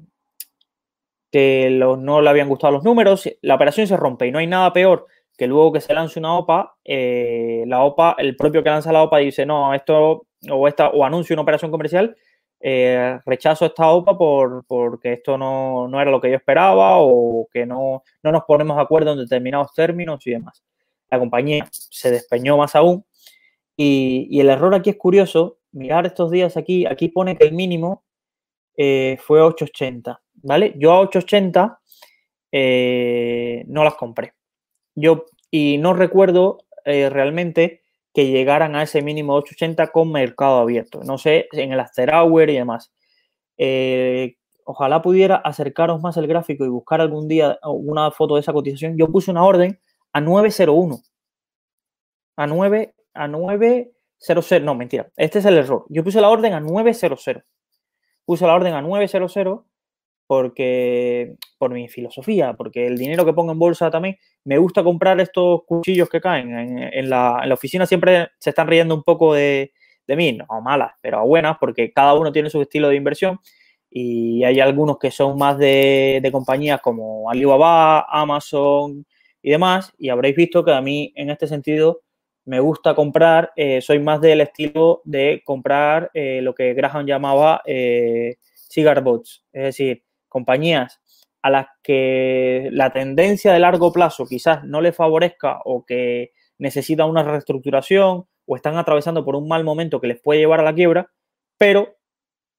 no 1.71 2.21
le 2.21 2.31
habían 2.31 2.49
gustado 2.49 2.75
los 2.75 2.85
números, 2.85 3.29
la 3.41 3.55
operación 3.55 3.87
se 3.87 3.97
rompe 3.97 4.27
y 4.27 4.31
no 4.31 4.39
hay 4.39 4.47
nada 4.47 4.73
peor 4.73 5.07
que 5.37 5.47
luego 5.47 5.73
que 5.73 5.81
se 5.81 5.95
lance 5.95 6.19
una 6.21 6.37
OPA, 6.37 6.77
la 6.85 7.83
OPA, 7.83 8.15
el 8.19 8.37
propio 8.37 8.63
que 8.63 8.71
lanza 8.71 8.93
la 8.93 9.03
OPA 9.03 9.19
dice, 9.19 9.47
no, 9.47 9.75
esto 9.75 10.27
o 10.49 10.69
esta 10.69 10.91
o 10.91 11.05
anuncio 11.05 11.35
una 11.35 11.43
operación 11.43 11.71
comercial, 11.71 12.17
eh, 12.63 13.19
rechazo 13.27 13.67
esta 13.67 13.89
OPA 13.89 14.17
por, 14.17 14.65
porque 14.67 15.15
esto 15.15 15.37
no, 15.37 15.89
era 16.01 16.11
lo 16.11 16.21
que 16.21 16.31
yo 16.31 16.37
esperaba 16.37 16.99
o 16.99 17.49
que 17.53 17.67
no, 17.67 18.03
no 18.23 18.33
nos 18.33 18.45
ponemos 18.45 18.77
de 18.77 18.83
acuerdo 18.83 19.13
en 19.13 19.19
determinados 19.19 19.75
términos 19.75 20.27
y 20.27 20.31
demás. 20.31 20.63
La 21.11 21.19
compañía 21.19 21.69
se 21.71 22.11
despeñó 22.11 22.57
más 22.57 22.75
aún 22.77 23.05
y, 23.77 24.29
y 24.31 24.41
el 24.41 24.49
error 24.49 24.75
aquí 24.75 24.91
es 24.91 24.97
curioso, 24.97 25.59
mirar 25.73 26.07
estos 26.07 26.31
días 26.31 26.57
aquí, 26.57 26.87
aquí 26.87 27.09
pone 27.09 27.37
que 27.37 27.45
el 27.45 27.53
mínimo 27.53 28.05
eh, 28.77 29.19
fue 29.21 29.41
880, 29.41 30.21
¿vale? 30.43 30.75
Yo 30.77 30.93
a 30.93 31.01
880 31.01 31.81
eh, 32.53 33.65
no 33.67 33.85
las 33.85 33.95
compré. 33.95 34.35
Yo, 34.95 35.27
y 35.51 35.79
no 35.79 35.95
recuerdo 35.95 36.59
eh, 36.85 37.11
realmente 37.11 37.82
que 38.15 38.27
llegaran 38.29 38.77
a 38.77 38.83
ese 38.83 39.03
mínimo 39.03 39.35
880 39.35 39.89
con 39.89 40.13
mercado 40.13 40.59
abierto. 40.59 41.01
No 41.05 41.19
sé, 41.19 41.49
en 41.53 41.73
el 41.73 41.81
after 41.81 42.13
hour 42.15 42.51
y 42.51 42.57
demás. 42.57 42.93
ojalá 44.65 45.03
pudiera 45.03 45.37
acercaros 45.37 46.01
más 46.01 46.17
el 46.17 46.27
gráfico 46.27 46.65
y 46.65 46.69
buscar 46.69 47.01
algún 47.01 47.29
día 47.29 47.59
una 47.65 48.11
foto 48.11 48.35
de 48.35 48.41
esa 48.41 48.53
cotización. 48.53 48.97
Yo 48.97 49.09
puse 49.09 49.31
una 49.31 49.45
orden 49.45 49.81
a 50.13 50.21
901. 50.21 50.99
A 52.37 52.47
9, 52.47 52.95
a 53.15 53.29
900. 53.29 54.63
No, 54.63 54.75
mentira. 54.75 55.11
Este 55.17 55.39
es 55.41 55.45
el 55.45 55.59
error. 55.59 55.85
Yo 55.89 56.05
puse 56.05 56.21
la 56.21 56.29
orden 56.29 56.53
a 56.55 56.61
900 56.61 57.25
puse 58.25 58.47
la 58.47 58.55
orden 58.55 58.75
a 58.75 58.83
900 58.83 59.37
porque 60.33 61.35
por 61.59 61.75
mi 61.75 61.89
filosofía, 61.89 62.55
porque 62.55 62.87
el 62.87 62.97
dinero 62.97 63.27
que 63.27 63.35
pongo 63.35 63.53
en 63.53 63.59
bolsa 63.59 63.91
también, 63.91 64.17
me 64.45 64.57
gusta 64.57 64.83
comprar 64.83 65.21
estos 65.21 65.61
cuchillos 65.67 66.09
que 66.09 66.23
caen. 66.23 66.79
En, 66.79 67.11
la, 67.11 67.45
oficina 67.53 67.85
siempre 67.85 68.29
se 68.39 68.49
están 68.49 68.67
riendo 68.67 68.95
un 68.95 69.03
poco 69.03 69.35
de, 69.35 69.73
mí, 70.09 70.33
no 70.33 70.47
malas, 70.63 70.93
pero 71.03 71.23
buenas, 71.27 71.59
porque 71.61 71.93
cada 71.93 72.15
uno 72.15 72.33
tiene 72.33 72.49
su 72.49 72.63
estilo 72.63 72.89
de 72.89 72.97
inversión 72.97 73.41
y 73.91 74.43
hay 74.45 74.59
algunos 74.59 74.99
que 74.99 75.11
son 75.11 75.37
más 75.37 75.59
de, 75.59 76.21
de 76.23 76.33
compañías 76.33 76.81
como 76.81 77.29
Alibaba, 77.29 78.07
Amazon 78.09 79.05
y 79.43 79.51
demás, 79.51 79.93
y 79.99 80.09
habréis 80.09 80.35
visto 80.35 80.65
que 80.65 80.73
a 80.73 80.81
mí 80.81 81.13
en 81.15 81.29
este 81.29 81.47
sentido 81.47 82.01
me 82.47 82.59
gusta 82.59 82.95
comprar, 82.95 83.53
eh, 83.55 83.83
soy 83.83 83.99
más 83.99 84.23
del 84.23 84.41
estilo 84.41 85.03
de 85.05 85.43
comprar 85.45 86.11
eh, 86.15 86.41
lo 86.41 86.55
que 86.55 86.73
Graham 86.73 87.05
llamaba 87.05 87.61
eh, 87.67 88.37
cigar 88.71 89.03
bots, 89.03 89.45
es 89.53 89.63
decir, 89.65 90.05
compañías 90.33 91.01
a 91.43 91.51
las 91.51 91.67
que 91.83 92.69
la 92.73 92.93
tendencia 92.93 93.53
de 93.53 93.59
largo 93.59 93.93
plazo 93.93 94.27
quizás 94.27 94.65
no 94.65 94.81
le 94.81 94.93
favorezca 94.93 95.61
o 95.65 95.85
que 95.85 96.33
necesitan 96.59 97.09
una 97.09 97.23
reestructuración 97.23 98.27
o 98.47 98.57
están 98.57 98.77
atravesando 98.77 99.25
por 99.25 99.37
un 99.37 99.49
mal 99.49 99.65
momento 99.65 100.01
que 100.01 100.07
les 100.07 100.21
puede 100.21 100.41
llevar 100.41 100.61
a 100.61 100.65
la 100.65 100.75
quiebra, 100.75 101.11
pero 101.59 101.97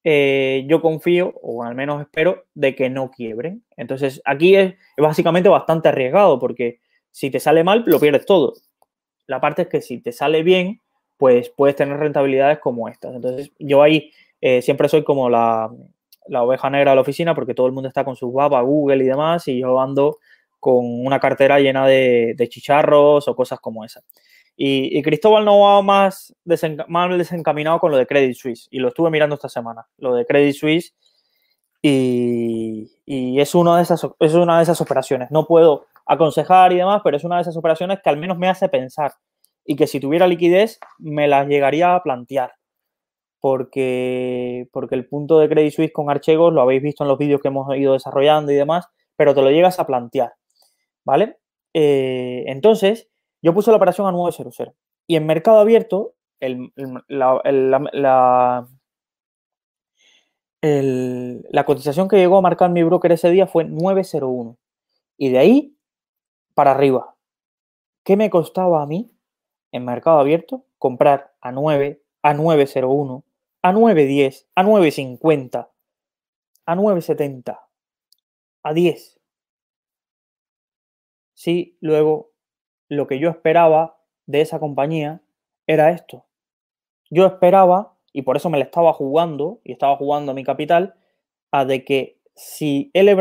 yo 0.05 0.81
confío, 0.81 1.33
o 1.41 1.63
al 1.63 1.75
menos 1.75 2.01
espero, 2.01 2.43
de 2.53 2.75
que 2.75 2.89
no 2.89 3.09
quiebren. 3.09 3.63
Entonces, 3.77 4.21
aquí 4.25 4.55
es 4.55 4.75
básicamente 4.97 5.47
bastante 5.47 5.87
arriesgado 5.89 6.39
porque 6.39 6.79
si 7.09 7.29
te 7.29 7.39
sale 7.39 7.63
mal, 7.63 7.83
lo 7.87 7.99
pierdes 8.01 8.25
todo 8.25 8.53
la 9.27 9.39
parte 9.39 9.63
es 9.63 9.67
que 9.67 9.81
si 9.81 9.99
te 9.99 10.11
sale 10.11 10.43
bien, 10.43 10.79
pues 11.17 11.49
puedes 11.49 11.75
tener 11.75 11.97
rentabilidades 11.97 12.59
como 12.59 12.87
estas. 12.87 13.15
Entonces, 13.15 13.51
yo 13.59 13.81
ahí 13.81 14.11
eh, 14.41 14.61
siempre 14.61 14.89
soy 14.89 15.03
como 15.03 15.29
la, 15.29 15.71
oveja 16.31 16.69
negra 16.69 16.91
de 16.91 16.95
la 16.95 17.01
oficina 17.01 17.35
porque 17.35 17.53
todo 17.53 17.67
el 17.67 17.73
mundo 17.73 17.87
está 17.87 18.03
con 18.03 18.15
su 18.15 18.39
a 18.41 18.61
Google 18.61 19.03
y 19.03 19.07
demás, 19.07 19.47
y 19.47 19.59
yo 19.59 19.79
ando 19.79 20.19
con 20.59 21.05
una 21.05 21.19
cartera 21.19 21.59
llena 21.59 21.85
de, 21.85 22.35
chicharros 22.49 23.27
o 23.27 23.35
cosas 23.35 23.59
como 23.59 23.83
esas. 23.83 24.03
Y, 24.55 25.01
Cristóbal 25.01 25.45
no 25.45 25.59
va 25.59 25.81
más, 25.81 26.33
más 26.87 27.17
desencaminado 27.17 27.79
con 27.79 27.91
lo 27.91 27.97
de 27.97 28.05
Credit 28.05 28.35
Suisse, 28.35 28.67
y 28.71 28.79
lo 28.79 28.89
estuve 28.89 29.09
mirando 29.09 29.35
esta 29.35 29.49
semana, 29.49 29.87
lo 29.97 30.15
de 30.15 30.25
Credit 30.25 30.55
Suisse, 30.55 30.93
y, 31.81 32.89
es, 33.39 33.55
una 33.55 33.77
de 33.77 33.83
esas, 33.83 34.07
es 34.19 34.33
una 34.33 34.57
de 34.57 34.63
esas 34.63 34.79
operaciones. 34.79 35.29
No 35.31 35.45
puedo 35.45 35.85
aconsejar 36.05 36.71
y 36.71 36.77
demás, 36.77 37.01
pero 37.03 37.17
es 37.17 37.23
una 37.23 37.35
de 37.35 37.41
esas 37.41 37.57
operaciones 37.57 37.99
que 38.01 38.09
al 38.09 38.17
menos 38.17 38.37
me 38.37 38.47
hace 38.47 38.69
pensar 38.69 39.13
y 39.65 39.75
que 39.75 39.87
si 39.87 39.99
tuviera 39.99 40.27
liquidez 40.27 40.79
me 40.97 41.27
las 41.27 41.47
llegaría 41.47 41.95
a 41.95 42.03
plantear. 42.03 42.53
Porque, 43.43 44.69
porque 44.71 44.95
el 44.95 45.05
punto 45.05 45.37
de 45.37 45.49
Credit 45.49 45.73
Suisse 45.73 45.91
con 45.91 46.09
Archegos 46.09 46.53
lo 46.53 46.61
habéis 46.61 46.81
visto 46.81 47.03
en 47.03 47.09
los 47.09 47.17
vídeos 47.17 47.41
que 47.41 47.49
hemos 47.49 47.75
ido 47.75 47.91
desarrollando 47.91 48.53
y 48.53 48.55
demás, 48.55 48.87
pero 49.17 49.35
te 49.35 49.41
lo 49.41 49.51
llegas 49.51 49.79
a 49.79 49.85
plantear. 49.85 50.31
¿Vale? 51.03 51.39
Eh, 51.73 52.45
entonces, 52.47 53.09
yo 53.41 53.53
puse 53.53 53.69
la 53.69 53.75
operación 53.75 54.07
a 54.07 54.13
900 54.13 54.71
y 55.07 55.17
en 55.17 55.25
mercado 55.25 55.59
abierto, 55.59 56.13
la, 56.39 57.41
la 60.61 61.65
cotización 61.65 62.07
que 62.07 62.15
llegó 62.15 62.37
a 62.37 62.41
marcar 62.41 62.69
mi 62.69 62.83
broker 62.83 63.11
ese 63.11 63.29
día 63.29 63.45
fue 63.45 63.65
901. 63.65 64.57
Y 65.17 65.31
de 65.31 65.39
ahí 65.39 65.77
para 66.53 66.71
arriba. 66.71 67.17
¿Qué 68.05 68.15
me 68.15 68.29
costaba 68.29 68.81
a 68.81 68.85
mí 68.85 69.11
en 69.73 69.83
mercado 69.83 70.19
abierto 70.19 70.63
comprar 70.77 71.33
a 71.41 71.51
9, 71.51 72.01
a 72.21 72.33
901, 72.33 73.25
a 73.63 73.71
910, 73.71 74.49
a 74.55 74.63
950, 74.63 75.71
a 76.65 76.75
970, 76.75 77.61
a 78.61 78.73
10? 78.73 79.19
Sí, 81.33 81.77
luego 81.79 82.31
lo 82.89 83.07
que 83.07 83.19
yo 83.19 83.29
esperaba 83.29 83.97
de 84.25 84.41
esa 84.41 84.59
compañía 84.59 85.21
era 85.65 85.91
esto. 85.91 86.25
Yo 87.09 87.25
esperaba, 87.25 87.95
y 88.11 88.23
por 88.23 88.35
eso 88.35 88.49
me 88.49 88.57
la 88.57 88.65
estaba 88.65 88.91
jugando, 88.91 89.61
y 89.63 89.71
estaba 89.71 89.95
jugando 89.95 90.33
mi 90.33 90.43
capital, 90.43 90.95
a 91.51 91.63
de 91.63 91.85
que 91.85 92.19
si 92.35 92.91
L. 92.93 93.15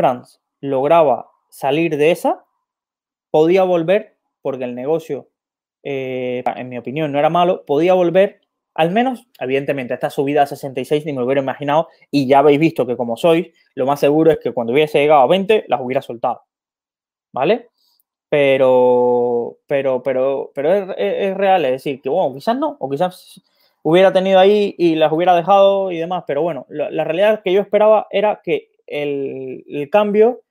Lograba 0.59 1.31
salir 1.49 1.95
de 1.95 2.11
esa, 2.11 2.45
podía 3.31 3.63
volver, 3.63 4.17
porque 4.41 4.65
el 4.65 4.75
negocio, 4.75 5.29
eh, 5.83 6.43
en 6.45 6.67
mi 6.67 6.77
opinión, 6.77 7.13
no 7.13 7.19
era 7.19 7.29
malo, 7.29 7.65
podía 7.65 7.93
volver, 7.93 8.42
al 8.75 8.91
menos, 8.91 9.27
evidentemente, 9.39 9.93
esta 9.93 10.09
subida 10.09 10.43
a 10.43 10.47
66 10.47 11.05
ni 11.05 11.13
me 11.13 11.19
lo 11.19 11.25
hubiera 11.25 11.41
imaginado, 11.41 11.89
y 12.09 12.27
ya 12.27 12.39
habéis 12.39 12.59
visto 12.59 12.85
que 12.87 12.97
como 12.97 13.17
sois, 13.17 13.47
lo 13.75 13.85
más 13.85 13.99
seguro 13.99 14.31
es 14.31 14.39
que 14.39 14.51
cuando 14.51 14.73
hubiese 14.73 14.99
llegado 14.99 15.21
a 15.21 15.27
20, 15.27 15.65
las 15.67 15.81
hubiera 15.81 16.01
soltado. 16.01 16.41
¿Vale? 17.31 17.69
Pero, 18.29 19.57
pero, 19.67 20.01
pero, 20.01 20.51
pero 20.55 20.93
es, 20.93 21.37
real, 21.37 21.65
es 21.65 21.71
decir, 21.73 22.01
que 22.01 22.09
bueno, 22.09 22.33
quizás 22.33 22.57
no, 22.57 22.77
o 22.79 22.89
quizás 22.89 23.41
hubiera 23.83 24.11
tenido 24.11 24.39
ahí 24.39 24.73
y 24.77 24.95
las 24.95 25.11
hubiera 25.11 25.35
dejado 25.35 25.91
y 25.91 25.97
demás, 25.97 26.23
pero 26.25 26.41
bueno, 26.41 26.65
la, 26.69 27.03
realidad 27.03 27.41
que 27.43 27.53
yo 27.53 27.61
esperaba 27.61 28.07
era 28.09 28.41
que 28.43 28.71
el, 28.87 29.89
cambio 29.91 30.41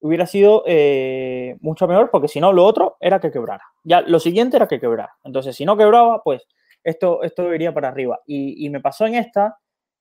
hubiera 0.00 0.26
sido 0.26 0.64
eh, 0.66 1.56
mucho 1.60 1.88
mejor, 1.88 2.10
porque 2.10 2.28
si 2.28 2.40
no, 2.40 2.52
lo 2.52 2.66
otro 2.66 2.96
era 3.00 3.20
que 3.20 3.30
quebrara. 3.30 3.64
Ya, 3.84 4.02
lo 4.02 4.20
siguiente 4.20 4.56
era 4.56 4.68
que 4.68 4.80
quebrara. 4.80 5.14
Entonces, 5.24 5.56
si 5.56 5.64
no 5.64 5.76
quebraba, 5.78 6.22
pues 6.22 6.46
esto, 6.84 7.22
esto 7.22 7.54
iría 7.54 7.72
para 7.72 7.88
arriba. 7.88 8.20
Y, 8.26 8.68
me 8.70 8.80
pasó 8.80 9.06
en 9.06 9.14
esta, 9.14 9.58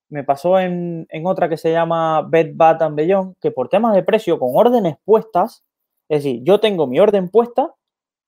me 0.10 0.24
pasó 0.24 0.60
en, 0.60 1.08
otra 1.26 1.50
que 1.50 1.58
se 1.58 1.72
llama 1.72 2.22
Bed 2.24 2.52
Bath 2.56 2.82
and 2.82 2.96
Beyond, 2.96 3.36
que 3.42 3.52
por 3.52 3.70
temas 3.70 3.94
de 3.96 4.04
precio, 4.04 4.40
con 4.40 4.50
órdenes 4.54 4.98
puestas, 5.06 5.64
es 6.10 6.24
decir, 6.24 6.42
yo 6.44 6.60
tengo 6.60 6.88
mi 6.88 7.00
orden 7.00 7.30
puesta, 7.30 7.74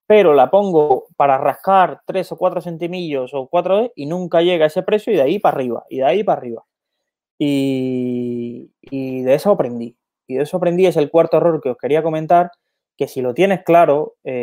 pero 0.07 0.33
la 0.33 0.51
pongo 0.51 1.05
para 1.15 1.37
rascar 1.37 2.01
3 2.05 2.31
o 2.33 2.37
4 2.37 2.61
centimillos 2.61 3.33
o 3.33 3.47
4 3.47 3.93
y 3.95 4.05
nunca 4.05 4.41
llega 4.41 4.65
a 4.65 4.67
ese 4.67 4.83
precio 4.83 5.13
y 5.13 5.15
de 5.15 5.21
ahí 5.23 5.39
para 5.39 5.55
arriba, 5.55 5.85
y 5.89 5.97
de 5.97 6.05
ahí 6.05 6.23
para 6.23 6.39
arriba. 6.39 6.65
Y, 7.39 8.71
y 8.81 9.21
de 9.23 9.33
eso 9.33 9.51
aprendí 9.51 9.97
y 10.31 10.35
de 10.35 10.43
eso 10.43 10.57
aprendí, 10.57 10.85
es 10.85 10.97
el 10.97 11.09
cuarto 11.09 11.37
error 11.37 11.59
que 11.61 11.69
os 11.69 11.77
quería 11.77 12.01
comentar, 12.01 12.51
que 13.01 13.07
si 13.07 13.19
lo 13.19 13.33
tienes 13.33 13.63
claro, 13.63 14.17
10 14.23 14.35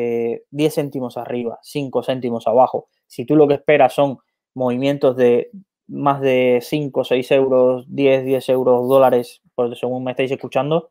eh, 0.50 0.70
céntimos 0.72 1.16
arriba, 1.16 1.60
5 1.62 2.02
céntimos 2.02 2.48
abajo, 2.48 2.88
si 3.06 3.24
tú 3.24 3.36
lo 3.36 3.46
que 3.46 3.54
esperas 3.54 3.94
son 3.94 4.18
movimientos 4.52 5.14
de 5.14 5.52
más 5.86 6.20
de 6.20 6.58
5, 6.60 7.04
6 7.04 7.30
euros, 7.30 7.84
10, 7.86 8.24
10 8.24 8.48
euros, 8.48 8.88
dólares, 8.88 9.42
por 9.54 9.76
según 9.76 10.02
me 10.02 10.10
estáis 10.10 10.32
escuchando, 10.32 10.90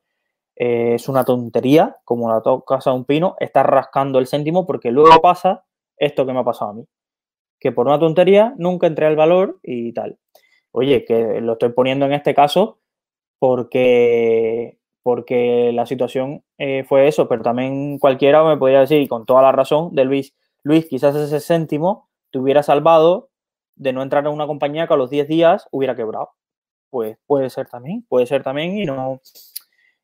eh, 0.56 0.94
es 0.96 1.10
una 1.10 1.26
tontería, 1.26 1.98
como 2.06 2.30
la 2.30 2.42
casa 2.66 2.92
de 2.92 2.96
un 2.96 3.04
pino, 3.04 3.36
estar 3.42 3.70
rascando 3.70 4.20
el 4.20 4.28
céntimo 4.28 4.66
porque 4.66 4.90
luego 4.90 5.20
pasa 5.22 5.66
esto 5.98 6.26
que 6.26 6.32
me 6.32 6.40
ha 6.40 6.46
pasado 6.46 6.72
a 6.72 6.74
mí, 6.76 6.86
que 7.60 7.74
por 7.74 7.88
una 7.88 8.00
tontería 8.00 8.56
nunca 8.58 8.88
entré 8.88 9.08
al 9.08 9.18
valor 9.18 9.60
y 9.62 9.92
tal. 9.92 10.18
Oye, 10.72 11.04
que 11.04 11.42
lo 11.42 11.54
estoy 11.54 11.74
poniendo 11.74 12.06
en 12.06 12.14
este 12.14 12.34
caso 12.34 12.80
porque 13.40 14.78
porque 15.08 15.72
la 15.74 15.86
situación 15.86 16.44
eh, 16.58 16.84
fue 16.84 17.08
eso, 17.08 17.30
pero 17.30 17.42
también 17.42 17.98
cualquiera 17.98 18.44
me 18.44 18.58
podría 18.58 18.82
decir, 18.82 19.08
con 19.08 19.26
toda 19.26 19.42
la 19.42 19.54
razón, 19.54 19.96
de 19.96 20.04
Luis, 20.04 20.36
Luis, 20.64 20.86
quizás 20.86 21.16
ese 21.16 21.40
céntimo 21.40 22.10
te 22.30 22.40
hubiera 22.40 22.62
salvado 22.62 23.30
de 23.78 23.94
no 23.94 24.02
entrar 24.04 24.26
en 24.26 24.34
una 24.34 24.48
compañía 24.48 24.86
que 24.86 24.94
a 24.94 24.98
los 24.98 25.10
10 25.10 25.30
días 25.30 25.70
hubiera 25.72 25.96
quebrado. 25.96 26.32
Pues 26.90 27.18
puede 27.26 27.50
ser 27.50 27.70
también, 27.70 28.06
puede 28.10 28.26
ser 28.26 28.44
también 28.44 28.78
y 28.78 28.84
no, 28.84 29.22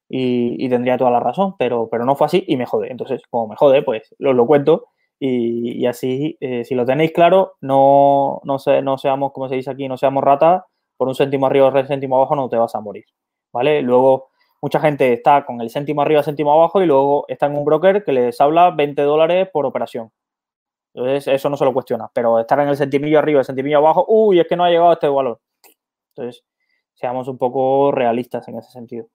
y, 0.08 0.70
tendría 0.70 0.98
toda 0.98 1.12
la 1.12 1.20
razón, 1.20 1.56
pero, 1.60 1.90
pero 1.92 2.06
no 2.06 2.16
fue 2.16 2.28
así 2.28 2.46
y 2.48 2.56
me 2.56 2.66
jode. 2.66 2.90
Entonces, 2.90 3.24
como 3.30 3.50
me 3.50 3.58
jode, 3.58 3.82
pues 3.82 4.16
lo, 4.20 4.32
lo 4.32 4.48
cuento 4.48 4.86
y, 5.20 5.86
así, 5.86 6.38
eh, 6.40 6.64
si 6.64 6.76
lo 6.76 6.86
tenéis 6.86 7.12
claro, 7.12 7.56
no, 7.60 8.40
no, 8.46 8.56
no 8.82 8.98
seamos, 8.98 9.34
como 9.34 9.50
se 9.50 9.56
dice 9.56 9.70
aquí, 9.70 9.90
no 9.90 9.98
seamos 9.98 10.24
ratas, 10.24 10.64
por 10.96 11.10
un 11.10 11.16
céntimo 11.16 11.48
arriba 11.48 11.68
o 11.68 11.78
un 11.78 11.88
céntimo 11.88 12.16
abajo 12.16 12.38
no 12.38 12.48
te 12.48 12.56
vas 12.56 12.74
a 12.74 12.80
morir, 12.80 13.04
¿vale? 13.52 13.82
Luego, 13.82 14.30
mucha 14.64 14.80
gente 14.80 15.12
está 15.12 15.46
con 15.46 15.60
el 15.60 15.70
céntimo 15.70 16.02
arriba, 16.02 16.24
céntimo 16.24 16.54
abajo 16.54 16.82
y 16.82 16.86
luego 16.86 17.26
está 17.28 17.48
en 17.48 17.58
un 17.58 17.66
broker 17.66 18.02
que 18.02 18.14
les 18.14 18.40
habla 18.40 18.72
20 18.72 19.02
dólares 19.02 19.50
por 19.52 19.66
operación. 19.66 20.10
Entonces, 20.94 21.28
eso 21.28 21.50
no 21.50 21.58
se 21.58 21.66
lo 21.66 21.74
cuestiona, 21.74 22.10
pero 22.14 22.40
estar 22.40 22.58
en 22.62 22.70
el 22.70 22.78
centimillo 22.78 23.20
arriba, 23.20 23.42
el 23.42 23.46
centimillo 23.46 23.80
abajo, 23.80 24.06
uy, 24.08 24.40
es 24.40 24.48
que 24.48 24.56
no 24.56 24.64
ha 24.64 24.70
llegado 24.70 24.92
a 24.92 24.94
este 24.94 25.10
valor. 25.10 25.42
Entonces, 26.16 26.46
seamos 26.94 27.28
un 27.28 27.38
poco 27.38 27.92
realistas 27.92 28.48
en 28.48 28.58
ese 28.58 28.72
sentido. 28.72 29.08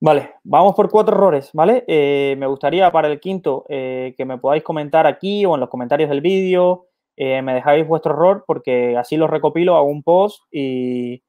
Vale, 0.00 0.34
vamos 0.44 0.74
por 0.74 0.90
cuatro 0.90 1.16
errores, 1.16 1.48
¿vale? 1.54 1.84
Eh, 1.86 2.36
me 2.36 2.46
gustaría 2.46 2.92
para 2.92 3.08
el 3.08 3.20
quinto 3.20 3.64
eh, 3.70 4.12
que 4.18 4.26
me 4.26 4.36
podáis 4.36 4.62
comentar 4.62 5.06
aquí 5.06 5.46
o 5.46 5.54
en 5.54 5.60
los 5.60 5.70
comentarios 5.70 6.10
del 6.10 6.20
vídeo, 6.20 6.88
eh, 7.16 7.40
me 7.40 7.54
dejáis 7.54 7.88
vuestro 7.88 8.12
error 8.12 8.44
porque 8.46 8.98
así 8.98 9.16
lo 9.16 9.28
recopilo, 9.28 9.76
hago 9.76 9.86
un 9.86 10.02
post 10.02 10.42
y, 10.50 11.22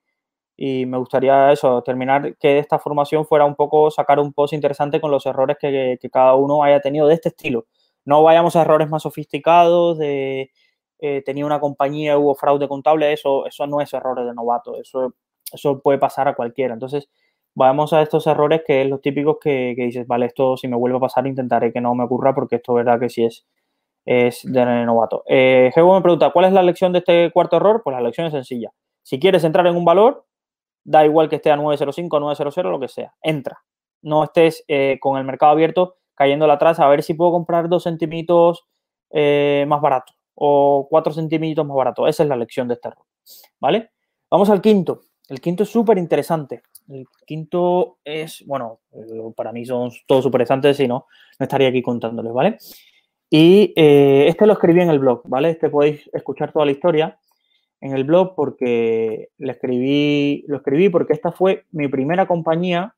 me 0.58 0.98
gustaría 0.98 1.52
eso, 1.52 1.82
terminar 1.84 2.36
que 2.38 2.60
esta 2.60 2.80
formación 2.80 3.26
fuera 3.26 3.46
un 3.46 3.56
poco, 3.56 3.92
sacar 3.92 4.20
un 4.20 4.34
post 4.34 4.54
interesante 4.54 5.02
con 5.02 5.12
los 5.12 5.26
errores 5.26 5.58
que, 5.60 5.98
cada 6.12 6.36
uno 6.36 6.64
haya 6.64 6.80
tenido 6.80 7.08
de 7.08 7.16
este 7.16 7.30
estilo. 7.30 7.66
No 8.06 8.24
vayamos 8.24 8.56
a 8.56 8.62
errores 8.62 8.90
más 8.90 9.04
sofisticados 9.04 9.98
de 9.98 10.52
tenía 11.26 11.46
una 11.46 11.60
compañía, 11.60 12.18
hubo 12.18 12.34
fraude 12.34 12.68
contable, 12.70 13.12
eso, 13.12 13.46
eso 13.46 13.68
no 13.68 13.82
es 13.82 13.94
errores 13.94 14.26
de 14.26 14.34
novato, 14.34 14.80
eso, 14.80 15.14
eso 15.52 15.80
puede 15.82 15.98
pasar 15.98 16.28
a 16.28 16.36
cualquiera. 16.36 16.74
Entonces, 16.74 17.10
vamos 17.56 17.94
a 17.94 18.02
estos 18.02 18.26
errores 18.28 18.62
que 18.66 18.82
es 18.82 18.90
los 18.90 19.02
típicos 19.02 19.38
que, 19.42 19.74
dices, 19.78 20.08
vale, 20.08 20.26
esto 20.28 20.58
si 20.58 20.68
me 20.68 20.78
vuelve 20.78 20.98
a 20.98 21.02
pasar 21.02 21.28
intentaré 21.28 21.72
que 21.72 21.82
no 21.82 21.94
me 21.96 22.04
ocurra 22.04 22.34
porque 22.34 22.58
esto 22.58 22.78
es 22.78 22.86
verdad 22.86 23.00
que 23.00 23.10
sí 23.10 23.24
es, 23.24 23.46
es 24.06 24.42
de 24.44 24.66
novato. 24.86 25.24
Eh, 25.28 25.72
me 25.76 26.02
pregunta, 26.02 26.32
¿cuál 26.32 26.46
es 26.46 26.54
la 26.54 26.64
lección 26.64 26.92
de 26.94 27.00
este 27.00 27.32
cuarto 27.32 27.58
error? 27.58 27.82
Pues 27.84 27.96
la 27.96 28.02
lección 28.02 28.28
es 28.28 28.34
sencilla. 28.34 28.72
Si 29.02 29.20
quieres 29.20 29.44
entrar 29.44 29.68
en 29.68 29.76
un 29.76 29.86
valor, 29.86 30.26
da 30.84 31.06
igual 31.06 31.30
que 31.30 31.38
esté 31.38 31.52
a 31.52 31.56
905, 31.56 32.20
900, 32.20 32.66
lo 32.66 32.80
que 32.80 32.88
sea, 32.88 33.14
entra. 33.22 33.64
No 34.02 34.24
estés 34.24 34.64
eh, 34.68 34.98
con 35.00 35.18
el 35.18 35.24
mercado 35.24 35.52
abierto 35.54 35.98
cayendo 36.16 36.50
atrás 36.52 36.80
a 36.80 36.88
ver 36.88 37.04
si 37.04 37.14
puedo 37.14 37.32
comprar 37.32 37.70
dos 37.70 37.84
centímetros 37.84 38.66
eh, 39.10 39.66
más 39.68 39.82
barato 39.82 40.14
o 40.36 40.88
cuatro 40.90 41.14
centímetros 41.14 41.66
más 41.66 41.76
barato. 41.76 42.08
Esa 42.08 42.24
es 42.24 42.30
la 42.30 42.36
lección 42.36 42.68
de 42.68 42.76
este 42.76 42.90
error. 42.90 43.06
¿Vale? 43.60 43.92
Vamos 44.30 44.50
al 44.50 44.62
quinto. 44.62 45.02
El 45.30 45.40
quinto 45.40 45.64
es 45.64 45.70
súper 45.70 45.98
interesante. 45.98 46.64
El 46.90 47.06
quinto 47.26 48.00
es, 48.04 48.44
bueno, 48.46 48.82
para 49.36 49.52
mí 49.52 49.66
son 49.66 49.90
todos 50.06 50.24
súper 50.24 50.42
interesantes, 50.42 50.78
si 50.78 50.88
no, 50.88 51.08
no 51.40 51.44
estaría 51.44 51.70
aquí 51.70 51.82
contándoles, 51.82 52.34
¿vale? 52.34 52.58
Y 53.30 53.74
eh, 53.76 54.26
este 54.28 54.46
lo 54.46 54.54
escribí 54.54 54.82
en 54.82 54.90
el 54.90 55.00
blog, 55.00 55.22
¿vale? 55.26 55.52
Este 55.52 55.70
podéis 55.70 56.10
escuchar 56.14 56.52
toda 56.52 56.66
la 56.66 56.72
historia 56.72 57.18
en 57.84 57.94
el 57.94 58.04
blog 58.06 58.34
porque 58.36 59.30
lo 59.38 59.52
escribí, 59.52 60.46
lo 60.48 60.58
escribí 60.58 60.90
porque 60.90 61.14
esta 61.14 61.32
fue 61.32 61.66
mi 61.72 61.88
primera 61.88 62.26
compañía 62.28 62.96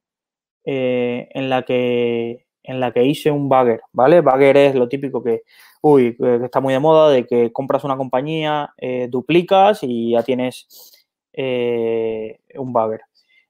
eh, 0.63 1.27
en, 1.31 1.49
la 1.49 1.63
que, 1.63 2.45
en 2.63 2.79
la 2.79 2.91
que 2.91 3.03
hice 3.03 3.31
un 3.31 3.49
bagger, 3.49 3.81
¿vale? 3.91 4.21
Bagger 4.21 4.57
es 4.57 4.75
lo 4.75 4.87
típico 4.87 5.23
que, 5.23 5.41
uy, 5.81 6.15
que 6.15 6.45
está 6.45 6.59
muy 6.59 6.73
de 6.73 6.79
moda, 6.79 7.09
de 7.09 7.25
que 7.25 7.51
compras 7.51 7.83
una 7.83 7.97
compañía, 7.97 8.73
duplicas 9.09 9.79
y 9.81 10.11
ya 10.11 10.23
tienes 10.23 10.67
un 11.33 12.73
bagger. 12.73 13.01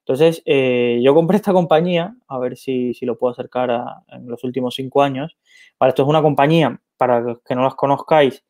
Entonces, 0.07 0.43
eh, 0.45 0.99
yo 1.03 1.15
compré 1.15 1.38
esta 1.38 1.51
compañía, 1.51 2.15
a 2.27 2.38
ver 2.38 2.57
si, 2.57 2.93
lo 3.01 3.17
puedo 3.17 3.33
acercar 3.33 3.71
en 4.09 4.27
los 4.27 4.43
últimos 4.43 4.75
cinco 4.75 5.01
años. 5.01 5.36
Vale, 5.79 5.89
esto 5.89 6.03
es 6.03 6.07
una 6.07 6.21
compañía, 6.21 6.79
para 6.95 7.38
que 7.43 7.55
no 7.55 7.63
las 7.63 7.73
conozcáis, 7.73 8.43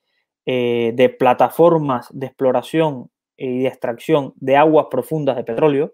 eh, 0.45 0.91
de 0.95 1.09
plataformas 1.09 2.07
de 2.11 2.27
exploración 2.27 3.09
y 3.37 3.63
de 3.63 3.67
extracción 3.67 4.33
de 4.35 4.55
aguas 4.55 4.87
profundas 4.89 5.35
de 5.35 5.43
petróleo, 5.43 5.93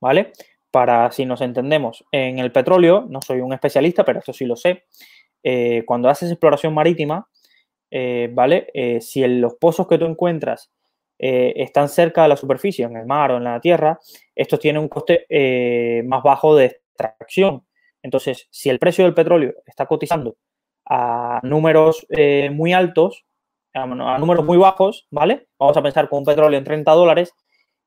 ¿vale? 0.00 0.32
Para, 0.70 1.10
si 1.10 1.24
nos 1.24 1.40
entendemos, 1.40 2.04
en 2.12 2.38
el 2.38 2.52
petróleo, 2.52 3.06
no 3.08 3.22
soy 3.22 3.40
un 3.40 3.52
especialista, 3.52 4.04
pero 4.04 4.18
esto 4.18 4.32
sí 4.32 4.44
lo 4.44 4.56
sé, 4.56 4.84
eh, 5.42 5.82
cuando 5.86 6.08
haces 6.08 6.30
exploración 6.30 6.74
marítima, 6.74 7.28
¿vale? 8.32 9.00
si 9.00 9.24
en 9.24 9.40
los 9.40 9.54
pozos 9.54 9.88
que 9.88 9.96
tú 9.96 10.04
encuentras 10.04 10.70
eh, 11.18 11.52
están 11.56 11.88
cerca 11.88 12.22
de 12.22 12.28
la 12.28 12.36
superficie, 12.36 12.84
en 12.84 12.96
el 12.96 13.06
mar 13.06 13.32
o 13.32 13.38
en 13.38 13.44
la 13.44 13.60
tierra, 13.60 13.98
estos 14.34 14.60
tienen 14.60 14.82
un 14.82 14.88
coste 14.88 15.26
eh, 15.28 16.02
más 16.06 16.22
bajo 16.22 16.54
de 16.54 16.66
extracción. 16.66 17.66
Entonces, 18.02 18.46
si 18.50 18.70
el 18.70 18.78
precio 18.78 19.04
del 19.04 19.14
petróleo 19.14 19.54
está 19.66 19.86
cotizando 19.86 20.36
a 20.86 21.40
números 21.42 22.06
eh, 22.10 22.50
muy 22.50 22.72
altos, 22.72 23.24
a, 23.74 24.18
números 24.18 24.44
muy 24.44 24.58
bajos, 24.58 25.06
¿vale? 25.10 25.48
Vamos 25.58 25.76
a 25.76 25.82
pensar 25.82 26.08
con 26.08 26.20
un 26.20 26.24
petróleo 26.24 26.58
en 26.58 26.64
30 26.64 26.92
dólares, 26.92 27.34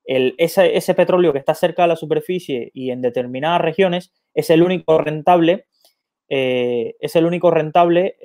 el, 0.04 0.34
ese, 0.38 0.76
ese, 0.76 0.94
petróleo 0.94 1.32
que 1.32 1.38
está 1.38 1.54
cerca 1.54 1.82
de 1.82 1.88
la 1.88 1.96
superficie 1.96 2.70
y 2.74 2.90
en 2.90 3.02
determinadas 3.02 3.60
regiones 3.60 4.12
es 4.34 4.50
el 4.50 4.62
único 4.62 4.98
rentable, 4.98 5.66
es 6.28 7.14
el 7.14 7.26
único 7.26 7.50
rentable 7.50 8.16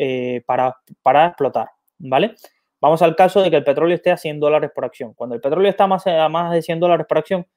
para, 0.45 0.77
para 1.03 1.27
explotar, 1.27 1.67
¿vale? 1.99 2.35
Vamos 2.79 3.01
al 3.01 3.15
caso 3.15 3.41
de 3.41 3.49
que 3.49 3.57
el 3.57 3.63
petróleo 3.63 3.95
esté 3.95 4.11
a 4.11 4.17
100 4.17 4.39
dólares 4.39 4.71
por 4.73 4.85
acción. 4.85 5.13
Cuando 5.13 5.35
el 5.35 5.41
petróleo 5.41 5.69
está 5.69 5.87
más, 5.87 6.05
a 6.05 6.29
más 6.29 6.51
de 6.51 6.61
100 6.61 6.79
dólares 6.79 7.05
por 7.09 7.17
acción, 7.17 7.47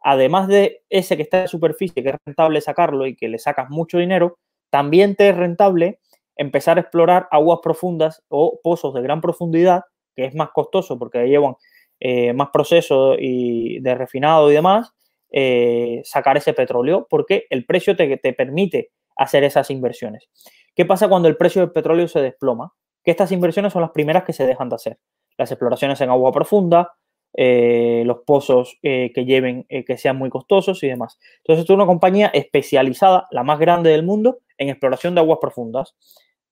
además 0.00 0.48
de 0.48 0.84
ese 0.90 1.16
que 1.16 1.22
está 1.22 1.42
en 1.42 1.48
superficie, 1.48 2.02
que 2.02 2.10
es 2.10 2.16
rentable 2.24 2.60
sacarlo 2.60 3.06
y 3.06 3.16
que 3.16 3.28
le 3.28 3.38
sacas 3.38 3.70
mucho 3.70 3.98
dinero, 3.98 4.38
también 4.70 5.16
te 5.16 5.30
es 5.30 5.36
rentable 5.36 6.00
empezar 6.36 6.76
a 6.76 6.82
explorar 6.82 7.28
aguas 7.30 7.60
profundas 7.62 8.22
o 8.28 8.60
pozos 8.62 8.94
de 8.94 9.02
gran 9.02 9.20
profundidad, 9.20 9.82
que 10.14 10.26
es 10.26 10.34
más 10.34 10.50
costoso 10.50 10.98
porque 10.98 11.26
llevan 11.26 11.54
eh, 12.00 12.32
más 12.32 12.50
proceso 12.52 13.16
y 13.18 13.80
de 13.80 13.94
refinado 13.94 14.50
y 14.50 14.54
demás, 14.54 14.92
eh, 15.30 16.02
sacar 16.04 16.36
ese 16.36 16.52
petróleo 16.52 17.06
porque 17.08 17.46
el 17.50 17.64
precio 17.64 17.96
te, 17.96 18.16
te 18.18 18.32
permite 18.32 18.90
hacer 19.16 19.44
esas 19.44 19.70
inversiones. 19.70 20.28
¿Qué 20.74 20.84
pasa 20.84 21.08
cuando 21.08 21.28
el 21.28 21.36
precio 21.36 21.62
del 21.62 21.72
petróleo 21.72 22.06
se 22.06 22.20
desploma? 22.20 22.72
que 23.06 23.12
estas 23.12 23.30
inversiones 23.30 23.72
son 23.72 23.82
las 23.82 23.92
primeras 23.92 24.24
que 24.24 24.32
se 24.32 24.44
dejan 24.44 24.68
de 24.68 24.74
hacer. 24.74 24.98
Las 25.38 25.52
exploraciones 25.52 26.00
en 26.00 26.10
agua 26.10 26.32
profunda, 26.32 26.96
eh, 27.34 28.02
los 28.04 28.18
pozos 28.26 28.78
que 28.82 29.12
lleven, 29.24 29.64
que 29.68 29.96
sean 29.96 30.16
muy 30.16 30.28
costosos 30.28 30.82
y 30.82 30.88
demás. 30.88 31.16
Entonces, 31.38 31.60
esto 31.60 31.74
es 31.74 31.76
una 31.76 31.86
compañía 31.86 32.32
especializada, 32.34 33.28
la 33.30 33.44
más 33.44 33.60
grande 33.60 33.90
del 33.90 34.02
mundo, 34.02 34.40
en 34.58 34.70
exploración 34.70 35.14
de 35.14 35.20
aguas 35.20 35.38
profundas. 35.40 35.94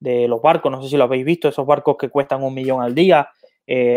De 0.05 0.29
los 0.29 0.43
barcos, 0.43 0.71
no 0.71 0.83
sé 0.83 0.89
si 0.89 0.97
lo 0.97 1.05
habéis 1.05 1.25
visto, 1.25 1.49
esos 1.49 1.67
barcos 1.67 1.97
que 1.99 2.11
cuestan 2.11 2.43
un 2.43 2.53
millón 2.53 2.83
al 2.83 2.95
día, 2.95 3.29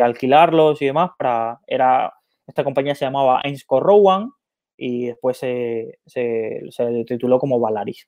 alquilarlos 0.02 0.82
y 0.82 0.86
demás. 0.86 1.12
Para, 1.18 1.60
era, 1.68 2.14
esta 2.48 2.64
compañía 2.64 2.96
se 2.96 3.06
llamaba 3.06 3.42
Ainsco 3.44 3.80
Rowan 3.80 4.32
y 4.78 5.08
después 5.08 5.38
se, 5.38 6.00
se, 6.06 6.62
tituló 7.06 7.40
como 7.40 7.60
Valaris. 7.60 8.08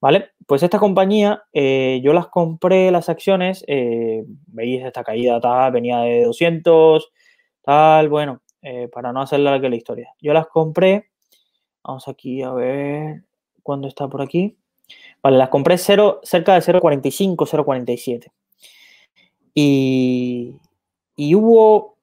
¿Vale? 0.00 0.30
Pues 0.46 0.64
esta 0.64 0.80
compañía, 0.80 1.44
eh, 1.52 2.00
yo 2.02 2.12
las 2.12 2.26
compré 2.26 2.90
las 2.90 3.08
acciones, 3.08 3.64
eh, 3.68 4.24
veis 4.48 4.84
esta 4.84 5.04
caída, 5.04 5.40
tal, 5.40 5.70
venía 5.70 6.00
de 6.00 6.24
200, 6.24 7.12
tal, 7.62 8.08
bueno, 8.08 8.42
eh, 8.62 8.88
para 8.88 9.12
no 9.12 9.22
hacer 9.22 9.38
larga 9.40 9.68
la 9.68 9.76
historia. 9.76 10.12
Yo 10.20 10.32
las 10.32 10.48
compré, 10.48 11.08
vamos 11.84 12.08
aquí 12.08 12.42
a 12.42 12.50
ver 12.50 13.22
cuándo 13.62 13.86
está 13.86 14.08
por 14.08 14.22
aquí. 14.22 14.58
Vale, 15.22 15.38
las 15.38 15.48
compré 15.48 15.78
cerca 15.78 16.54
de 16.54 16.60
0,45, 16.60 17.46
0,47. 17.46 18.32
Y, 19.54 20.56
y 21.16 21.34
hubo, 21.34 21.96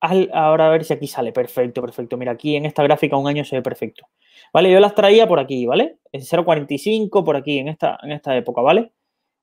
ahora 0.00 0.66
a 0.66 0.70
ver 0.70 0.84
si 0.84 0.92
aquí 0.92 1.06
sale, 1.06 1.32
perfecto, 1.32 1.80
perfecto. 1.80 2.16
Mira, 2.16 2.32
aquí 2.32 2.56
en 2.56 2.66
esta 2.66 2.82
gráfica 2.82 3.16
un 3.16 3.28
año 3.28 3.44
se 3.44 3.56
ve 3.56 3.62
perfecto. 3.62 4.06
¿vale? 4.54 4.70
Yo 4.70 4.80
las 4.80 4.94
traía 4.94 5.26
por 5.26 5.40
aquí, 5.40 5.66
¿vale? 5.66 5.98
En 6.12 6.20
0.45 6.22 7.24
por 7.24 7.36
aquí, 7.36 7.58
en 7.58 7.68
esta, 7.68 7.98
en 8.02 8.12
esta 8.12 8.36
época, 8.36 8.62
¿vale? 8.62 8.92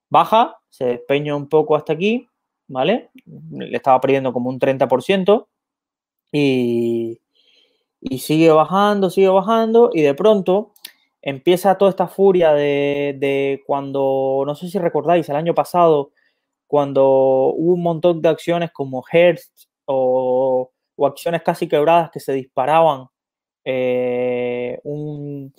Baja, 0.10 0.60
se 0.70 0.86
despeña 0.86 1.36
un 1.36 1.50
poco 1.50 1.76
hasta 1.76 1.94
aquí, 1.94 2.28
¿vale? 2.68 3.10
Le 3.52 3.76
estaba 3.76 4.00
perdiendo 4.00 4.34
como 4.34 4.50
un 4.50 4.60
30% 4.60 5.48
y, 6.32 7.20
y 8.00 8.18
sigue 8.20 8.52
bajando, 8.52 9.10
sigue 9.10 9.30
bajando 9.30 9.90
y 9.94 10.02
de 10.02 10.14
pronto 10.14 10.74
empieza 11.22 11.78
toda 11.78 11.92
esta 11.92 12.08
furia 12.08 12.54
de, 12.54 13.62
cuando, 13.66 14.44
no 14.46 14.56
sé 14.56 14.70
si 14.70 14.80
recordáis, 14.80 15.30
el 15.30 15.36
año 15.36 15.54
pasado, 15.54 16.12
cuando 16.68 17.04
hubo 17.56 17.74
un 17.74 17.84
montón 17.84 18.22
de 18.22 18.30
acciones 18.30 18.72
como 18.72 19.04
Hertz 19.12 19.70
o, 19.86 20.72
o 20.96 21.08
acciones 21.08 21.42
casi 21.44 21.68
quebradas 21.68 22.12
que 22.12 22.20
se 22.20 22.34
disparaban 22.34 23.08
eh, 23.64 24.80
un, 24.84 25.54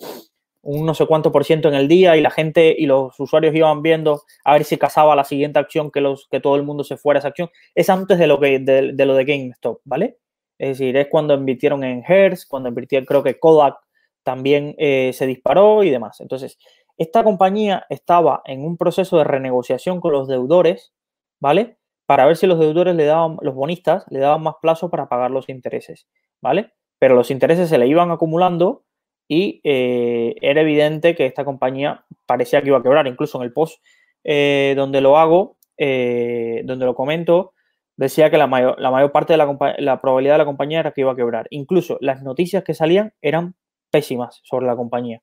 no 0.63 0.93
sé 0.93 1.05
cuánto 1.05 1.31
por 1.31 1.45
ciento 1.45 1.67
en 1.67 1.73
el 1.75 1.87
día 1.87 2.15
y 2.17 2.21
la 2.21 2.31
gente 2.31 2.75
y 2.77 2.85
los 2.85 3.19
usuarios 3.19 3.55
iban 3.55 3.81
viendo 3.81 4.23
a 4.43 4.53
ver 4.53 4.63
si 4.63 4.77
casaba 4.77 5.15
la 5.15 5.23
siguiente 5.23 5.59
acción 5.59 5.91
que, 5.91 6.01
los, 6.01 6.27
que 6.29 6.39
todo 6.39 6.55
el 6.55 6.63
mundo 6.63 6.83
se 6.83 6.97
fuera 6.97 7.17
a 7.17 7.19
esa 7.19 7.27
acción. 7.29 7.49
Es 7.75 7.89
antes 7.89 8.17
de 8.17 8.27
lo, 8.27 8.39
que, 8.39 8.59
de, 8.59 9.05
lo 9.05 9.15
de 9.15 9.25
GameStop, 9.25 9.81
¿vale? 9.83 10.17
Es 10.57 10.79
decir, 10.79 10.95
es 10.95 11.07
cuando 11.07 11.33
invirtieron 11.33 11.83
en 11.83 12.03
Hertz, 12.07 12.45
cuando 12.45 12.69
invirtieron, 12.69 13.05
creo 13.05 13.23
que 13.23 13.39
Kodak 13.39 13.75
también 14.23 14.75
se 14.77 15.27
disparó 15.27 15.83
y 15.83 15.89
demás. 15.89 16.19
Entonces, 16.21 16.57
esta 16.97 17.23
compañía 17.23 17.85
estaba 17.89 18.41
en 18.45 18.63
un 18.63 18.77
proceso 18.77 19.17
de 19.17 19.23
renegociación 19.23 19.99
con 19.99 20.13
los 20.13 20.27
deudores, 20.27 20.93
¿vale? 21.39 21.77
Para 22.05 22.25
ver 22.25 22.37
si 22.37 22.45
los 22.47 22.59
deudores 22.59 22.95
le 22.95 23.05
daban, 23.05 23.37
los 23.41 23.55
bonistas 23.55 24.05
le 24.09 24.19
daban 24.19 24.43
más 24.43 24.55
plazo 24.61 24.89
para 24.89 25.09
pagar 25.09 25.31
los 25.31 25.49
intereses, 25.49 26.07
¿vale? 26.41 26.71
Pero 26.99 27.15
los 27.15 27.31
intereses 27.31 27.69
se 27.69 27.77
le 27.77 27.87
iban 27.87 28.11
acumulando 28.11 28.83
y 29.27 29.61
eh, 29.63 30.35
era 30.41 30.61
evidente 30.61 31.15
que 31.15 31.25
esta 31.25 31.45
compañía 31.45 32.05
parecía 32.27 32.61
que 32.61 32.67
iba 32.67 32.77
a 32.77 32.83
quebrar. 32.83 33.07
Incluso 33.07 33.39
en 33.39 33.45
el 33.45 33.53
post 33.53 33.81
eh, 34.23 34.73
donde 34.77 35.01
lo 35.01 35.17
hago, 35.17 35.57
eh, 35.77 36.61
donde 36.65 36.85
lo 36.85 36.93
comento, 36.93 37.53
decía 37.97 38.29
que 38.29 38.37
la 38.37 38.47
mayor, 38.47 38.79
la 38.79 38.91
mayor 38.91 39.11
parte 39.11 39.33
de 39.33 39.37
la, 39.37 39.75
la 39.79 40.01
probabilidad 40.01 40.35
de 40.35 40.39
la 40.39 40.45
compañía 40.45 40.79
era 40.79 40.91
que 40.91 41.01
iba 41.01 41.11
a 41.11 41.15
quebrar. 41.15 41.47
Incluso 41.49 41.97
las 42.01 42.21
noticias 42.21 42.63
que 42.63 42.75
salían 42.75 43.13
eran 43.21 43.55
pésimas 43.93 44.41
sobre 44.43 44.65
la 44.65 44.75
compañía. 44.75 45.21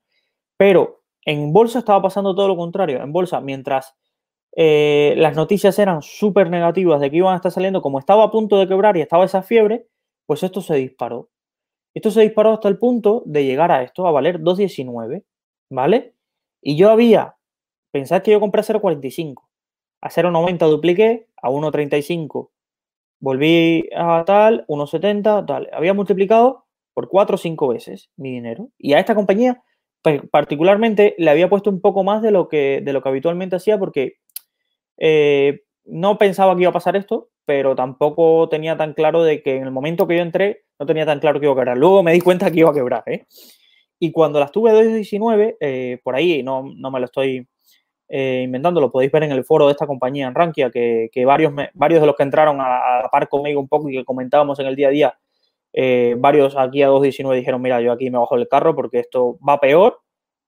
Pero 0.57 1.03
en 1.27 1.53
bolsa 1.53 1.81
estaba 1.81 2.01
pasando 2.01 2.35
todo 2.35 2.49
lo 2.49 2.57
contrario. 2.57 3.03
En 3.03 3.13
bolsa, 3.13 3.41
mientras 3.41 3.95
eh, 4.57 5.15
las 5.17 5.37
noticias 5.37 5.79
eran 5.79 6.03
súper 6.03 6.49
negativas 6.51 7.01
de 7.01 7.11
que 7.11 7.19
iban 7.19 7.35
a 7.35 7.37
estar 7.37 7.53
saliendo, 7.53 7.83
como 7.83 7.99
estaba 7.99 8.25
a 8.25 8.31
punto 8.31 8.59
de 8.59 8.69
quebrar 8.69 8.97
y 8.97 9.01
estaba 9.01 9.25
esa 9.25 9.43
fiebre, 9.43 9.87
pues 10.27 10.43
esto 10.45 10.63
se 10.63 10.77
disparó. 10.77 11.29
Esto 11.95 12.13
se 12.13 12.21
disparó 12.21 12.53
hasta 12.53 12.69
el 12.69 12.79
punto 12.79 13.25
de 13.27 13.45
llegar 13.45 13.73
a 13.73 13.83
esto, 13.83 14.07
a 14.07 14.13
valer 14.13 14.41
2.19, 14.41 15.25
¿vale? 15.71 16.15
Y 16.63 16.77
yo 16.77 16.91
había, 16.91 17.37
pensad 17.91 18.23
que 18.23 18.31
yo 18.31 18.39
compré 18.39 18.61
a 18.61 18.65
0.45, 18.65 19.43
a 20.01 20.09
0.90 20.09 20.69
dupliqué, 20.69 21.29
a 21.43 21.51
1.35 21.51 22.51
volví 23.21 23.89
a 23.95 24.25
tal, 24.27 24.65
1.70, 24.67 25.47
tal. 25.47 25.69
Había 25.73 25.95
multiplicado 25.95 26.67
por 26.95 27.09
4 27.09 27.35
o 27.35 27.39
5 27.39 27.69
veces 27.69 28.11
mi 28.17 28.33
dinero. 28.33 28.69
Y 28.79 28.93
a 28.95 29.01
esta 29.01 29.15
compañía 29.15 29.63
particularmente 30.31 31.15
le 31.19 31.31
había 31.31 31.49
puesto 31.49 31.71
un 31.71 31.81
poco 31.81 32.05
más 32.05 32.23
de 32.23 32.31
lo 32.31 32.49
que, 32.49 32.81
de 32.83 32.93
lo 32.93 33.03
que 33.03 33.09
habitualmente 33.09 33.57
hacía 33.57 33.79
porque 33.79 34.15
eh, 34.97 35.61
no 35.85 36.19
pensaba 36.19 36.55
que 36.55 36.63
iba 36.63 36.71
a 36.71 36.75
pasar 36.75 36.97
esto, 36.97 37.29
pero 37.45 37.75
tampoco 37.75 38.49
tenía 38.49 38.77
tan 38.77 38.95
claro 38.95 39.23
de 39.23 39.43
que 39.43 39.57
en 39.57 39.65
el 39.65 39.71
momento 39.71 40.07
que 40.07 40.17
yo 40.17 40.23
entré 40.23 40.65
no 40.79 40.87
tenía 40.87 41.05
tan 41.05 41.21
claro 41.21 41.41
que 41.41 41.47
iba 41.47 41.53
a 41.53 41.57
quebrar. 41.57 41.77
Luego 41.77 42.03
me 42.03 42.13
di 42.13 42.21
cuenta 42.21 42.51
que 42.51 42.61
iba 42.61 42.71
a 42.71 42.75
quebrar. 42.75 43.03
¿eh? 43.07 43.27
Y 43.99 44.13
cuando 44.13 44.41
las 44.41 44.53
tuve 44.53 44.73
2.19, 44.73 45.57
eh, 45.61 45.99
por 46.03 46.15
ahí, 46.15 46.43
no, 46.43 46.65
no, 46.77 46.91
me 46.91 47.01
lo 47.01 47.07
estoy 47.07 47.47
eh, 48.09 48.43
inventando, 48.45 48.81
lo 48.81 48.91
podéis 48.91 49.13
ver 49.13 49.25
en 49.25 49.33
el 49.33 49.45
foro 49.45 49.67
de 49.67 49.73
esta 49.73 49.87
compañía 49.87 50.27
en 50.27 50.35
Rankia, 50.35 50.71
que, 50.71 51.11
que 51.13 51.25
varios, 51.25 51.53
varios 51.75 52.01
de 52.01 52.07
los 52.07 52.17
que 52.17 52.23
entraron 52.23 52.61
a, 52.61 53.01
a 53.01 53.09
par 53.11 53.29
conmigo 53.29 53.61
un 53.61 53.69
poco 53.69 53.91
y 53.91 53.97
que 53.97 54.05
comentábamos 54.05 54.59
en 54.61 54.67
el 54.67 54.77
día 54.77 54.89
a 54.89 54.91
día 54.91 55.19
eh, 55.73 56.17
varios 56.19 56.57
aquí 56.57 56.83
a 56.83 56.89
2.19 56.89 57.37
dijeron, 57.37 57.63
mira, 57.63 57.81
yo 57.81 57.93
aquí 57.93 58.11
me 58.11 58.19
bajo 58.19 58.37
el 58.37 58.49
carro 58.49 58.75
porque 58.75 58.99
esto 58.99 59.39
va 59.47 59.61
peor 59.61 60.01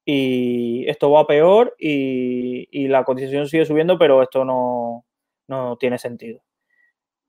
y 0.04 0.88
esto 0.88 1.10
va 1.10 1.26
peor 1.26 1.76
y, 1.78 2.88
la 2.88 3.04
cotización 3.04 3.48
sigue 3.48 3.64
subiendo, 3.64 3.98
pero 3.98 4.22
esto 4.22 4.44
no, 4.44 5.04
tiene 5.78 5.98
sentido. 5.98 6.40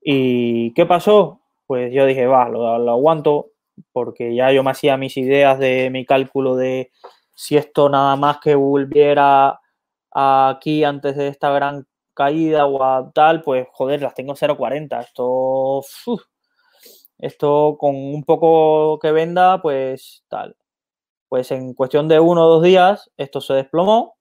¿Y 0.00 0.72
qué 0.74 0.86
pasó? 0.86 1.40
Pues 1.66 1.92
yo 1.92 2.06
dije, 2.06 2.26
va, 2.26 2.48
lo, 2.48 2.90
aguanto 2.90 3.52
porque 3.92 4.34
ya 4.34 4.52
yo 4.52 4.62
me 4.62 4.70
hacía 4.70 4.96
mis 4.96 5.16
ideas 5.16 5.58
de 5.58 5.90
mi 5.90 6.04
cálculo 6.04 6.56
de 6.56 6.90
si 7.34 7.56
esto 7.56 7.88
nada 7.88 8.16
más 8.16 8.38
que 8.38 8.54
volviera 8.54 9.60
aquí 10.12 10.84
antes 10.84 11.16
de 11.16 11.28
esta 11.28 11.50
gran 11.50 11.86
caída 12.14 12.66
o 12.66 12.82
a 12.84 13.10
tal, 13.12 13.42
pues 13.42 13.66
joder, 13.72 14.02
las 14.02 14.14
tengo 14.14 14.34
0.40. 14.34 15.00
Esto, 15.00 15.82
esto 17.24 17.76
con 17.78 17.96
un 17.96 18.24
poco 18.24 18.98
que 19.00 19.12
venda, 19.12 19.62
pues 19.62 20.24
tal. 20.28 20.56
Pues 21.28 21.50
en 21.52 21.74
cuestión 21.74 22.08
de 22.08 22.20
uno 22.20 22.44
o 22.46 22.48
dos 22.48 22.62
días, 22.62 23.10
esto 23.16 23.40
se 23.40 23.54
desplomó, 23.54 24.16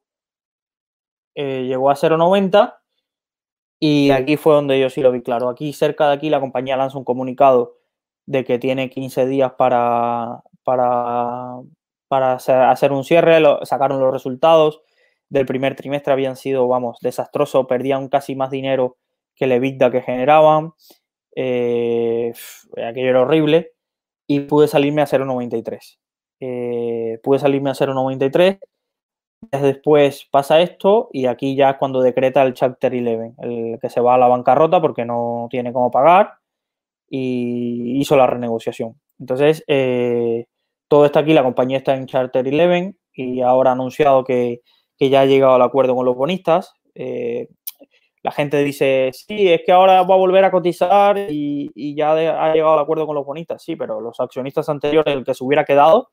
eh, 1.36 1.66
llegó 1.68 1.89
a 1.89 1.95
0,90 1.95 2.76
y 3.80 4.12
aquí 4.12 4.38
fue 4.38 4.54
donde 4.56 4.80
yo 4.80 4.89
sí 4.89 5.01
lo 5.01 5.12
vi 5.12 5.22
claro. 5.22 5.49
Aquí 5.49 5.74
cerca 5.74 6.08
de 6.08 6.14
aquí 6.14 6.30
la 6.30 6.39
compañía 6.39 6.78
lanza 6.78 6.97
un 6.97 7.04
comunicado 7.04 7.76
de 8.26 8.45
que 8.45 8.58
tiene 8.60 8.89
15 8.89 9.26
días 9.26 9.51
para, 9.58 10.41
para, 10.64 11.58
para 12.08 12.36
hacer 12.36 12.93
un 12.93 13.04
cierre, 13.04 13.43
sacaron 13.64 13.99
los 13.99 14.14
resultados 14.14 14.82
del 15.30 15.45
primer 15.45 15.76
trimestre 15.76 16.14
habían 16.14 16.38
sido, 16.38 16.68
vamos, 16.68 16.99
desastrosos, 17.01 17.66
perdían 17.68 18.08
casi 18.08 18.36
más 18.36 18.49
dinero 18.49 18.97
que 19.36 19.45
el 19.45 19.51
EBITDA 19.54 19.91
que 19.91 20.01
generaban 20.01 20.74
eh, 21.36 22.34
aquello 22.86 23.10
era 23.10 23.22
horrible, 23.22 23.72
y 24.28 24.42
pude 24.42 24.68
salirme 24.68 25.02
a 25.02 25.08
0,93. 25.08 25.98
Eh, 26.40 27.20
pude 27.24 27.40
salirme 27.40 27.70
a 27.70 27.74
0,93. 27.74 28.60
Después 29.52 30.26
pasa 30.32 30.62
esto 30.62 31.10
y 31.12 31.26
aquí 31.26 31.56
ya 31.56 31.72
es 31.72 31.78
cuando 31.78 32.02
decreta 32.02 32.44
el 32.44 32.54
Chapter 32.54 32.94
11, 32.94 33.34
el 33.40 33.80
que 33.82 33.90
se 33.90 34.00
va 34.00 34.16
a 34.16 34.18
la 34.18 34.28
bancarrota 34.28 34.82
porque 34.82 35.04
no 35.06 35.48
tiene 35.50 35.74
cómo 35.74 35.92
pagar 35.92 36.36
y 37.10 38.00
hizo 38.00 38.16
la 38.16 38.28
renegociación. 38.28 39.00
Entonces, 39.20 39.64
eh, 39.68 40.46
todo 40.88 41.06
está 41.06 41.20
aquí, 41.20 41.34
la 41.34 41.44
compañía 41.44 41.78
está 41.78 41.96
en 41.96 42.08
Charter 42.08 42.48
11 42.48 42.96
y 43.14 43.42
ahora 43.42 43.72
ha 43.72 43.74
anunciado 43.74 44.24
que, 44.24 44.62
que 44.98 45.10
ya 45.10 45.22
ha 45.22 45.26
llegado 45.26 45.56
al 45.56 45.62
acuerdo 45.62 45.96
con 45.96 46.06
los 46.06 46.16
bonistas. 46.16 46.74
Eh, 46.96 47.50
la 48.24 48.32
gente 48.32 48.63
dice, 48.63 49.11
sí, 49.13 49.51
es 49.51 49.61
que 49.65 49.74
ahora 49.74 50.01
va 50.03 50.15
a 50.15 50.17
volver 50.17 50.45
a 50.45 50.51
cotizar 50.51 51.17
y, 51.30 51.93
ya 51.93 52.13
ha 52.13 52.53
llegado 52.53 52.74
al 52.74 52.80
acuerdo 52.80 53.05
con 53.05 53.15
los 53.15 53.26
bonistas. 53.26 53.61
Sí, 53.61 53.76
pero 53.76 53.99
los 53.99 54.17
accionistas 54.19 54.69
anteriores, 54.69 55.13
el 55.13 55.26
que 55.26 55.34
se 55.34 55.43
hubiera 55.43 55.65
quedado, 55.65 56.09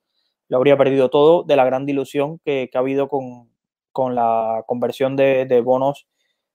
lo 0.49 0.57
habría 0.57 0.77
perdido 0.77 1.09
todo 1.09 1.45
de 1.45 1.55
la 1.55 1.65
gran 1.65 1.87
dilución 1.87 2.41
que, 2.45 2.69
ha 2.75 2.79
habido 2.79 3.09
con, 3.09 4.15
la 4.15 4.65
conversión 4.67 5.15
de, 5.15 5.63
bonos 5.65 6.09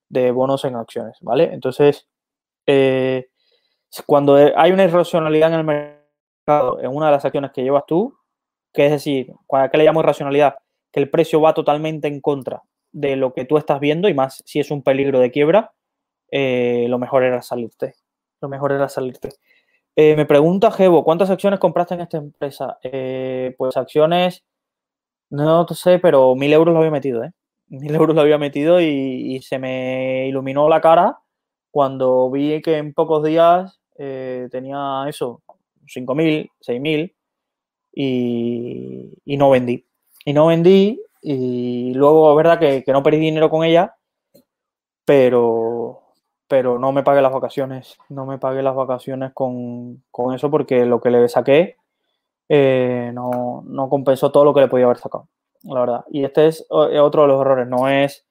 de 0.10 0.32
bonos 0.32 0.66
en 0.66 0.76
acciones, 0.76 1.18
¿vale? 1.22 1.46
Entonces, 1.54 2.10
eh, 2.68 3.28
cuando 4.06 4.36
hay 4.36 4.72
una 4.74 4.84
irracionalidad 4.84 5.54
en 5.54 5.60
el 5.60 5.64
mercado, 5.64 6.82
en 6.82 6.94
una 6.94 7.06
de 7.06 7.12
las 7.14 7.24
acciones 7.24 7.52
que 7.54 7.64
llevas 7.64 7.86
tú, 7.88 8.14
que 8.74 8.88
es 8.88 8.92
decir, 8.92 9.32
¿qué 9.72 9.78
le 9.78 9.86
llamo 9.86 10.02
irracionalidad? 10.02 10.56
Que 10.92 11.00
el 11.00 11.10
precio 11.10 11.40
va 11.40 11.54
totalmente 11.54 12.10
en 12.10 12.20
contra 12.20 12.62
de 12.96 13.18
lo 13.18 13.34
que 13.34 13.44
tú 13.44 13.58
estás 13.58 13.82
viendo 13.82 14.08
y 14.08 14.14
más 14.14 14.42
si 14.46 14.62
es 14.62 14.72
un 14.72 14.82
peligro 14.82 15.20
de 15.20 15.30
quiebra, 15.30 15.74
eh, 16.32 16.86
lo 16.88 16.98
mejor 16.98 17.24
era 17.24 17.42
salirte. 17.42 17.96
Lo 18.40 18.48
mejor 18.48 18.72
era 18.72 18.88
salirte. 18.88 19.30
Eh, 19.98 20.16
me 20.16 20.26
pregunta 20.26 20.72
Gebo, 20.72 21.04
¿cuántas 21.04 21.30
acciones 21.30 21.60
compraste 21.60 21.96
en 21.96 22.02
esta 22.02 22.18
empresa? 22.18 22.80
Eh, 22.84 23.54
pues 23.58 23.76
acciones, 23.76 24.46
no 25.30 25.68
sé, 25.68 26.00
pero 26.00 26.36
mil 26.36 26.54
euros 26.54 26.74
lo 26.74 26.80
había 26.80 26.92
metido, 26.92 27.22
¿eh? 27.26 27.32
Mil 27.68 27.94
euros 27.94 28.16
lo 28.16 28.22
había 28.22 28.38
metido 28.38 28.80
y, 28.80 29.42
se 29.42 29.60
me 29.60 30.28
iluminó 30.28 30.70
la 30.70 30.80
cara 30.80 31.20
cuando 31.72 32.32
vi 32.32 32.62
que 32.62 32.78
en 32.78 32.94
pocos 32.94 33.26
días 33.26 33.82
tenía 33.98 35.06
eso, 35.10 35.42
5.000, 35.86 36.50
6.000 36.62 37.14
y, 37.94 39.14
y 39.26 39.38
no 39.38 39.50
vendí. 39.50 39.86
Y 40.26 40.34
no 40.34 40.48
vendí 40.48 41.05
y 41.28 41.92
luego, 41.96 42.30
es 42.30 42.38
verdad 42.38 42.60
que, 42.60 42.84
no 42.94 43.02
perdí 43.02 43.18
dinero 43.18 43.50
con 43.50 43.64
ella, 43.64 43.96
pero, 45.06 46.04
pero 46.48 46.78
no 46.78 46.92
me 46.92 47.02
pagué 47.02 47.20
las 47.24 47.34
vacaciones. 47.34 47.98
No 48.10 48.28
me 48.28 48.38
pagué 48.38 48.62
las 48.62 48.76
vacaciones 48.76 49.32
con, 49.34 50.04
eso 50.36 50.52
porque 50.52 50.86
lo 50.86 51.02
que 51.02 51.10
le 51.10 51.28
saqué 51.28 51.78
eh, 52.48 53.10
no, 53.12 53.64
compensó 53.90 54.32
todo 54.32 54.46
lo 54.46 54.54
que 54.54 54.62
le 54.62 54.68
podía 54.68 54.86
haber 54.86 55.00
sacado, 55.00 55.28
la 55.64 55.80
verdad. 55.80 56.06
Y 56.12 56.24
este 56.24 56.46
es 56.46 56.64
otro 56.70 57.24
de 57.24 57.28
los 57.28 57.42
errores. 57.42 57.68
No 57.68 57.90
es 57.90 58.28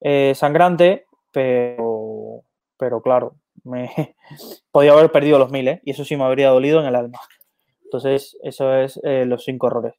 eh, 0.00 0.32
sangrante, 0.34 1.06
pero, 1.30 2.42
pero 2.76 3.02
claro, 3.02 3.36
me 3.62 3.88
podía 4.72 4.94
haber 4.94 5.12
perdido 5.12 5.38
los 5.38 5.52
miles 5.52 5.80
y 5.84 5.92
eso 5.92 6.04
sí 6.04 6.16
me 6.16 6.24
habría 6.24 6.48
dolido 6.48 6.80
en 6.80 6.86
el 6.86 6.96
alma. 6.96 7.20
Entonces, 7.84 8.36
eso 8.42 8.74
es 8.74 8.98
eh, 9.04 9.26
los 9.26 9.44
cinco 9.44 9.68
errores. 9.68 9.94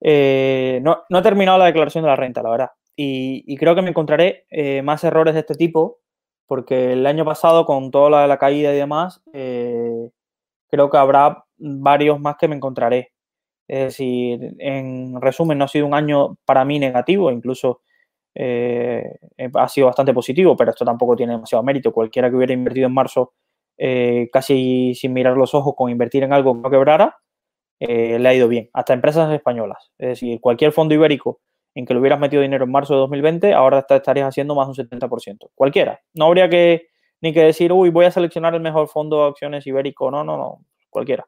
Eh, 0.00 0.80
no, 0.82 1.02
no, 1.08 1.18
he 1.18 1.22
terminado 1.22 1.58
la 1.58 1.66
declaración 1.66 2.04
de 2.04 2.10
la 2.10 2.16
renta, 2.16 2.42
la 2.42 2.50
verdad. 2.50 2.70
Y, 2.96 3.56
creo 3.56 3.74
que 3.74 3.82
me 3.82 3.90
encontraré 3.90 4.46
eh, 4.50 4.82
más 4.82 5.04
errores 5.04 5.34
de 5.34 5.40
este 5.40 5.54
tipo, 5.54 5.98
porque 6.46 6.92
el 6.92 7.06
año 7.06 7.24
pasado, 7.24 7.66
con 7.66 7.90
toda 7.90 8.10
la, 8.10 8.26
la 8.26 8.38
caída 8.38 8.72
y 8.72 8.76
demás, 8.76 9.22
eh, 9.32 10.10
creo 10.68 10.90
que 10.90 10.96
habrá 10.98 11.44
varios 11.58 12.20
más 12.20 12.36
que 12.38 12.48
me 12.48 12.56
encontraré. 12.56 13.12
Es 13.68 13.80
decir, 13.80 14.54
en 14.58 15.20
resumen, 15.20 15.58
no 15.58 15.64
ha 15.64 15.68
sido 15.68 15.86
un 15.86 15.94
año 15.94 16.36
para 16.44 16.64
mí 16.64 16.78
negativo, 16.78 17.30
incluso 17.30 17.82
ha 18.38 19.68
sido 19.68 19.86
bastante 19.86 20.12
positivo, 20.12 20.56
pero 20.56 20.70
esto 20.70 20.84
tampoco 20.84 21.16
tiene 21.16 21.32
demasiado 21.32 21.64
mérito. 21.64 21.92
Cualquiera 21.92 22.30
que 22.30 22.36
hubiera 22.36 22.52
invertido 22.52 22.86
en 22.86 22.94
marzo 22.94 23.32
casi 24.32 24.94
sin 24.94 25.12
mirar 25.12 25.36
los 25.36 25.54
ojos 25.54 25.74
con 25.76 25.90
invertir 25.90 26.22
en 26.22 26.32
algo 26.32 26.54
que 26.54 26.60
no 26.60 26.70
quebrara, 26.70 27.16
eh, 27.80 28.18
le 28.18 28.28
ha 28.28 28.34
ido 28.34 28.48
bien, 28.48 28.70
hasta 28.72 28.94
empresas 28.94 29.32
españolas. 29.32 29.92
Es 29.98 30.08
decir, 30.08 30.40
cualquier 30.40 30.72
fondo 30.72 30.94
ibérico 30.94 31.40
en 31.74 31.84
que 31.84 31.92
le 31.92 32.00
hubieras 32.00 32.18
metido 32.18 32.42
dinero 32.42 32.64
en 32.64 32.70
marzo 32.70 32.94
de 32.94 33.00
2020, 33.00 33.52
ahora 33.52 33.84
estarías 33.88 34.28
haciendo 34.28 34.54
más 34.54 34.66
de 34.66 34.82
un 34.82 34.88
70%. 34.88 35.50
Cualquiera. 35.54 36.00
No 36.14 36.26
habría 36.26 36.48
que 36.48 36.88
ni 37.20 37.32
que 37.32 37.42
decir, 37.42 37.72
uy, 37.72 37.90
voy 37.90 38.06
a 38.06 38.10
seleccionar 38.10 38.54
el 38.54 38.60
mejor 38.60 38.88
fondo 38.88 39.22
de 39.22 39.28
acciones 39.28 39.66
ibérico. 39.66 40.10
No, 40.10 40.24
no, 40.24 40.36
no. 40.36 40.64
Cualquiera. 40.90 41.26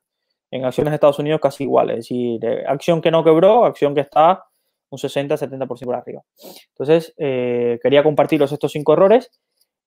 En 0.51 0.65
acciones 0.65 0.93
de 0.93 0.95
Estados 0.95 1.19
Unidos 1.19 1.41
casi 1.43 1.65
igual, 1.65 1.91
es 1.91 1.97
decir, 1.97 2.41
acción 2.67 3.03
que 3.03 3.11
no 3.11 3.23
quebró, 3.23 3.67
acción 3.67 3.95
que 3.95 4.01
está 4.01 4.45
un 4.91 4.99
60-70% 4.99 5.85
por 5.85 5.95
arriba. 5.95 6.23
Entonces, 6.71 7.15
eh, 7.19 7.79
quería 7.83 8.03
compartiros 8.03 8.51
estos 8.53 8.73
cinco 8.73 8.95
errores 8.95 9.31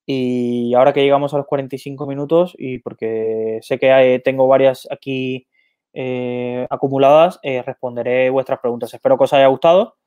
y 0.06 0.74
ahora 0.76 0.94
que 0.94 1.02
llegamos 1.02 1.34
a 1.34 1.38
los 1.38 1.48
45 1.48 2.06
minutos 2.06 2.54
y 2.58 2.78
porque 2.80 3.60
sé 3.62 3.80
que 3.80 4.22
tengo 4.24 4.48
varias 4.48 4.88
aquí 4.92 5.48
eh, 5.94 6.68
acumuladas, 6.70 7.40
eh, 7.44 7.62
responderé 7.62 8.30
vuestras 8.30 8.60
preguntas. 8.60 8.94
Espero 8.94 9.18
que 9.18 9.24
os 9.26 9.34
haya 9.34 9.48
gustado 9.48 9.98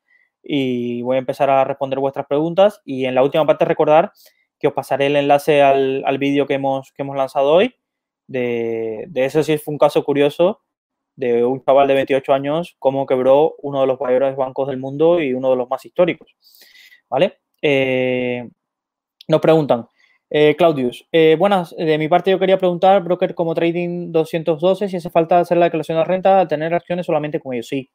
y 0.43 1.03
voy 1.03 1.17
a 1.17 1.21
empezar 1.21 1.51
a 1.51 1.65
responder 1.65 1.99
vuestras 1.99 2.27
preguntas 2.27 2.81
y 2.85 3.07
en 3.07 3.15
la 3.15 3.23
última 3.23 3.47
parte 3.47 3.65
recordar 3.65 4.13
que 4.59 4.69
os 4.69 4.75
pasaré 4.75 5.07
el 5.07 5.17
enlace 5.17 5.63
al, 5.63 6.19
vídeo 6.19 6.47
que 6.47 6.55
hemos, 6.55 6.93
que 6.93 7.03
hemos 7.03 7.17
lanzado 7.17 7.53
hoy. 7.53 7.75
De, 8.27 9.05
de 9.09 9.25
eso 9.27 9.43
sí 9.43 9.59
fue 9.59 9.73
un 9.73 9.79
caso 9.79 10.03
curioso 10.03 10.63
de 11.17 11.45
un 11.45 11.63
chaval 11.63 11.89
de 11.89 11.95
28 11.95 12.33
años, 12.33 12.77
cómo 12.79 13.07
quebró 13.07 13.55
uno 13.63 13.81
de 13.81 13.87
los 13.87 14.01
mayores 14.01 14.37
bancos 14.37 14.69
del 14.69 14.79
mundo 14.79 15.21
y 15.21 15.35
uno 15.35 15.51
de 15.51 15.57
los 15.57 15.69
más 15.69 15.85
históricos. 15.85 16.37
¿Vale? 17.09 17.39
Eh, 17.63 18.49
nos 19.29 19.41
preguntan, 19.41 19.87
eh, 20.37 20.57
Claudius, 20.57 21.07
eh, 21.13 21.37
buenas, 21.39 21.77
de 21.77 21.97
mi 21.97 22.09
parte 22.09 22.33
yo 22.33 22.41
quería 22.41 22.59
preguntar, 22.59 23.05
broker 23.05 23.37
como 23.37 23.55
Trading 23.55 24.11
212, 24.11 24.89
si 24.89 24.97
hace 24.97 25.09
falta 25.09 25.39
hacer 25.39 25.59
la 25.59 25.67
declaración 25.67 25.97
de 25.97 26.03
renta, 26.03 26.49
tener 26.49 26.75
acciones 26.75 27.07
solamente 27.07 27.39
con 27.39 27.55
ellos. 27.55 27.69
Sí, 27.69 27.89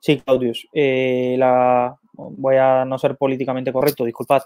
sí, 0.00 0.22
Claudius. 0.22 0.66
la, 0.72 1.94
voy 2.14 2.56
a 2.56 2.86
no 2.86 2.98
ser 2.98 3.18
políticamente 3.18 3.74
correcto, 3.74 4.06
disculpad. 4.06 4.40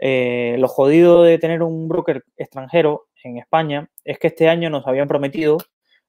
lo 0.00 0.66
jodido 0.66 1.22
de 1.22 1.38
tener 1.38 1.62
un 1.62 1.86
broker 1.86 2.24
extranjero 2.36 3.04
en 3.22 3.38
España 3.38 3.88
es 4.04 4.18
que 4.18 4.26
este 4.26 4.48
año 4.48 4.68
nos 4.68 4.84
habían 4.88 5.06
prometido 5.06 5.58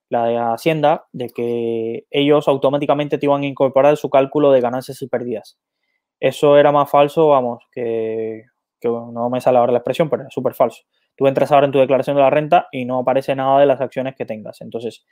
la 0.10 0.26
de 0.26 0.38
Hacienda, 0.38 1.06
de 1.12 1.30
que 1.30 2.06
ellos 2.10 2.48
automáticamente 2.48 3.20
te 3.20 3.28
iban 3.28 3.44
a 3.44 3.46
incorporar 3.46 3.98
su 3.98 4.10
cálculo 4.10 4.52
de 4.52 4.62
ganancias 4.62 5.00
y 5.04 5.08
pérdidas. 5.08 5.60
Eso 6.20 6.58
era 6.58 6.72
más 6.72 6.90
falso, 6.90 7.28
vamos, 7.28 7.64
que, 7.72 8.46
no 8.90 9.30
me 9.30 9.42
sale 9.42 9.58
ahora 9.58 9.72
la 9.72 9.80
expresión, 9.80 10.10
pero 10.10 10.24
es 10.24 10.34
súper 10.34 10.54
falso. 10.54 10.84
Tú 11.16 11.28
entras 11.28 11.52
ahora 11.52 11.66
en 11.66 11.72
tu 11.72 11.80
declaración 11.80 12.16
de 12.16 12.22
la 12.22 12.30
renta 12.30 12.68
y 12.72 12.86
no 12.86 13.00
aparece 13.00 13.36
nada 13.36 13.60
de 13.60 13.66
las 13.66 13.82
acciones 13.82 14.16
que 14.16 14.26
tengas. 14.26 14.62
Entonces, 14.62 15.06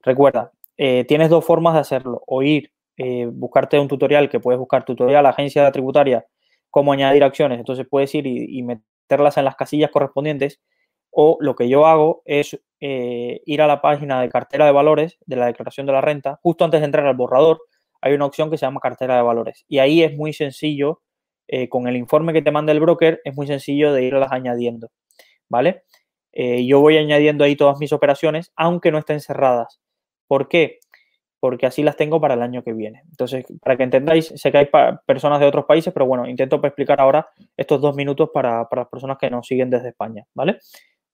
recuerda, 0.00 0.52
eh, 0.76 1.04
tienes 1.04 1.30
dos 1.30 1.44
formas 1.44 1.74
de 1.74 1.80
hacerlo. 1.80 2.22
O 2.26 2.42
ir, 2.42 2.72
eh, 2.96 3.26
buscarte 3.30 3.78
un 3.78 3.88
tutorial, 3.88 4.28
que 4.28 4.40
puedes 4.40 4.58
buscar 4.58 4.84
tutorial 4.84 5.26
agencia 5.26 5.70
tributaria, 5.72 6.26
cómo 6.70 6.92
añadir 6.92 7.24
acciones. 7.24 7.58
Entonces 7.58 7.86
puedes 7.88 8.14
ir 8.14 8.26
y 8.26 8.62
meterlas 8.62 9.36
en 9.36 9.44
las 9.44 9.56
casillas 9.56 9.90
correspondientes 9.90 10.60
o 11.10 11.36
lo 11.40 11.54
que 11.56 11.68
yo 11.68 11.86
hago 11.86 12.22
es 12.24 12.60
eh, 12.80 13.40
ir 13.44 13.62
a 13.62 13.66
la 13.66 13.80
página 13.80 14.20
de 14.20 14.28
cartera 14.28 14.66
de 14.66 14.72
valores 14.72 15.18
de 15.26 15.36
la 15.36 15.46
declaración 15.46 15.86
de 15.86 15.92
la 15.92 16.00
renta. 16.00 16.38
Justo 16.42 16.64
antes 16.64 16.80
de 16.80 16.86
entrar 16.86 17.06
al 17.06 17.16
borrador, 17.16 17.60
hay 18.00 18.12
una 18.14 18.26
opción 18.26 18.50
que 18.50 18.58
se 18.58 18.66
llama 18.66 18.80
cartera 18.80 19.16
de 19.16 19.22
valores. 19.22 19.64
Y 19.68 19.78
ahí 19.78 20.02
es 20.02 20.16
muy 20.16 20.32
sencillo, 20.32 21.00
eh, 21.48 21.68
con 21.68 21.88
el 21.88 21.96
informe 21.96 22.32
que 22.32 22.42
te 22.42 22.50
manda 22.50 22.72
el 22.72 22.80
broker, 22.80 23.20
es 23.24 23.34
muy 23.34 23.46
sencillo 23.46 23.92
de 23.92 24.04
irlas 24.04 24.30
añadiendo. 24.32 24.90
¿Vale? 25.48 25.82
Eh, 26.32 26.66
yo 26.66 26.80
voy 26.80 26.98
añadiendo 26.98 27.44
ahí 27.44 27.56
todas 27.56 27.78
mis 27.78 27.92
operaciones, 27.92 28.52
aunque 28.54 28.92
no 28.92 28.98
estén 28.98 29.20
cerradas. 29.20 29.80
¿Por 30.26 30.48
qué? 30.48 30.78
Porque 31.40 31.66
así 31.66 31.82
las 31.82 31.96
tengo 31.96 32.20
para 32.20 32.34
el 32.34 32.42
año 32.42 32.62
que 32.62 32.72
viene. 32.72 33.02
Entonces, 33.10 33.44
para 33.62 33.76
que 33.76 33.84
entendáis, 33.84 34.32
sé 34.36 34.52
que 34.52 34.58
hay 34.58 34.68
personas 35.06 35.40
de 35.40 35.46
otros 35.46 35.64
países, 35.64 35.92
pero 35.92 36.06
bueno, 36.06 36.28
intento 36.28 36.60
explicar 36.62 37.00
ahora 37.00 37.28
estos 37.56 37.80
dos 37.80 37.94
minutos 37.96 38.30
para, 38.32 38.68
para 38.68 38.82
las 38.82 38.88
personas 38.88 39.18
que 39.18 39.30
nos 39.30 39.46
siguen 39.46 39.70
desde 39.70 39.88
España, 39.88 40.26
¿vale? 40.34 40.58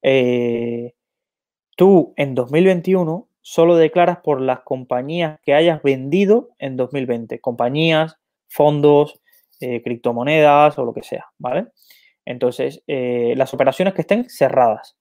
Eh, 0.03 0.93
tú 1.77 2.13
en 2.17 2.35
2021 2.35 3.29
solo 3.41 3.77
declaras 3.77 4.19
por 4.23 4.41
las 4.41 4.61
compañías 4.61 5.41
que 5.43 5.55
hayas 5.55 5.83
vendido 5.83 6.51
en 6.59 6.77
2020, 6.77 7.41
compañías, 7.41 8.19
fondos, 8.49 9.21
eh, 9.61 9.83
criptomonedas 9.83 10.79
o 10.79 10.85
lo 10.85 10.93
que 10.93 11.03
sea, 11.03 11.27
¿vale? 11.39 11.69
Entonces, 12.25 12.83
eh, 12.87 13.35
las 13.37 13.53
operaciones 13.55 13.95
que 13.95 14.03
estén 14.03 14.29
cerradas, 14.29 14.97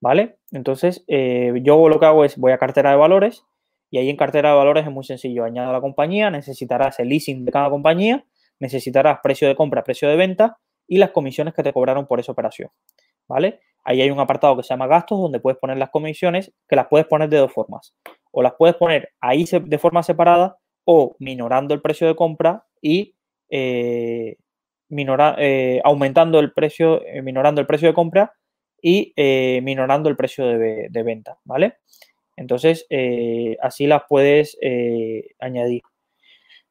¿vale? 0.00 0.38
Entonces, 0.52 1.04
yo 1.08 1.88
lo 1.88 1.98
que 1.98 2.06
hago 2.06 2.24
es 2.24 2.36
voy 2.36 2.52
a 2.52 2.58
cartera 2.58 2.90
de 2.90 2.96
valores 2.96 3.44
y 3.90 3.98
ahí 3.98 4.10
en 4.10 4.16
cartera 4.16 4.50
de 4.50 4.56
valores 4.56 4.84
es 4.84 4.92
muy 4.92 5.04
sencillo, 5.04 5.44
añado 5.44 5.72
la 5.72 5.80
compañía, 5.80 6.30
necesitarás 6.30 6.98
el 7.00 7.08
leasing 7.08 7.44
de 7.44 7.52
cada 7.52 7.70
compañía, 7.70 8.24
necesitarás 8.58 9.20
precio 9.22 9.48
de 9.48 9.54
compra, 9.54 9.84
precio 9.84 10.08
de 10.08 10.16
venta 10.16 10.58
y 10.86 10.98
las 10.98 11.10
comisiones 11.10 11.54
que 11.54 11.62
te 11.62 11.72
cobraron 11.72 12.06
por 12.06 12.20
esa 12.20 12.32
operación, 12.32 12.70
¿vale? 13.28 13.60
Ahí 13.84 14.02
hay 14.02 14.10
un 14.10 14.18
apartado 14.18 14.56
que 14.56 14.64
se 14.64 14.70
llama 14.70 14.88
gastos 14.88 15.20
donde 15.20 15.38
puedes 15.38 15.58
poner 15.58 15.76
las 15.78 15.90
comisiones 15.90 16.52
que 16.68 16.74
las 16.74 16.88
puedes 16.88 17.06
poner 17.06 17.28
de 17.28 17.36
dos 17.36 17.52
formas. 17.52 17.94
O 18.32 18.42
las 18.42 18.54
puedes 18.58 18.74
poner 18.74 19.10
ahí 19.20 19.44
de 19.44 19.78
forma 19.78 20.02
separada 20.02 20.58
o 20.84 21.14
minorando 21.20 21.72
el 21.72 21.80
precio 21.80 22.08
de 22.08 22.16
compra 22.16 22.66
y 22.82 23.15
eh, 23.50 24.36
eh, 24.90 25.80
aumentando 25.84 26.38
el 26.38 26.52
precio, 26.52 27.04
eh, 27.04 27.22
minorando 27.22 27.60
el 27.60 27.66
precio 27.66 27.88
de 27.88 27.94
compra 27.94 28.32
y 28.80 29.12
minorando 29.62 30.08
el 30.08 30.16
precio 30.16 30.46
de, 30.46 31.02
venta, 31.04 31.38
¿vale? 31.44 31.78
Entonces, 32.36 32.86
así 33.60 33.86
las 33.86 34.02
puedes 34.08 34.56
añadir. 35.40 35.82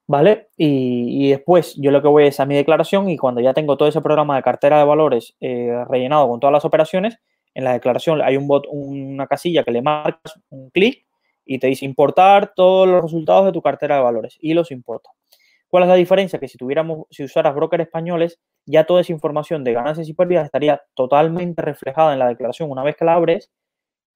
¿Vale? 0.08 0.50
Y, 0.56 1.30
después 1.30 1.76
yo 1.78 1.90
lo 1.90 2.02
que 2.02 2.08
voy 2.08 2.28
es 2.28 2.40
a 2.40 2.46
mi 2.46 2.56
declaración 2.56 3.10
y 3.10 3.18
cuando 3.18 3.42
ya 3.42 3.54
tengo 3.54 3.76
todo 3.76 3.90
ese 3.90 4.02
programa 4.02 4.36
de 4.36 4.44
cartera 4.44 4.78
de 4.78 4.86
valores 4.86 5.36
eh, 5.40 5.84
rellenado 5.90 6.28
con 6.30 6.40
todas 6.40 6.54
las 6.54 6.66
operaciones, 6.66 7.18
en 7.56 7.64
la 7.64 7.74
declaración 7.74 8.22
hay 8.22 8.38
un 8.38 8.48
bot, 8.48 8.66
una 8.70 9.26
casilla 9.26 9.64
que 9.64 9.72
le 9.72 9.82
marcas 9.82 10.40
un 10.50 10.70
clic 10.70 11.06
y 11.44 11.58
te 11.58 11.68
dice 11.68 11.86
importar 11.86 12.54
todos 12.56 12.88
los 12.88 13.02
resultados 13.02 13.46
de 13.46 13.52
tu 13.52 13.62
cartera 13.62 13.96
de 13.96 14.04
valores 14.04 14.38
y 14.40 14.54
los 14.54 14.72
importa. 14.72 15.10
¿Cuál 15.70 15.84
es 15.84 15.90
la 15.90 15.96
diferencia? 15.96 16.40
Que 16.40 16.48
si 16.48 16.58
tuviéramos, 16.58 17.06
si 17.10 17.24
usaras 17.24 17.56
brokers 17.56 17.84
españoles, 17.84 18.40
ya 18.66 18.86
toda 18.86 19.02
esa 19.02 19.12
información 19.14 19.64
de 19.64 19.74
ganancias 19.74 20.08
y 20.10 20.14
pérdidas 20.14 20.46
estaría 20.46 20.82
totalmente 20.96 21.62
reflejada 21.62 22.14
en 22.14 22.20
la 22.20 22.28
declaración 22.28 22.72
una 22.72 22.84
vez 22.84 22.96
que 22.96 23.06
la 23.06 23.14
abres 23.16 23.52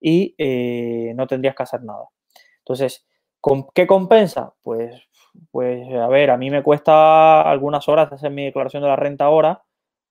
y 0.02 0.36
eh, 0.38 1.14
no 1.16 1.28
tendrías 1.28 1.56
que 1.56 1.64
hacer 1.64 1.84
nada. 1.84 2.06
Entonces, 2.60 3.06
¿con 3.42 3.68
¿qué 3.74 3.88
compensa? 3.88 4.54
Pues 4.64 5.10
pues 5.52 5.88
a 5.94 6.08
ver, 6.08 6.32
a 6.32 6.38
mí 6.38 6.50
me 6.50 6.64
cuesta 6.64 7.42
algunas 7.42 7.88
horas 7.88 8.12
hacer 8.12 8.32
mi 8.32 8.46
declaración 8.46 8.84
de 8.84 8.90
la 8.90 8.96
renta 8.96 9.26
ahora, 9.26 9.64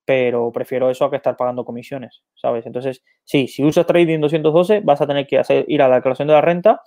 pero 0.05 0.51
prefiero 0.53 0.91
eso 0.91 1.05
a 1.05 1.11
que 1.11 1.17
estar 1.17 1.37
pagando 1.37 1.65
comisiones, 1.65 2.23
¿sabes? 2.35 2.67
Entonces, 2.67 3.05
sí, 3.25 3.49
si 3.49 3.65
usas 3.65 3.87
Trading 3.87 4.21
212, 4.21 4.81
vas 4.81 5.01
a 5.01 5.07
tener 5.07 5.27
que 5.27 5.43
ir 5.69 5.83
a 5.83 5.89
la 5.89 5.97
declaración 5.97 6.29
de 6.29 6.35
la 6.35 6.41
renta 6.41 6.81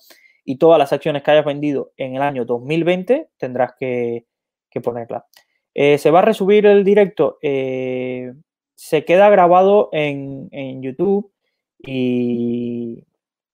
y 0.43 0.57
todas 0.57 0.79
las 0.79 0.91
acciones 0.93 1.23
que 1.23 1.31
hayas 1.31 1.45
vendido 1.45 1.91
en 1.97 2.15
el 2.15 2.21
año 2.23 2.45
2020 2.45 3.29
tendrás 3.37 3.73
que, 3.79 4.25
que 4.71 4.81
ponerla. 4.81 5.25
Eh, 5.73 5.97
se 5.97 6.11
va 6.11 6.19
a 6.19 6.23
resubir 6.23 6.65
el 6.65 6.83
directo, 6.83 7.37
eh, 7.41 8.33
se 8.75 9.05
queda 9.05 9.29
grabado 9.29 9.89
en, 9.91 10.49
en 10.51 10.81
YouTube 10.81 11.31
y, 11.77 13.05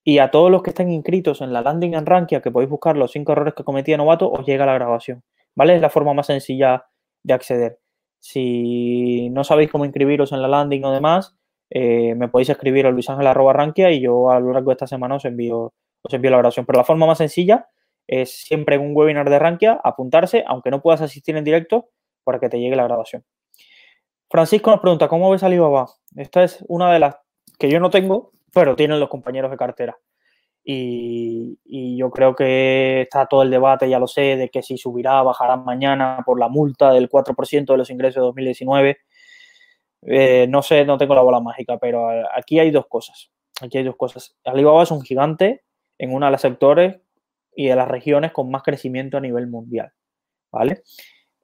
y 0.08 0.20
a 0.20 0.30
todos 0.30 0.50
los 0.50 0.62
que 0.62 0.70
estén 0.70 0.90
inscritos 0.90 1.42
en 1.42 1.52
la 1.52 1.60
landing 1.60 1.92
en 1.92 2.06
Rankia, 2.06 2.40
que 2.40 2.50
podéis 2.50 2.70
buscar 2.70 2.96
los 2.96 3.12
cinco 3.12 3.32
errores 3.32 3.52
que 3.52 3.62
cometí 3.62 3.94
novato, 3.94 4.30
os 4.30 4.46
llega 4.46 4.64
la 4.64 4.72
grabación. 4.72 5.22
¿Vale? 5.54 5.74
Es 5.74 5.82
la 5.82 5.90
forma 5.90 6.14
más 6.14 6.28
sencilla 6.28 6.86
de 7.22 7.34
acceder. 7.34 7.78
Si 8.18 9.28
no 9.30 9.44
sabéis 9.44 9.70
cómo 9.70 9.84
inscribiros 9.84 10.32
en 10.32 10.40
la 10.40 10.48
landing 10.48 10.82
o 10.84 10.92
demás, 10.92 11.36
eh, 11.68 12.14
me 12.14 12.28
podéis 12.28 12.48
escribir 12.48 12.86
a 12.86 12.90
luisangel.rankia 12.90 13.90
y 13.90 14.00
yo 14.00 14.30
a 14.30 14.40
lo 14.40 14.52
largo 14.52 14.70
de 14.70 14.76
esta 14.76 14.86
semana 14.86 15.16
os 15.16 15.24
envío, 15.26 15.74
os 16.00 16.14
envío 16.14 16.30
la 16.30 16.38
grabación. 16.38 16.64
Pero 16.64 16.78
la 16.78 16.84
forma 16.84 17.04
más 17.04 17.18
sencilla 17.18 17.68
es 18.08 18.32
siempre 18.32 18.76
en 18.76 18.82
un 18.82 18.96
webinar 18.96 19.28
de 19.30 19.38
Rankia 19.38 19.78
apuntarse, 19.84 20.42
aunque 20.46 20.70
no 20.70 20.80
puedas 20.80 21.02
asistir 21.02 21.36
en 21.36 21.44
directo, 21.44 21.90
para 22.24 22.40
que 22.40 22.48
te 22.48 22.58
llegue 22.58 22.74
la 22.74 22.84
grabación. 22.84 23.24
Francisco 24.30 24.70
nos 24.70 24.80
pregunta, 24.80 25.08
¿cómo 25.08 25.30
ves 25.30 25.42
Alibaba? 25.42 25.88
Esta 26.16 26.42
es 26.42 26.64
una 26.68 26.92
de 26.92 26.98
las 26.98 27.16
que 27.58 27.70
yo 27.70 27.80
no 27.80 27.90
tengo, 27.90 28.32
pero 28.52 28.76
tienen 28.76 28.98
los 28.98 29.08
compañeros 29.08 29.50
de 29.50 29.56
cartera. 29.56 29.98
Y, 30.64 31.96
yo 31.96 32.10
creo 32.10 32.34
que 32.34 33.02
está 33.02 33.26
todo 33.26 33.42
el 33.42 33.50
debate, 33.50 33.88
ya 33.88 33.98
lo 33.98 34.06
sé, 34.06 34.36
de 34.36 34.50
que 34.50 34.62
si 34.62 34.76
subirá, 34.76 35.22
bajará 35.22 35.56
mañana 35.56 36.22
por 36.24 36.38
la 36.38 36.48
multa 36.48 36.92
del 36.92 37.08
4% 37.08 37.66
de 37.66 37.78
los 37.78 37.90
ingresos 37.90 38.16
de 38.16 38.26
2019. 38.26 38.98
Eh, 40.02 40.46
no 40.48 40.62
sé, 40.62 40.84
no 40.84 40.98
tengo 40.98 41.14
la 41.14 41.22
bola 41.22 41.40
mágica, 41.40 41.78
pero 41.78 42.08
aquí 42.36 42.58
hay 42.58 42.70
dos 42.70 42.86
cosas. 42.86 43.30
Aquí 43.60 43.78
hay 43.78 43.84
dos 43.84 43.96
cosas. 43.96 44.36
Alibaba 44.44 44.82
es 44.82 44.90
un 44.90 45.02
gigante 45.02 45.64
en 45.98 46.12
uno 46.14 46.26
de 46.26 46.32
los 46.32 46.40
sectores 46.40 47.00
y 47.58 47.66
de 47.66 47.74
las 47.74 47.88
regiones 47.88 48.30
con 48.30 48.52
más 48.52 48.62
crecimiento 48.62 49.16
a 49.16 49.20
nivel 49.20 49.48
mundial. 49.48 49.90
¿Vale? 50.52 50.82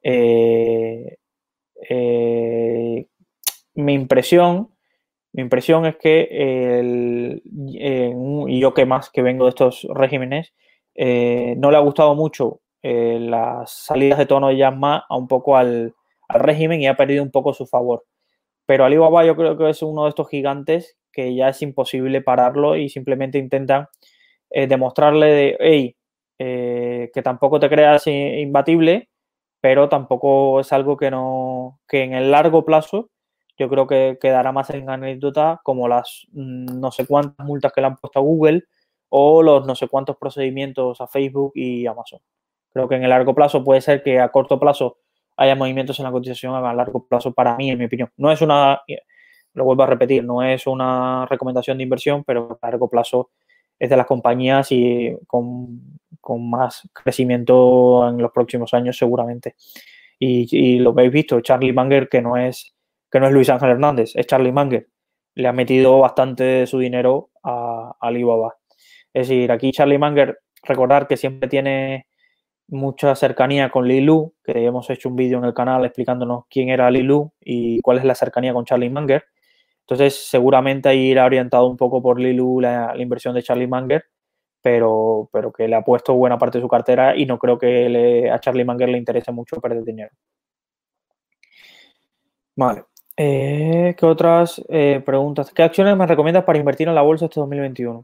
Eh, 0.01 1.17
eh, 1.89 3.07
mi 3.73 3.93
impresión 3.93 4.69
mi 5.33 5.41
impresión 5.41 5.85
es 5.85 5.97
que, 5.97 7.41
y 7.43 8.59
yo 8.61 8.73
que 8.73 8.85
más 8.85 9.09
que 9.09 9.21
vengo 9.21 9.43
de 9.43 9.49
estos 9.49 9.85
regímenes, 9.93 10.53
eh, 10.95 11.55
no 11.57 11.71
le 11.71 11.77
ha 11.77 11.81
gustado 11.81 12.15
mucho 12.15 12.61
las 12.81 13.69
salidas 13.69 14.17
de 14.17 14.27
tono 14.27 14.47
de 14.47 14.55
Yasma 14.55 15.05
a 15.09 15.17
un 15.17 15.27
poco 15.27 15.57
al, 15.57 15.93
régimen 16.29 16.81
y 16.81 16.87
ha 16.87 16.95
perdido 16.95 17.21
un 17.21 17.31
poco 17.31 17.53
su 17.53 17.65
favor. 17.65 18.05
Pero 18.65 18.85
Alibaba 18.85 19.25
yo 19.25 19.35
creo 19.35 19.57
que 19.57 19.69
es 19.69 19.81
uno 19.81 20.03
de 20.03 20.09
estos 20.09 20.29
gigantes 20.29 20.97
que 21.11 21.35
ya 21.35 21.49
es 21.49 21.61
imposible 21.61 22.21
pararlo 22.21 22.77
y 22.77 22.87
simplemente 22.87 23.37
intentan 23.37 23.87
demostrarle 24.49 25.27
de, 25.27 25.57
hey, 25.59 25.97
que 26.37 27.21
tampoco 27.23 27.59
te 27.59 27.69
creas 27.69 28.07
imbatible, 28.07 29.09
pero 29.61 29.89
tampoco 29.89 30.59
es 30.59 30.71
algo 30.73 30.97
que 30.97 31.11
no, 31.11 31.79
que 31.87 32.03
en 32.03 32.13
el 32.13 32.31
largo 32.31 32.65
plazo 32.65 33.09
yo 33.57 33.69
creo 33.69 33.87
que 33.87 34.17
quedará 34.21 34.51
más 34.51 34.69
en 34.71 34.89
anécdota 34.89 35.61
como 35.63 35.87
las 35.87 36.27
mm, 36.31 36.79
no 36.79 36.91
sé 36.91 37.05
cuántas 37.07 37.45
multas 37.45 37.71
que 37.73 37.81
le 37.81 37.87
han 37.87 37.97
puesto 37.97 38.19
a 38.19 38.21
Google 38.21 38.63
o 39.09 39.41
los 39.43 39.65
no 39.65 39.75
sé 39.75 39.87
cuántos 39.87 40.17
procedimientos 40.17 40.99
a 41.01 41.07
Facebook 41.07 41.53
y 41.55 41.85
Amazon. 41.87 42.19
Creo 42.73 42.89
que 42.89 42.95
en 42.95 43.03
el 43.03 43.09
largo 43.09 43.33
plazo 43.33 43.63
puede 43.63 43.81
ser 43.81 44.03
que 44.03 44.19
a 44.19 44.29
corto 44.29 44.59
plazo 44.59 44.97
haya 45.37 45.55
movimientos 45.55 45.99
en 45.99 46.05
la 46.05 46.11
cotización, 46.11 46.55
a 46.55 46.73
largo 46.73 47.07
plazo 47.07 47.33
para 47.33 47.55
mí, 47.55 47.69
en 47.71 47.79
mi 47.79 47.85
opinión. 47.85 48.09
No 48.17 48.31
es 48.31 48.41
una, 48.41 48.81
lo 49.53 49.65
vuelvo 49.65 49.83
a 49.83 49.87
repetir, 49.87 50.23
no 50.23 50.43
es 50.43 50.67
una 50.67 51.25
recomendación 51.29 51.77
de 51.77 51.83
inversión, 51.83 52.23
pero 52.25 52.57
a 52.61 52.67
largo 52.67 52.89
plazo 52.89 53.31
es 53.79 53.89
de 53.89 53.97
las 53.97 54.05
compañías 54.05 54.71
y 54.71 55.15
con, 55.27 55.81
más 56.49 56.89
crecimiento 56.91 58.07
en 58.09 58.17
los 58.17 58.31
próximos 58.31 58.73
años 58.73 58.97
seguramente. 58.97 59.55
Y, 60.19 60.79
lo 60.79 60.91
habéis 60.91 61.11
visto, 61.11 61.41
Charlie 61.41 61.73
Munger, 61.73 62.09
que 62.09 62.21
no 62.21 62.37
es 62.37 62.73
que 63.11 63.19
no 63.19 63.27
es 63.27 63.33
Luis 63.33 63.49
Ángel 63.49 63.69
Hernández, 63.69 64.15
es 64.15 64.27
Charlie 64.27 64.51
Munger. 64.51 64.87
Le 65.35 65.47
ha 65.47 65.53
metido 65.53 65.99
bastante 65.99 66.43
de 66.43 66.67
su 66.67 66.79
dinero 66.79 67.29
a, 67.43 67.95
Alibaba. 67.99 68.55
Es 69.13 69.29
decir, 69.29 69.51
aquí 69.51 69.71
Charlie 69.71 69.97
Munger, 69.97 70.39
recordar 70.63 71.07
que 71.07 71.17
siempre 71.17 71.47
tiene 71.49 72.07
mucha 72.67 73.15
cercanía 73.15 73.69
con 73.69 73.87
Lilu, 73.87 74.33
que 74.43 74.65
hemos 74.65 74.89
hecho 74.89 75.09
un 75.09 75.15
vídeo 75.15 75.37
en 75.37 75.45
el 75.45 75.53
canal 75.53 75.85
explicándonos 75.85 76.45
quién 76.49 76.69
era 76.69 76.89
Lilu 76.89 77.31
y 77.39 77.79
cuál 77.81 77.99
es 77.99 78.05
la 78.05 78.15
cercanía 78.15 78.53
con 78.53 78.65
Charlie 78.65 78.89
Munger. 78.89 79.25
Entonces, 79.87 80.27
seguramente 80.27 80.89
ahí 80.89 81.11
irá 81.11 81.25
orientado 81.25 81.67
un 81.67 81.77
poco 81.77 82.01
por 82.01 82.19
Lilu 82.19 82.59
la, 82.59 82.93
inversión 82.97 83.35
de 83.35 83.43
Charlie 83.43 83.67
Munger, 83.67 84.05
pero, 84.61 85.29
pero 85.31 85.53
que 85.53 85.67
le 85.67 85.75
ha 85.75 85.83
puesto 85.83 86.15
buena 86.15 86.39
parte 86.39 86.57
de 86.57 86.63
su 86.63 86.67
cartera 86.67 87.15
y 87.15 87.27
no 87.27 87.37
creo 87.37 87.59
que 87.59 88.29
a 88.31 88.39
Charlie 88.39 88.65
Munger 88.65 88.89
le 88.89 88.97
interese 88.97 89.31
mucho 89.31 89.61
perder 89.61 89.83
dinero. 89.83 90.09
Vale. 92.55 92.85
Eh, 93.17 93.95
¿Qué 93.97 94.05
otras 94.05 94.61
eh, 94.69 95.01
preguntas? 95.05 95.51
¿Qué 95.51 95.63
acciones 95.63 95.95
me 95.95 96.07
recomiendas 96.07 96.43
para 96.45 96.59
invertir 96.59 96.87
en 96.87 96.95
la 96.95 97.01
bolsa 97.01 97.25
este 97.25 97.39
2021? 97.39 98.03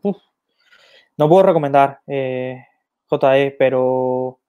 no 1.17 1.29
puedo 1.29 1.43
recomendar, 1.43 1.99
eh, 2.07 2.63
JE, 3.09 3.55
pero, 3.57 4.39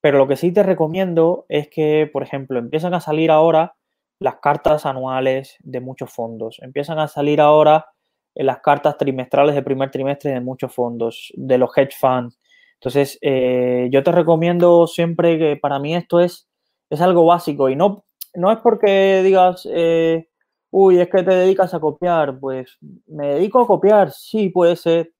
pero 0.00 0.18
lo 0.18 0.28
que 0.28 0.36
sí 0.36 0.52
te 0.52 0.62
recomiendo 0.62 1.46
es 1.48 1.68
que, 1.68 2.08
por 2.10 2.22
ejemplo, 2.22 2.58
empiezan 2.58 2.94
a 2.94 3.00
salir 3.00 3.30
ahora 3.30 3.74
las 4.18 4.36
cartas 4.36 4.86
anuales 4.86 5.56
de 5.60 5.80
muchos 5.80 6.12
fondos. 6.12 6.58
Empiezan 6.62 6.98
a 6.98 7.08
salir 7.08 7.40
ahora 7.40 7.86
las 8.34 8.60
cartas 8.60 8.96
trimestrales 8.98 9.54
de 9.54 9.62
primer 9.62 9.90
trimestre 9.90 10.30
de 10.32 10.40
muchos 10.40 10.74
fondos, 10.74 11.32
de 11.34 11.58
los 11.58 11.70
hedge 11.76 11.96
funds. 11.98 12.38
Entonces, 12.74 13.18
yo 13.22 14.02
te 14.02 14.12
recomiendo 14.12 14.86
siempre 14.86 15.38
que 15.38 15.56
para 15.56 15.78
mí 15.78 15.94
esto 15.94 16.20
es, 16.20 16.48
es 16.90 17.00
algo 17.00 17.24
básico 17.24 17.68
y 17.70 17.76
no 17.76 18.06
no 18.36 18.52
es 18.52 18.58
porque 18.58 19.22
digas, 19.22 19.66
eh, 19.70 20.28
uy, 20.70 21.00
es 21.00 21.08
que 21.08 21.22
te 21.22 21.34
dedicas 21.34 21.74
a 21.74 21.80
copiar, 21.80 22.38
pues 22.38 22.78
me 23.06 23.34
dedico 23.34 23.60
a 23.60 23.66
copiar, 23.66 24.12
sí, 24.12 24.50
puede 24.50 24.76
ser, 24.76 25.12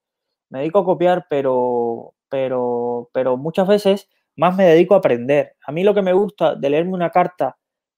me 0.51 0.61
dedico 0.61 0.80
a 0.80 0.84
copiar, 0.84 1.26
pero, 1.30 2.14
pero, 2.28 3.11
pero 3.12 3.36
muchas 3.36 3.66
veces 3.68 4.09
más 4.36 4.57
me 4.57 4.66
dedico 4.66 4.94
a 4.94 4.99
aprender. 4.99 5.55
A 5.66 5.72
mí 5.72 5.82
lo 5.84 5.94
que 5.94 6.03
me 6.03 6.12
gusta 6.12 6.55
de 6.55 6.70
leerme 6.70 6.92
una 6.92 7.11
carta 7.11 7.57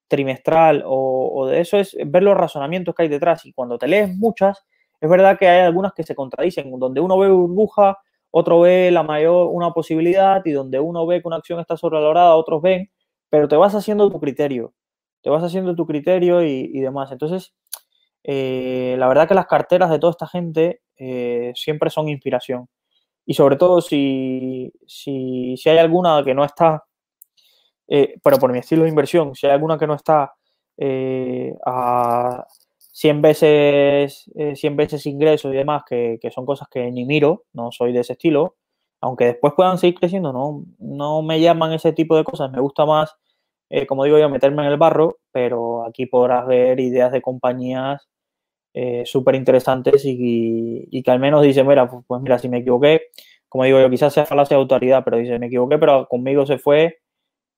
trimestral 0.09 0.83
o, 0.85 1.47
de 1.47 1.61
eso 1.61 1.77
es 1.77 1.95
ver 2.05 2.23
los 2.23 2.35
razonamientos 2.35 2.93
que 2.93 3.03
hay 3.03 3.09
detrás 3.09 3.45
y 3.45 3.53
cuando 3.53 3.77
te 3.77 3.87
lees 3.87 4.13
muchas, 4.17 4.65
es 4.99 5.09
verdad 5.09 5.37
que 5.39 5.47
hay 5.47 5.61
algunas 5.61 5.93
que 5.93 6.03
se 6.03 6.15
contradicen, 6.15 6.77
donde 6.77 6.99
uno 6.99 7.17
ve 7.17 7.29
burbuja, 7.29 7.97
otro 8.31 8.59
ve 8.59 8.91
la 8.91 9.03
mayor, 9.03 9.47
una 9.51 9.71
posibilidad 9.71 10.41
y 10.43 10.51
donde 10.51 10.79
uno 10.81 11.05
ve 11.07 11.21
que 11.21 11.27
una 11.27 11.37
acción 11.37 11.61
está 11.61 11.77
sobrevalorada, 11.77 12.35
otros 12.35 12.61
ven, 12.61 12.91
pero 13.29 13.47
te 13.47 13.55
vas 13.55 13.73
haciendo 13.75 14.09
tu 14.09 14.19
criterio 14.19 14.73
te 15.21 15.29
vas 15.29 15.43
haciendo 15.43 15.75
tu 15.75 15.85
criterio 15.85 16.43
y, 16.43 16.79
demás. 16.79 17.11
Entonces, 17.11 17.53
eh, 18.23 18.95
la 18.97 19.07
verdad 19.07 19.27
que 19.27 19.33
las 19.33 19.47
carteras 19.47 19.89
de 19.89 19.99
toda 19.99 20.11
esta 20.11 20.27
gente 20.27 20.81
eh, 20.97 21.51
siempre 21.55 21.89
son 21.89 22.09
inspiración. 22.09 22.67
Y 23.25 23.33
sobre 23.35 23.57
todo 23.57 23.81
si, 23.81 24.71
si, 24.87 25.55
hay 25.65 25.77
alguna 25.77 26.23
que 26.23 26.33
no 26.33 26.43
está, 26.43 26.85
eh, 27.89 28.15
pero 28.23 28.37
por 28.37 28.51
mi 28.51 28.59
estilo 28.59 28.83
de 28.83 28.89
inversión, 28.89 29.35
si 29.35 29.47
hay 29.47 29.53
alguna 29.53 29.77
que 29.77 29.87
no 29.87 29.95
está 29.95 30.33
a 31.65 32.45
100 32.77 33.21
veces, 33.21 34.31
100 34.55 34.75
veces 34.77 35.05
ingresos 35.05 35.53
y 35.53 35.57
demás, 35.57 35.83
que, 35.85 36.17
que, 36.21 36.31
son 36.31 36.45
cosas 36.45 36.69
que 36.71 36.89
ni 36.91 37.03
miro, 37.03 37.43
no 37.51 37.71
soy 37.71 37.91
de 37.91 37.99
ese 37.99 38.13
estilo, 38.13 38.55
aunque 39.01 39.25
después 39.25 39.53
puedan 39.55 39.77
seguir 39.77 39.99
creciendo, 39.99 40.31
no, 40.31 40.63
no 40.79 41.21
me 41.21 41.41
llaman 41.41 41.73
ese 41.73 41.91
tipo 41.91 42.15
de 42.15 42.23
cosas, 42.23 42.49
me 42.51 42.61
gusta 42.61 42.85
más 42.85 43.17
eh, 43.69 43.85
como 43.85 44.03
digo 44.03 44.17
yo, 44.17 44.29
meterme 44.29 44.63
en 44.63 44.71
el 44.71 44.77
barro, 44.77 45.19
pero 45.31 45.85
aquí 45.85 46.05
podrás 46.07 46.47
ver 46.47 46.79
ideas 46.79 47.11
de 47.11 47.21
compañías 47.21 48.09
eh, 48.73 49.03
súper 49.05 49.35
interesantes 49.35 50.03
y, 50.05 51.01
que 51.03 51.11
al 51.11 51.19
menos 51.19 51.43
dicen, 51.43 51.67
mira, 51.67 51.89
pues, 51.89 52.03
pues, 52.07 52.21
mira, 52.21 52.39
si 52.39 52.49
me 52.49 52.59
equivoqué, 52.59 53.01
como 53.49 53.65
digo 53.65 53.79
yo, 53.79 53.89
quizás 53.89 54.13
sea 54.13 54.25
falacia 54.25 54.57
de 54.57 54.61
autoridad, 54.63 55.03
pero 55.05 55.17
dice, 55.17 55.39
me 55.39 55.47
equivoqué, 55.47 55.77
pero 55.77 56.07
conmigo 56.07 56.45
se 56.45 56.57
fue 56.59 56.99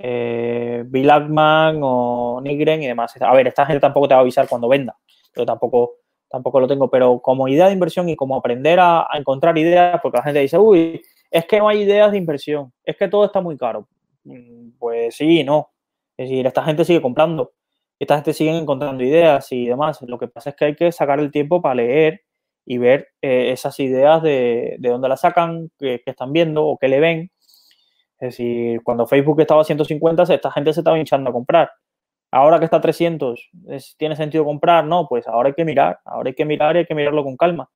eh, 0.04 0.84
Bill 0.88 1.10
Ackman 1.10 1.80
o 1.84 2.42
Nigren 2.42 2.82
y 2.84 2.88
demás. 2.88 3.14
A 3.22 3.34
ver, 3.34 3.48
esta 3.48 3.66
gente 3.66 3.80
tampoco 3.80 4.08
te 4.08 4.14
va 4.14 4.20
a 4.20 4.22
avisar 4.22 4.48
cuando 4.48 4.68
venda, 4.68 4.98
pero 5.34 5.46
tampoco, 5.46 5.98
tampoco 6.30 6.60
lo 6.60 6.68
tengo, 6.68 6.90
pero 6.90 7.20
como 7.22 7.48
idea 7.48 7.68
de 7.68 7.74
inversión 7.74 8.10
y 8.10 8.16
como 8.16 8.36
aprender 8.36 8.80
a, 8.80 9.08
encontrar 9.14 9.58
ideas, 9.58 10.00
porque 10.02 10.18
la 10.18 10.24
gente 10.24 10.40
dice, 10.40 10.58
uy, 10.58 11.02
es 11.30 11.46
que 11.46 11.60
no 11.60 11.70
hay 11.70 11.82
ideas 11.82 12.12
de 12.12 12.18
inversión, 12.18 12.74
es 12.84 12.98
que 12.98 13.08
todo 13.08 13.26
está 13.26 13.42
muy 13.42 13.58
caro. 13.58 13.88
Mm, 14.24 14.72
pues 14.80 15.16
sí, 15.16 15.44
no. 15.44 15.72
Es 16.18 16.30
decir, 16.30 16.46
esta 16.46 16.64
gente 16.64 16.86
sigue 16.86 17.02
comprando, 17.02 17.54
esta 18.00 18.16
gente 18.16 18.34
sigue 18.34 18.58
encontrando 18.58 19.04
ideas 19.04 19.52
y 19.52 19.68
demás. 19.68 20.02
Lo 20.02 20.18
que 20.18 20.28
pasa 20.28 20.52
es 20.52 20.56
que 20.56 20.66
hay 20.66 20.76
que 20.76 20.92
sacar 20.92 21.20
el 21.20 21.32
tiempo 21.32 21.62
para 21.62 21.76
leer 21.76 22.22
y 22.66 22.78
ver 22.78 23.10
eh, 23.22 23.52
esas 23.52 23.80
ideas 23.80 24.22
de, 24.22 24.76
de, 24.80 24.90
dónde 24.90 25.10
las 25.10 25.22
sacan, 25.22 25.72
qué, 25.80 26.02
están 26.06 26.34
viendo 26.34 26.66
o 26.66 26.78
qué 26.78 26.88
le 26.88 27.00
ven. 27.00 27.32
Es 28.22 28.38
decir, 28.38 28.82
cuando 28.84 29.08
Facebook 29.08 29.42
estaba 29.42 29.62
a 29.62 29.64
150, 29.64 30.24
esta 30.24 30.52
gente 30.52 30.74
se 30.74 30.82
estaba 30.82 31.00
hinchando 31.00 31.32
a 31.32 31.34
comprar. 31.34 31.72
Ahora 32.32 32.60
que 32.60 32.66
está 32.66 32.78
a 32.78 32.82
300, 32.82 33.50
¿tiene 33.98 34.16
sentido 34.16 34.46
comprar? 34.46 34.86
No, 34.86 35.08
pues 35.10 35.28
ahora 35.28 35.50
hay 35.50 35.56
que 35.56 35.66
mirar, 35.66 36.00
ahora 36.06 36.30
hay 36.30 36.36
que 36.36 36.46
mirar 36.46 36.76
y 36.76 36.80
hay 36.80 36.86
que 36.86 36.94
mirarlo 36.94 37.24
con 37.24 37.36
calma. 37.36 37.70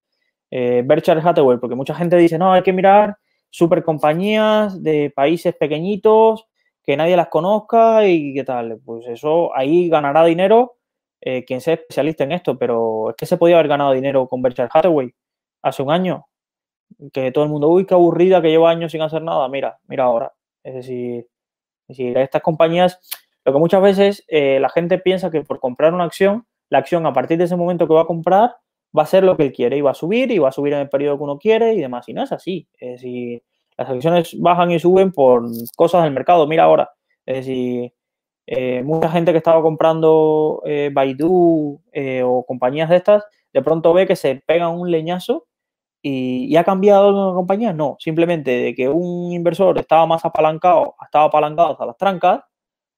Eh, 0.51 0.83
Berkshire 0.85 1.19
Hathaway, 1.19 1.57
porque 1.57 1.75
mucha 1.75 1.95
gente 1.95 2.15
dice, 2.17 2.37
no, 2.37 2.53
hay 2.53 2.61
que 2.61 2.73
mirar 2.73 3.17
super 3.49 3.83
compañías 3.83 4.83
de 4.83 5.11
países 5.15 5.55
pequeñitos 5.55 6.45
que 6.83 6.95
nadie 6.95 7.17
las 7.17 7.29
conozca 7.29 8.07
y 8.07 8.35
qué 8.35 8.43
tal. 8.43 8.79
Pues 8.85 9.07
eso, 9.07 9.55
ahí 9.55 9.89
ganará 9.89 10.23
dinero 10.25 10.77
eh, 11.21 11.43
quien 11.43 11.59
sea 11.59 11.73
especialista 11.73 12.23
en 12.23 12.33
esto, 12.33 12.55
pero 12.57 13.09
es 13.09 13.15
que 13.15 13.25
se 13.25 13.37
podía 13.37 13.55
haber 13.55 13.67
ganado 13.67 13.93
dinero 13.93 14.27
con 14.27 14.43
Berkshire 14.43 14.69
Hathaway 14.71 15.11
hace 15.63 15.81
un 15.81 15.91
año. 15.91 16.27
Que 17.11 17.31
todo 17.31 17.43
el 17.43 17.49
mundo, 17.49 17.69
uy, 17.69 17.85
qué 17.85 17.93
aburrida, 17.93 18.41
que 18.41 18.49
lleva 18.49 18.69
años 18.69 18.91
sin 18.91 19.01
hacer 19.01 19.21
nada. 19.21 19.47
Mira, 19.49 19.79
mira 19.87 20.05
ahora. 20.05 20.33
Es 20.63 20.73
decir, 20.75 21.27
es 21.87 21.97
decir 21.97 22.17
estas 22.17 22.41
compañías, 22.41 22.99
lo 23.43 23.53
que 23.53 23.59
muchas 23.59 23.81
veces 23.81 24.25
eh, 24.27 24.59
la 24.59 24.69
gente 24.69 24.97
piensa 24.97 25.29
que 25.29 25.41
por 25.41 25.59
comprar 25.59 25.93
una 25.93 26.03
acción, 26.03 26.47
la 26.69 26.79
acción 26.79 27.05
a 27.05 27.13
partir 27.13 27.37
de 27.37 27.43
ese 27.43 27.55
momento 27.55 27.87
que 27.87 27.93
va 27.93 28.01
a 28.01 28.07
comprar 28.07 28.55
va 28.97 29.03
a 29.03 29.05
ser 29.05 29.23
lo 29.23 29.37
que 29.37 29.43
él 29.43 29.53
quiere 29.53 29.77
y 29.77 29.81
va 29.81 29.91
a 29.91 29.95
subir 29.95 30.31
y 30.31 30.39
va 30.39 30.49
a 30.49 30.53
subir 30.53 30.73
en 30.73 30.79
el 30.79 30.89
periodo 30.89 31.17
que 31.17 31.23
uno 31.23 31.37
quiere 31.37 31.73
y 31.73 31.79
demás. 31.81 32.09
Y 32.09 32.13
no 32.13 32.23
es 32.23 32.31
así. 32.31 32.67
Es 32.79 32.93
decir, 32.93 33.43
las 33.77 33.89
acciones 33.89 34.39
bajan 34.39 34.71
y 34.71 34.79
suben 34.79 35.11
por 35.11 35.43
cosas 35.75 36.03
del 36.03 36.13
mercado. 36.13 36.47
Mira 36.47 36.63
ahora, 36.63 36.91
es 37.25 37.45
decir, 37.45 37.93
eh, 38.47 38.81
mucha 38.83 39.09
gente 39.09 39.31
que 39.31 39.37
estaba 39.37 39.61
comprando 39.61 40.61
eh, 40.65 40.89
Baidu 40.93 41.81
o 42.23 42.45
compañías 42.47 42.89
de 42.89 42.95
estas, 42.95 43.25
de 43.53 43.61
pronto 43.61 43.93
ve 43.93 44.07
que 44.07 44.15
se 44.15 44.41
pegan 44.47 44.71
un 44.71 44.89
leñazo 44.89 45.45
y, 46.07 46.55
ha 46.55 46.63
cambiado 46.63 47.29
la 47.29 47.33
compañía. 47.33 47.73
No, 47.73 47.97
simplemente 47.99 48.51
de 48.51 48.75
que 48.75 48.87
un 48.87 49.31
inversor 49.31 49.79
estaba 49.79 50.05
más 50.05 50.23
apalancado, 50.23 50.95
estaba 51.03 51.25
apalancado 51.25 51.71
hasta 51.71 51.85
las 51.87 51.97
trancas 51.97 52.41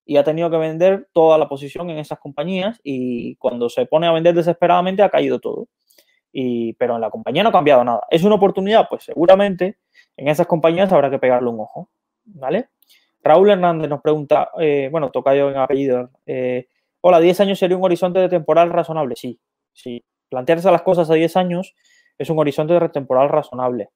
y 0.05 0.17
ha 0.17 0.25
tenido 0.25 0.49
que 0.49 0.57
vender 0.57 1.07
toda 1.13 1.37
la 1.37 1.47
posición 1.47 1.89
en 1.89 1.99
esas 1.99 2.19
compañías 2.19 2.79
y 2.83 3.35
cuando 3.37 3.69
se 3.69 3.85
pone 3.85 4.07
a 4.07 4.11
vender 4.11 4.35
desesperadamente 4.35 5.03
ha 5.03 5.09
caído 5.09 5.39
todo. 5.39 5.67
Y, 6.33 6.73
pero 6.73 6.95
en 6.95 7.01
la 7.01 7.09
compañía 7.09 7.43
no 7.43 7.49
ha 7.49 7.53
cambiado 7.53 7.81
nada. 7.85 8.01
¿Es 8.09 8.23
una 8.23 8.35
oportunidad? 8.35 8.87
Pues 8.89 9.05
seguramente 9.05 9.77
en 10.17 10.27
esas 10.27 10.45
compañías 10.45 10.91
habrá 10.91 11.09
que 11.09 11.17
pegarle 11.17 11.49
un 11.49 11.61
ojo, 11.61 11.89
¿vale? 12.25 12.69
Raúl 13.23 13.49
Hernández 13.49 13.89
nos 13.89 14.01
pregunta, 14.01 14.51
eh, 14.59 14.89
bueno, 14.91 15.11
toca 15.11 15.33
yo 15.33 15.49
en 15.49 15.55
apellido. 15.55 16.11
Eh, 16.25 16.67
hola, 16.99 17.21
¿10 17.21 17.39
años 17.39 17.57
sería 17.57 17.77
un 17.77 17.85
horizonte 17.85 18.19
de 18.19 18.27
temporal 18.27 18.69
razonable? 18.69 19.15
Sí, 19.15 19.39
sí. 19.71 20.03
Plantearse 20.29 20.69
las 20.71 20.81
cosas 20.81 21.09
a 21.09 21.13
10 21.13 21.37
años 21.37 21.73
es 22.17 22.29
un 22.29 22.39
horizonte 22.39 22.77
temporal 22.89 23.29
razonable. 23.29 23.89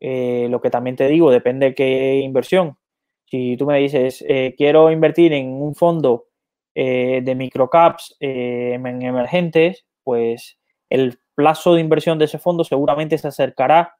Eh, 0.00 0.48
lo 0.50 0.60
que 0.60 0.70
también 0.70 0.96
te 0.96 1.08
digo, 1.08 1.30
depende 1.30 1.66
de 1.66 1.74
qué 1.74 2.20
inversión. 2.20 2.78
Si 3.26 3.56
tú 3.56 3.66
me 3.66 3.78
dices, 3.78 4.24
quiero 4.56 4.90
invertir 4.90 5.32
en 5.32 5.52
un 5.52 5.76
fondo 5.76 6.26
de 6.74 7.34
microcaps 7.36 8.16
en 8.18 9.02
emergentes, 9.02 9.86
pues 10.02 10.58
el 10.88 11.20
plazo 11.36 11.74
de 11.74 11.80
inversión 11.80 12.18
de 12.18 12.26
ese 12.26 12.38
fondo 12.38 12.64
seguramente 12.64 13.16
se 13.16 13.28
acercará 13.28 13.96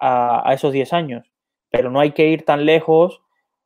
a, 0.00 0.52
esos 0.52 0.72
10 0.72 0.92
años, 0.92 1.32
pero 1.70 1.90
no 1.90 2.00
hay 2.00 2.12
que 2.12 2.28
ir 2.28 2.44
tan 2.44 2.66
lejos 2.66 3.22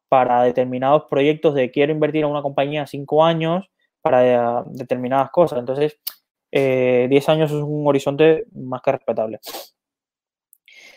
para 0.08 0.42
determinados 0.42 1.04
proyectos 1.10 1.54
de 1.54 1.70
quiero 1.70 1.92
invertir 1.92 2.24
en 2.24 2.30
una 2.30 2.42
compañía 2.42 2.86
5 2.86 3.24
años 3.24 3.70
para 4.02 4.62
determinadas 4.66 5.30
cosas. 5.30 5.58
Entonces, 5.58 5.98
10 6.50 6.52
eh, 6.52 7.22
años 7.28 7.50
es 7.50 7.62
un 7.62 7.86
horizonte 7.86 8.46
más 8.52 8.82
que 8.82 8.92
respetable. 8.92 9.40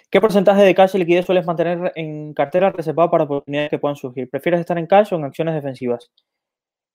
¿Qué 0.09 0.19
porcentaje 0.19 0.61
de 0.63 0.75
cash 0.75 0.95
y 0.95 0.97
liquidez 0.97 1.25
sueles 1.25 1.45
mantener 1.45 1.93
en 1.95 2.33
cartera 2.33 2.69
reservada 2.69 3.09
para 3.09 3.23
oportunidades 3.23 3.69
que 3.69 3.79
puedan 3.79 3.95
surgir? 3.95 4.29
¿Prefieres 4.29 4.59
estar 4.59 4.77
en 4.77 4.87
cash 4.87 5.13
o 5.13 5.15
en 5.15 5.23
acciones 5.23 5.55
defensivas? 5.55 6.11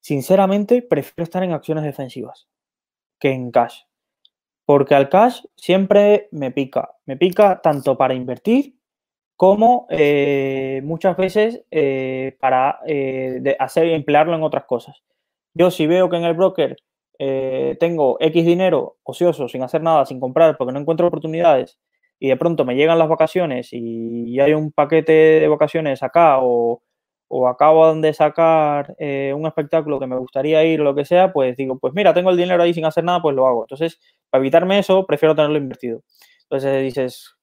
Sinceramente, 0.01 0.83
prefiero 0.83 1.25
estar 1.25 1.43
en 1.43 1.53
acciones 1.53 1.85
defensivas 1.85 2.47
que 3.19 3.31
en 3.31 3.51
cash. 3.51 3.81
Porque 4.67 4.95
al 4.95 5.09
cash 5.09 5.43
siempre 5.57 6.29
me 6.31 6.51
pica. 6.51 6.91
Me 7.07 7.17
pica 7.17 7.61
tanto 7.63 7.97
para 7.97 8.15
invertir 8.15 8.77
como 9.37 9.87
eh, 9.91 10.81
muchas 10.85 11.17
veces 11.17 11.63
eh, 11.71 12.37
para 12.41 12.81
eh, 12.87 13.57
hacer 13.59 13.87
emplearlo 13.89 14.35
en 14.35 14.43
otras 14.43 14.65
cosas. 14.65 15.03
Yo 15.55 15.71
si 15.71 15.87
veo 15.87 16.11
que 16.11 16.17
en 16.17 16.25
el 16.25 16.35
broker 16.35 16.77
tengo 17.19 18.17
X 18.21 18.47
dinero 18.47 18.97
ocioso, 19.03 19.49
sin 19.49 19.63
hacer 19.63 19.83
nada, 19.83 20.07
sin 20.07 20.21
comprar, 20.21 20.57
porque 20.57 20.73
no 20.73 20.81
encuentro 20.81 21.07
oportunidades, 21.07 21.79
y 22.19 22.29
de 22.29 22.37
pronto 22.37 22.65
me 22.65 22.77
llegan 22.77 22.99
las 22.99 23.09
vacaciones 23.09 23.69
y 23.73 24.41
hay 24.41 24.55
un 24.55 24.73
paquete 24.73 25.13
de 25.13 25.49
vacaciones 25.49 26.03
acá 26.03 26.39
o, 26.41 26.83
o 27.29 27.49
acabo 27.49 27.95
de 27.95 28.13
sacar 28.15 28.95
eh, 28.99 29.33
un 29.37 29.47
espectáculo 29.47 29.99
que 29.99 30.07
me 30.07 30.17
gustaría 30.17 30.65
ir 30.65 30.81
o 30.81 30.85
lo 30.85 30.95
que 30.95 31.05
sea, 31.05 31.33
pues 31.33 31.57
digo, 31.57 31.79
pues 31.79 31.93
mira, 31.95 32.15
tengo 32.15 32.31
el 32.31 32.37
dinero 32.37 32.63
ahí 32.63 32.73
sin 32.73 32.85
hacer 32.85 33.05
nada, 33.05 33.21
pues 33.21 33.35
lo 33.35 33.47
hago. 33.47 33.65
Entonces, 33.65 34.01
para 34.31 34.41
evitarme 34.43 34.79
eso, 34.79 35.07
prefiero 35.07 35.35
tenerlo 35.35 35.59
invertido. 35.59 36.03
Entonces 36.43 36.83
dices, 36.83 37.36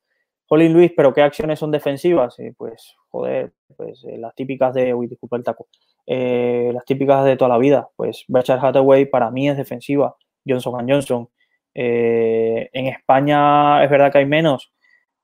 Jolín 0.47 0.73
Luis, 0.73 0.91
pero 0.95 1.13
¿qué 1.13 1.21
acciones 1.21 1.59
son 1.59 1.71
defensivas? 1.71 2.37
pues, 2.57 2.95
joder, 3.09 3.53
pues 3.75 4.03
eh, 4.05 4.17
las 4.17 4.35
típicas 4.35 4.73
de, 4.73 4.93
uy, 4.93 5.07
disculpa 5.07 5.37
el 5.37 5.43
taco, 5.43 5.67
eh, 6.05 6.71
las 6.73 6.85
típicas 6.85 7.25
de 7.25 7.37
toda 7.37 7.49
la 7.49 7.57
vida. 7.57 7.89
Pues 7.95 8.25
Berkshire 8.27 8.59
Hathaway 8.61 9.05
para 9.05 9.31
mí 9.31 9.49
es 9.49 9.57
defensiva, 9.57 10.15
Johnson 10.45 10.85
Johnson. 10.87 11.29
en 11.73 12.87
España 12.87 13.83
es 13.83 13.89
verdad 13.89 14.11
que 14.11 14.19
hay 14.19 14.25
menos, 14.25 14.73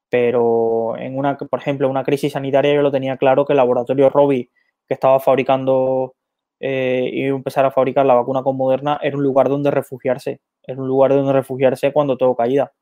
pero 0.09 0.97
en 0.97 1.17
una, 1.17 1.38
por 1.38 1.59
ejemplo, 1.59 1.89
una 1.89 2.03
crisis 2.03 2.34
sanitaria 2.34 2.74
yo 2.74 2.82
lo 2.82 2.91
tenía 2.91 3.17
claro 3.17 3.45
que 3.45 3.53
el 3.53 3.57
laboratorio 3.57 4.09
Robi, 4.09 4.49
que 4.88 4.93
estaba 4.95 5.20
fabricando 5.20 6.15
eh, 6.59 7.09
y 7.13 7.24
empezar 7.24 7.65
a 7.65 7.72
fabricar 7.72 8.05
la 8.05 8.15
vacuna 8.15 8.43
con 8.43 8.57
Moderna, 8.57 8.99
era 9.01 9.15
un 9.15 9.24
lugar 9.24 9.47
donde 9.47 9.72
refugiarse, 9.72 10.41
era 10.63 10.82
un 10.82 10.88
lugar 10.88 11.11
donde 11.11 11.32
refugiarse 11.32 11.93
cuando 11.93 12.17
todo 12.17 12.36
caída. 12.36 12.74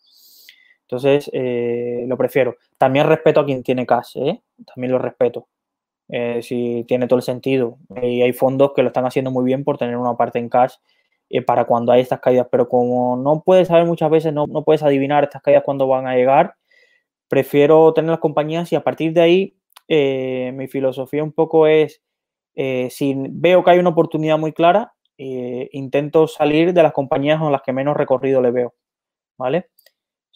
Entonces, 0.89 1.29
eh, 1.33 2.05
lo 2.07 2.17
prefiero. 2.17 2.55
También 2.77 3.07
respeto 3.07 3.41
a 3.41 3.45
quien 3.45 3.63
tiene 3.63 3.85
cash, 3.85 4.17
¿eh? 4.17 4.41
también 4.73 4.93
lo 4.93 4.99
respeto. 4.99 5.47
Eh, 6.09 6.41
si 6.41 6.85
tiene 6.87 7.07
todo 7.07 7.17
el 7.17 7.23
sentido. 7.23 7.77
Y 8.01 8.21
hay 8.21 8.33
fondos 8.33 8.71
que 8.73 8.81
lo 8.81 8.87
están 8.89 9.05
haciendo 9.05 9.31
muy 9.31 9.43
bien 9.45 9.63
por 9.63 9.77
tener 9.77 9.97
una 9.97 10.15
parte 10.15 10.39
en 10.39 10.49
cash 10.49 10.75
para 11.45 11.65
cuando 11.65 11.91
hay 11.91 12.01
estas 12.01 12.21
caídas, 12.21 12.47
pero 12.49 12.69
como 12.69 13.17
no 13.17 13.43
puedes 13.45 13.67
saber 13.67 13.85
muchas 13.85 14.09
veces, 14.09 14.33
no, 14.33 14.47
no 14.47 14.63
puedes 14.63 14.81
adivinar 14.81 15.25
estas 15.25 15.41
caídas 15.41 15.63
cuándo 15.65 15.85
van 15.85 16.07
a 16.07 16.15
llegar, 16.15 16.55
prefiero 17.27 17.93
tener 17.93 18.11
las 18.11 18.19
compañías 18.19 18.71
y 18.71 18.75
a 18.75 18.83
partir 18.83 19.13
de 19.13 19.21
ahí 19.21 19.57
eh, 19.87 20.51
mi 20.55 20.67
filosofía 20.67 21.23
un 21.23 21.31
poco 21.31 21.67
es, 21.67 22.01
eh, 22.55 22.89
si 22.91 23.15
veo 23.17 23.63
que 23.63 23.71
hay 23.71 23.79
una 23.79 23.89
oportunidad 23.89 24.37
muy 24.37 24.53
clara, 24.53 24.93
eh, 25.17 25.69
intento 25.71 26.27
salir 26.27 26.73
de 26.73 26.83
las 26.83 26.93
compañías 26.93 27.39
con 27.39 27.51
las 27.51 27.61
que 27.61 27.73
menos 27.73 27.95
recorrido 27.97 28.41
le 28.41 28.51
veo, 28.51 28.75
¿vale? 29.37 29.69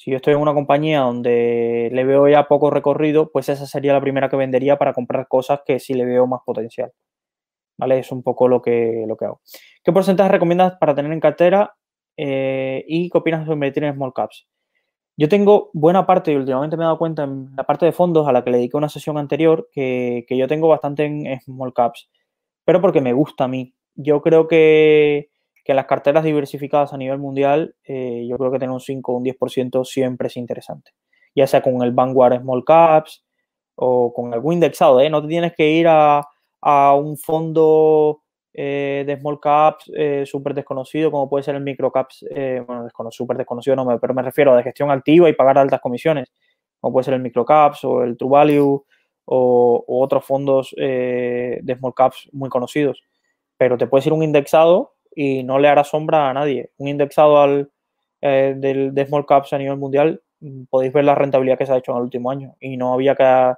Si 0.01 0.09
yo 0.09 0.17
estoy 0.17 0.33
en 0.33 0.39
una 0.39 0.55
compañía 0.55 1.01
donde 1.01 1.91
le 1.93 2.03
veo 2.05 2.27
ya 2.27 2.47
poco 2.47 2.71
recorrido, 2.71 3.31
pues 3.31 3.49
esa 3.49 3.67
sería 3.67 3.93
la 3.93 4.01
primera 4.01 4.29
que 4.29 4.35
vendería 4.35 4.79
para 4.79 4.93
comprar 4.93 5.27
cosas 5.27 5.59
que 5.63 5.79
sí 5.79 5.93
le 5.93 6.05
veo 6.05 6.25
más 6.25 6.41
potencial. 6.43 6.91
¿Vale? 7.77 7.99
Es 7.99 8.11
un 8.11 8.23
poco 8.23 8.47
lo 8.47 8.63
que, 8.63 9.05
lo 9.07 9.15
que 9.15 9.25
hago. 9.25 9.41
¿Qué 9.83 9.91
porcentaje 9.91 10.31
recomiendas 10.31 10.73
para 10.79 10.95
tener 10.95 11.11
en 11.11 11.19
cartera 11.19 11.75
y 12.17 13.11
qué 13.11 13.17
opinas 13.17 13.41
sobre 13.41 13.53
invertir 13.53 13.83
en 13.83 13.93
small 13.93 14.11
caps? 14.11 14.47
Yo 15.17 15.29
tengo 15.29 15.69
buena 15.73 16.07
parte, 16.07 16.31
y 16.31 16.35
últimamente 16.35 16.77
me 16.77 16.81
he 16.83 16.85
dado 16.85 16.97
cuenta 16.97 17.25
en 17.25 17.55
la 17.55 17.63
parte 17.63 17.85
de 17.85 17.91
fondos 17.91 18.27
a 18.27 18.31
la 18.31 18.43
que 18.43 18.49
le 18.49 18.57
dediqué 18.57 18.77
una 18.77 18.89
sesión 18.89 19.19
anterior, 19.19 19.69
que, 19.71 20.25
yo 20.27 20.47
tengo 20.47 20.67
bastante 20.67 21.05
en 21.05 21.39
small 21.41 21.75
caps, 21.75 22.09
pero 22.65 22.81
porque 22.81 23.01
me 23.01 23.13
gusta 23.13 23.43
a 23.43 23.47
mí. 23.47 23.75
Yo 23.93 24.23
creo 24.23 24.47
que, 24.47 25.29
que 25.63 25.73
las 25.73 25.85
carteras 25.85 26.23
diversificadas 26.23 26.93
a 26.93 26.97
nivel 26.97 27.19
mundial, 27.19 27.75
eh, 27.83 28.25
yo 28.27 28.37
creo 28.37 28.51
que 28.51 28.59
tener 28.59 28.73
un 28.73 28.79
5 28.79 29.11
o 29.11 29.17
un 29.17 29.23
10% 29.23 29.85
siempre 29.85 30.27
es 30.27 30.37
interesante. 30.37 30.91
Ya 31.35 31.47
sea 31.47 31.61
con 31.61 31.81
el 31.83 31.91
Vanguard 31.91 32.41
Small 32.41 32.63
Caps 32.65 33.23
o 33.75 34.13
con 34.13 34.33
algún 34.33 34.55
indexado, 34.55 34.99
¿eh? 34.99 35.09
No 35.09 35.21
te 35.21 35.27
tienes 35.27 35.53
que 35.55 35.69
ir 35.69 35.87
a, 35.87 36.27
a 36.61 36.95
un 36.95 37.17
fondo 37.17 38.23
eh, 38.53 39.03
de 39.07 39.17
small 39.17 39.39
caps 39.39 39.89
eh, 39.95 40.23
súper 40.25 40.53
desconocido, 40.53 41.09
como 41.09 41.29
puede 41.29 41.43
ser 41.43 41.55
el 41.55 41.63
micro 41.63 41.89
caps, 41.91 42.25
bueno, 42.67 42.89
súper 43.11 43.37
desconocido 43.37 43.77
no, 43.77 43.99
pero 43.99 44.13
me 44.13 44.21
refiero 44.21 44.51
a 44.51 44.57
de 44.57 44.63
gestión 44.63 44.91
activa 44.91 45.29
y 45.29 45.33
pagar 45.33 45.57
altas 45.57 45.79
comisiones, 45.79 46.31
como 46.79 46.93
puede 46.93 47.05
ser 47.05 47.13
el 47.13 47.21
micro 47.21 47.45
caps 47.45 47.85
o 47.85 48.03
el 48.03 48.17
True 48.17 48.29
Value 48.29 48.85
o, 49.25 49.85
otros 49.87 50.25
fondos 50.25 50.73
de 50.75 51.75
small 51.77 51.93
caps 51.93 52.29
muy 52.33 52.49
conocidos. 52.49 53.01
Pero 53.57 53.77
te 53.77 53.87
puedes 53.87 54.05
ir 54.07 54.13
un 54.13 54.23
indexado 54.23 54.95
y 55.15 55.43
no 55.43 55.59
le 55.59 55.67
hará 55.67 55.83
sombra 55.83 56.29
a 56.29 56.33
nadie. 56.33 56.71
Un 56.77 56.87
indexado 56.87 57.41
al, 57.41 57.71
del, 58.21 58.93
de 58.93 59.05
small 59.05 59.25
caps 59.25 59.53
a 59.53 59.57
nivel 59.57 59.77
mundial, 59.77 60.21
mm, 60.39 60.63
podéis 60.69 60.93
ver 60.93 61.05
la 61.05 61.15
rentabilidad 61.15 61.57
que 61.57 61.65
se 61.65 61.73
ha 61.73 61.77
hecho 61.77 61.91
en 61.91 61.97
el 61.97 62.03
último 62.03 62.31
año 62.31 62.55
y 62.59 62.77
no 62.77 62.93
había 62.93 63.15
que, 63.15 63.53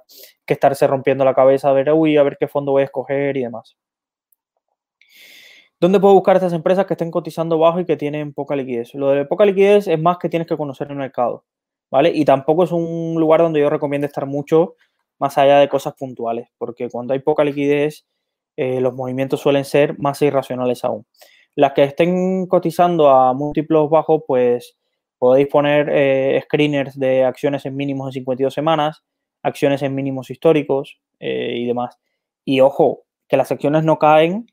que 0.46 0.54
estarse 0.54 0.86
rompiendo 0.86 1.24
la 1.24 1.34
cabeza 1.34 1.70
a 1.70 1.72
ver, 1.72 1.92
uy, 1.92 2.16
a 2.16 2.22
ver 2.22 2.36
qué 2.38 2.48
fondo 2.48 2.72
voy 2.72 2.82
a 2.82 2.86
escoger 2.86 3.36
y 3.36 3.42
demás. 3.42 3.76
¿Dónde 5.80 6.00
puedo 6.00 6.14
buscar 6.14 6.36
estas 6.36 6.52
empresas 6.52 6.86
que 6.86 6.94
estén 6.94 7.10
cotizando 7.10 7.58
bajo 7.58 7.80
y 7.80 7.84
que 7.84 7.96
tienen 7.96 8.32
poca 8.32 8.56
liquidez? 8.56 8.94
Lo 8.94 9.10
de 9.10 9.26
poca 9.26 9.44
liquidez 9.44 9.86
es 9.86 10.00
más 10.00 10.18
que 10.18 10.28
tienes 10.30 10.48
que 10.48 10.56
conocer 10.56 10.88
el 10.90 10.96
mercado, 10.96 11.44
¿vale? 11.90 12.10
Y 12.14 12.24
tampoco 12.24 12.64
es 12.64 12.72
un 12.72 13.16
lugar 13.18 13.40
donde 13.42 13.60
yo 13.60 13.68
recomiendo 13.68 14.06
estar 14.06 14.24
mucho 14.24 14.76
más 15.18 15.36
allá 15.36 15.58
de 15.58 15.68
cosas 15.68 15.94
puntuales, 15.94 16.48
porque 16.58 16.88
cuando 16.88 17.12
hay 17.12 17.20
poca 17.20 17.44
liquidez, 17.44 18.06
eh, 18.56 18.80
los 18.80 18.94
movimientos 18.94 19.40
suelen 19.40 19.64
ser 19.64 19.98
más 19.98 20.22
irracionales 20.22 20.84
aún. 20.84 21.06
Las 21.56 21.72
que 21.72 21.84
estén 21.84 22.46
cotizando 22.46 23.10
a 23.10 23.32
múltiplos 23.32 23.88
bajos, 23.90 24.22
pues 24.26 24.76
podéis 25.18 25.48
poner 25.48 25.88
eh, 25.90 26.40
screeners 26.44 26.98
de 26.98 27.24
acciones 27.24 27.64
en 27.66 27.76
mínimos 27.76 28.08
en 28.08 28.12
52 28.12 28.52
semanas, 28.52 29.04
acciones 29.42 29.82
en 29.82 29.94
mínimos 29.94 30.30
históricos 30.30 30.98
eh, 31.20 31.54
y 31.56 31.66
demás. 31.66 31.98
Y 32.44 32.60
ojo, 32.60 33.04
que 33.28 33.36
las 33.36 33.50
acciones 33.52 33.84
no 33.84 33.98
caen 33.98 34.46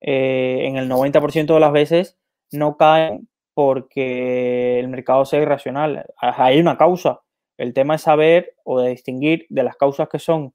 eh, 0.00 0.66
en 0.66 0.76
el 0.76 0.88
90% 0.88 1.54
de 1.54 1.60
las 1.60 1.72
veces 1.72 2.18
no 2.52 2.76
caen 2.76 3.28
porque 3.54 4.78
el 4.78 4.88
mercado 4.88 5.24
sea 5.24 5.40
irracional. 5.40 6.04
Hay 6.18 6.60
una 6.60 6.76
causa. 6.76 7.20
El 7.56 7.72
tema 7.72 7.94
es 7.94 8.02
saber 8.02 8.54
o 8.64 8.80
de 8.80 8.90
distinguir 8.90 9.46
de 9.48 9.62
las 9.62 9.76
causas 9.76 10.08
que 10.08 10.18
son 10.18 10.54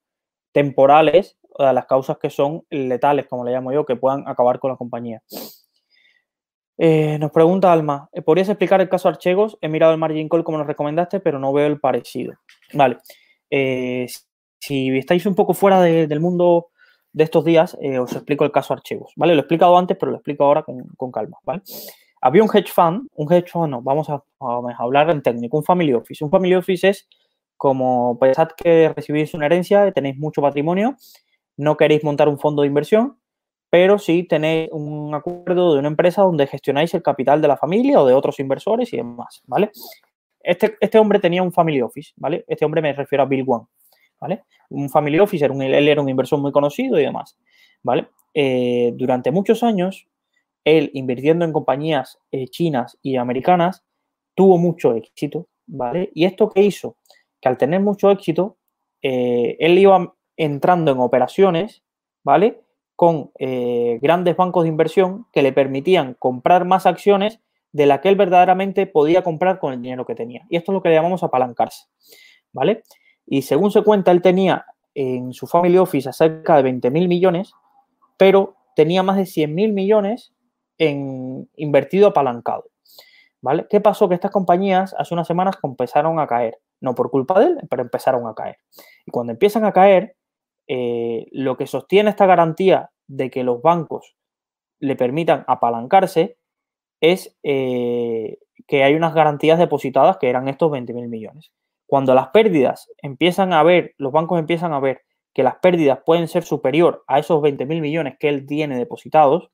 temporales 0.51 1.37
o 1.49 1.63
de 1.63 1.73
las 1.73 1.85
causas 1.85 2.17
que 2.17 2.29
son 2.29 2.63
letales, 2.69 3.27
como 3.27 3.43
le 3.43 3.51
llamo 3.51 3.71
yo, 3.71 3.85
que 3.85 3.95
puedan 3.95 4.27
acabar 4.27 4.59
con 4.59 4.71
la 4.71 4.77
compañía. 4.77 5.21
Eh, 6.77 7.17
nos 7.19 7.31
pregunta 7.31 7.71
Alma, 7.71 8.09
¿podrías 8.25 8.49
explicar 8.49 8.81
el 8.81 8.89
caso 8.89 9.07
Archegos? 9.07 9.57
He 9.61 9.69
mirado 9.69 9.93
el 9.93 9.99
margin 9.99 10.29
call 10.29 10.43
como 10.43 10.57
nos 10.57 10.67
recomendaste, 10.67 11.19
pero 11.19 11.37
no 11.39 11.53
veo 11.53 11.67
el 11.67 11.79
parecido. 11.79 12.33
Vale. 12.73 12.97
Eh, 13.49 14.07
si 14.59 14.97
estáis 14.97 15.25
un 15.25 15.35
poco 15.35 15.53
fuera 15.53 15.81
del 15.81 16.19
mundo 16.19 16.67
de 17.13 17.23
estos 17.23 17.43
días 17.43 17.77
eh, 17.81 17.99
os 17.99 18.13
explico 18.13 18.45
el 18.45 18.51
caso 18.51 18.73
archivos, 18.73 19.11
¿vale? 19.15 19.33
Lo 19.33 19.39
he 19.39 19.41
explicado 19.41 19.77
antes, 19.77 19.97
pero 19.97 20.11
lo 20.11 20.17
explico 20.17 20.43
ahora 20.45 20.63
con, 20.63 21.11
calma, 21.11 21.37
¿vale? 21.43 21.61
Había 22.21 22.43
un 22.43 22.49
hedge 22.53 22.71
fund, 22.71 23.07
un 23.15 23.33
hedge 23.33 23.49
fund, 23.49 23.71
no, 23.71 23.81
vamos 23.81 24.07
a, 24.09 24.23
hablar 24.77 25.09
en 25.09 25.21
técnico, 25.21 25.57
un 25.57 25.63
family 25.63 25.93
office. 25.93 26.23
Un 26.23 26.29
family 26.29 26.53
office 26.53 26.87
es 26.87 27.07
como 27.57 28.17
pensad 28.19 28.49
que 28.55 28.93
recibís 28.95 29.33
una 29.33 29.47
herencia, 29.47 29.91
tenéis 29.91 30.17
mucho 30.17 30.41
patrimonio, 30.41 30.95
no 31.57 31.77
queréis 31.77 32.03
montar 32.03 32.29
un 32.29 32.39
fondo 32.39 32.61
de 32.61 32.67
inversión, 32.67 33.17
pero 33.71 33.97
sí 33.97 34.23
tenéis 34.23 34.69
un 34.73 35.15
acuerdo 35.15 35.73
de 35.73 35.79
una 35.79 35.87
empresa 35.87 36.23
donde 36.23 36.45
gestionáis 36.45 36.93
el 36.93 37.01
capital 37.01 37.41
de 37.41 37.47
la 37.47 37.55
familia 37.55 38.01
o 38.01 38.05
de 38.05 38.13
otros 38.13 38.37
inversores 38.41 38.91
y 38.91 38.97
demás, 38.97 39.41
¿vale? 39.47 39.71
Este, 40.41 40.75
este 40.81 40.99
hombre 40.99 41.19
tenía 41.19 41.41
un 41.41 41.53
family 41.53 41.81
office, 41.81 42.11
¿vale? 42.17 42.43
Este 42.49 42.65
hombre 42.65 42.81
me 42.81 42.91
refiero 42.91 43.23
a 43.23 43.27
Bill 43.27 43.45
One, 43.47 43.67
¿vale? 44.19 44.43
Un 44.71 44.89
family 44.89 45.17
officer, 45.19 45.49
un, 45.51 45.61
él 45.61 45.87
era 45.87 46.01
un 46.01 46.09
inversor 46.09 46.39
muy 46.39 46.51
conocido 46.51 46.99
y 46.99 47.03
demás, 47.03 47.37
¿vale? 47.81 48.09
Eh, 48.33 48.91
durante 48.95 49.31
muchos 49.31 49.63
años, 49.63 50.05
él 50.65 50.91
invirtiendo 50.93 51.45
en 51.45 51.53
compañías 51.53 52.19
eh, 52.33 52.49
chinas 52.49 52.97
y 53.01 53.15
americanas, 53.15 53.85
tuvo 54.35 54.57
mucho 54.57 54.95
éxito, 54.95 55.47
¿vale? 55.65 56.11
Y 56.13 56.25
esto 56.25 56.49
que 56.49 56.61
hizo, 56.61 56.97
que 57.39 57.47
al 57.47 57.57
tener 57.57 57.79
mucho 57.79 58.11
éxito, 58.11 58.57
eh, 59.01 59.55
él 59.61 59.77
iba 59.77 60.13
entrando 60.35 60.91
en 60.91 60.99
operaciones, 60.99 61.83
¿vale? 62.21 62.59
Con 63.01 63.31
grandes 63.99 64.35
bancos 64.35 64.61
de 64.61 64.69
inversión 64.69 65.25
que 65.33 65.41
le 65.41 65.51
permitían 65.51 66.13
comprar 66.13 66.65
más 66.65 66.85
acciones 66.85 67.39
de 67.71 67.87
la 67.87 67.99
que 67.99 68.09
él 68.09 68.15
verdaderamente 68.15 68.85
podía 68.85 69.23
comprar 69.23 69.57
con 69.57 69.73
el 69.73 69.81
dinero 69.81 70.05
que 70.05 70.13
tenía. 70.13 70.45
Y 70.49 70.55
esto 70.55 70.71
es 70.71 70.75
lo 70.75 70.83
que 70.83 70.89
le 70.89 70.95
llamamos 70.95 71.23
apalancarse, 71.23 71.87
¿vale? 72.53 72.83
Y 73.25 73.41
según 73.41 73.71
se 73.71 73.81
cuenta, 73.81 74.11
él 74.11 74.21
tenía 74.21 74.67
en 74.93 75.33
su 75.33 75.47
family 75.47 75.79
office 75.79 76.13
cerca 76.13 76.57
de 76.57 76.61
20 76.61 76.91
mil 76.91 77.07
millones, 77.07 77.53
pero 78.17 78.55
tenía 78.75 79.01
más 79.01 79.17
de 79.17 79.25
100 79.25 79.55
mil 79.55 79.73
millones 79.73 80.31
en 80.77 81.49
invertido 81.55 82.09
apalancado. 82.09 82.65
¿Vale? 83.41 83.65
¿Qué 83.67 83.81
pasó? 83.81 84.07
Que 84.07 84.13
estas 84.13 84.29
compañías 84.29 84.93
hace 84.95 85.15
unas 85.15 85.25
semanas 85.25 85.57
empezaron 85.63 86.19
a 86.19 86.27
caer. 86.27 86.59
No 86.79 86.93
por 86.93 87.09
culpa 87.09 87.39
de 87.39 87.47
él, 87.47 87.57
pero 87.67 87.81
empezaron 87.81 88.27
a 88.27 88.35
caer. 88.35 88.57
Y 89.07 89.09
cuando 89.09 89.31
empiezan 89.31 89.65
a 89.65 89.71
caer, 89.71 90.15
eh, 90.67 91.25
lo 91.31 91.57
que 91.57 91.65
sostiene 91.65 92.11
esta 92.11 92.27
garantía 92.27 92.90
de 93.11 93.29
que 93.29 93.43
los 93.43 93.61
bancos 93.61 94.15
le 94.79 94.95
permitan 94.95 95.43
apalancarse 95.47 96.37
es 97.01 97.37
eh, 97.43 98.39
que 98.67 98.83
hay 98.83 98.95
unas 98.95 99.13
garantías 99.13 99.59
depositadas 99.59 100.17
que 100.17 100.29
eran 100.29 100.47
estos 100.47 100.71
20 100.71 100.93
mil 100.93 101.07
millones. 101.07 101.51
Cuando 101.87 102.15
las 102.15 102.29
pérdidas 102.29 102.89
empiezan 103.01 103.53
a 103.53 103.63
ver, 103.63 103.93
los 103.97 104.11
bancos 104.11 104.39
empiezan 104.39 104.73
a 104.73 104.79
ver 104.79 105.01
que 105.33 105.43
las 105.43 105.55
pérdidas 105.55 105.99
pueden 106.05 106.27
ser 106.27 106.43
superior 106.43 107.03
a 107.07 107.19
esos 107.19 107.41
20 107.41 107.65
mil 107.65 107.81
millones 107.81 108.15
que 108.19 108.29
él 108.29 108.45
tiene 108.45 108.77
depositados 108.77 109.51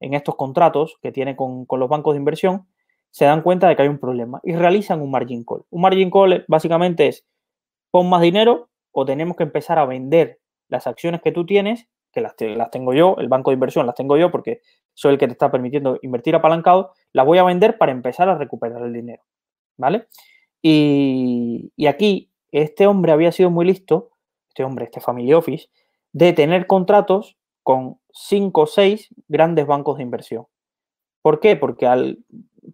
en 0.00 0.14
estos 0.14 0.36
contratos 0.36 0.98
que 1.02 1.12
tiene 1.12 1.34
con, 1.34 1.64
con 1.64 1.80
los 1.80 1.88
bancos 1.88 2.14
de 2.14 2.18
inversión, 2.18 2.68
se 3.10 3.24
dan 3.24 3.42
cuenta 3.42 3.68
de 3.68 3.76
que 3.76 3.82
hay 3.82 3.88
un 3.88 3.98
problema 3.98 4.40
y 4.44 4.54
realizan 4.54 5.00
un 5.00 5.10
margin 5.10 5.44
call. 5.44 5.64
Un 5.70 5.80
margin 5.80 6.10
call 6.10 6.44
básicamente 6.46 7.08
es 7.08 7.26
pon 7.90 8.08
más 8.08 8.20
dinero 8.20 8.68
o 8.92 9.04
tenemos 9.04 9.36
que 9.36 9.44
empezar 9.44 9.78
a 9.78 9.86
vender 9.86 10.40
las 10.68 10.86
acciones 10.86 11.22
que 11.22 11.32
tú 11.32 11.46
tienes, 11.46 11.88
que 12.12 12.20
las, 12.20 12.34
las, 12.40 12.70
tengo 12.70 12.94
yo, 12.94 13.16
el 13.18 13.28
banco 13.28 13.50
de 13.50 13.54
inversión 13.54 13.86
las 13.86 13.94
tengo 13.94 14.16
yo 14.16 14.30
porque 14.30 14.60
soy 14.94 15.12
el 15.12 15.18
que 15.18 15.26
te 15.26 15.32
está 15.32 15.50
permitiendo 15.50 15.98
invertir 16.02 16.34
apalancado, 16.34 16.92
las 17.12 17.26
voy 17.26 17.38
a 17.38 17.44
vender 17.44 17.78
para 17.78 17.92
empezar 17.92 18.28
a 18.28 18.36
recuperar 18.36 18.82
el 18.82 18.92
dinero. 18.92 19.22
¿Vale? 19.76 20.08
Y, 20.60 21.72
y 21.76 21.86
aquí 21.86 22.30
este 22.50 22.86
hombre 22.86 23.12
había 23.12 23.30
sido 23.32 23.50
muy 23.50 23.66
listo, 23.66 24.10
este 24.48 24.64
hombre, 24.64 24.86
este 24.86 25.00
Family 25.00 25.32
Office, 25.32 25.68
de 26.12 26.32
tener 26.32 26.66
contratos 26.66 27.36
con 27.62 27.98
cinco 28.10 28.62
o 28.62 28.66
seis 28.66 29.08
grandes 29.28 29.66
bancos 29.66 29.98
de 29.98 30.02
inversión. 30.02 30.46
¿Por 31.22 31.40
qué? 31.40 31.56
Porque 31.56 31.86
al 31.86 32.24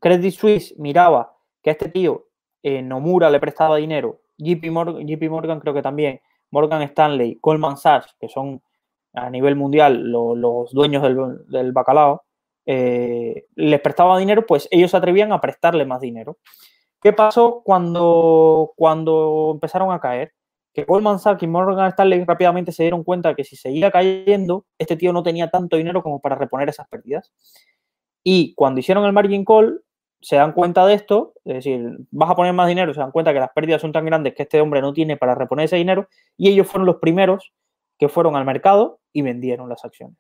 Credit 0.01 0.33
Suisse 0.33 0.75
miraba 0.79 1.37
que 1.63 1.71
a 1.71 1.73
este 1.73 1.89
tío 1.89 2.29
eh, 2.63 2.83
Nomura 2.83 3.31
le 3.31 3.41
prestaba 3.41 3.77
dinero, 3.77 4.21
JP 4.39 4.65
JP 5.07 5.31
Morgan 5.31 5.61
creo 5.61 5.75
que 5.75 5.83
también, 5.83 6.21
Morgan 6.51 6.83
Stanley, 6.83 7.39
Goldman 7.43 7.77
Sachs, 7.77 8.15
que 8.19 8.29
son 8.29 8.63
a 9.15 9.31
nivel 9.31 9.57
mundial 9.57 10.11
los 10.11 10.73
dueños 10.73 11.03
del, 11.03 11.73
bacalao, 11.73 12.25
eh, 12.67 13.47
les 13.55 13.81
prestaba 13.81 14.19
dinero, 14.19 14.45
pues 14.47 14.69
ellos 14.71 14.91
se 14.91 14.97
atrevían 14.97 15.33
a 15.33 15.41
prestarle 15.41 15.85
más 15.85 16.01
dinero. 16.01 16.39
¿Qué 17.01 17.13
pasó 17.13 17.63
cuando, 17.65 18.73
cuando 18.77 19.53
empezaron 19.55 19.93
a 19.93 20.01
caer? 20.01 20.33
Que 20.73 20.85
Goldman 20.85 21.21
Sachs 21.21 21.43
y 21.43 21.47
Morgan 21.47 21.89
Stanley 21.89 22.25
rápidamente 22.25 22.73
se 22.73 22.83
dieron 22.83 23.05
cuenta 23.05 23.35
que 23.35 23.45
si 23.45 23.57
seguía 23.57 23.91
cayendo, 23.91 24.65
este 24.79 24.97
tío 24.97 25.13
no 25.13 25.23
tenía 25.23 25.51
tanto 25.51 25.77
dinero 25.77 26.03
como 26.03 26.21
para 26.21 26.35
reponer 26.35 26.69
esas 26.69 26.89
pérdidas. 26.89 27.33
Y 28.25 28.55
cuando 28.55 28.81
hicieron 28.81 29.05
el 29.05 29.13
margin 29.13 29.45
call, 29.45 29.83
se 30.21 30.37
dan 30.37 30.53
cuenta 30.53 30.87
de 30.87 30.95
esto, 30.95 31.35
es 31.45 31.57
decir, 31.57 31.99
vas 32.11 32.31
a 32.31 32.35
poner 32.35 32.55
más 32.55 32.67
dinero, 32.67 32.95
se 32.95 33.01
dan 33.01 33.13
cuenta 33.13 33.35
que 33.35 33.41
las 33.41 33.51
pérdidas 33.51 33.83
son 33.83 33.93
tan 33.93 34.07
grandes 34.07 34.35
que 34.35 34.45
este 34.45 34.59
hombre 34.63 34.81
no 34.81 34.95
tiene 34.95 35.19
para 35.19 35.35
reponer 35.35 35.67
ese 35.67 35.77
dinero, 35.77 36.09
y 36.39 36.49
ellos 36.49 36.67
fueron 36.67 36.87
los 36.87 36.97
primeros 36.97 37.53
que 37.99 38.09
fueron 38.09 38.37
al 38.37 38.45
mercado 38.45 39.01
y 39.13 39.23
vendieron 39.23 39.69
las 39.69 39.85
acciones. 39.85 40.19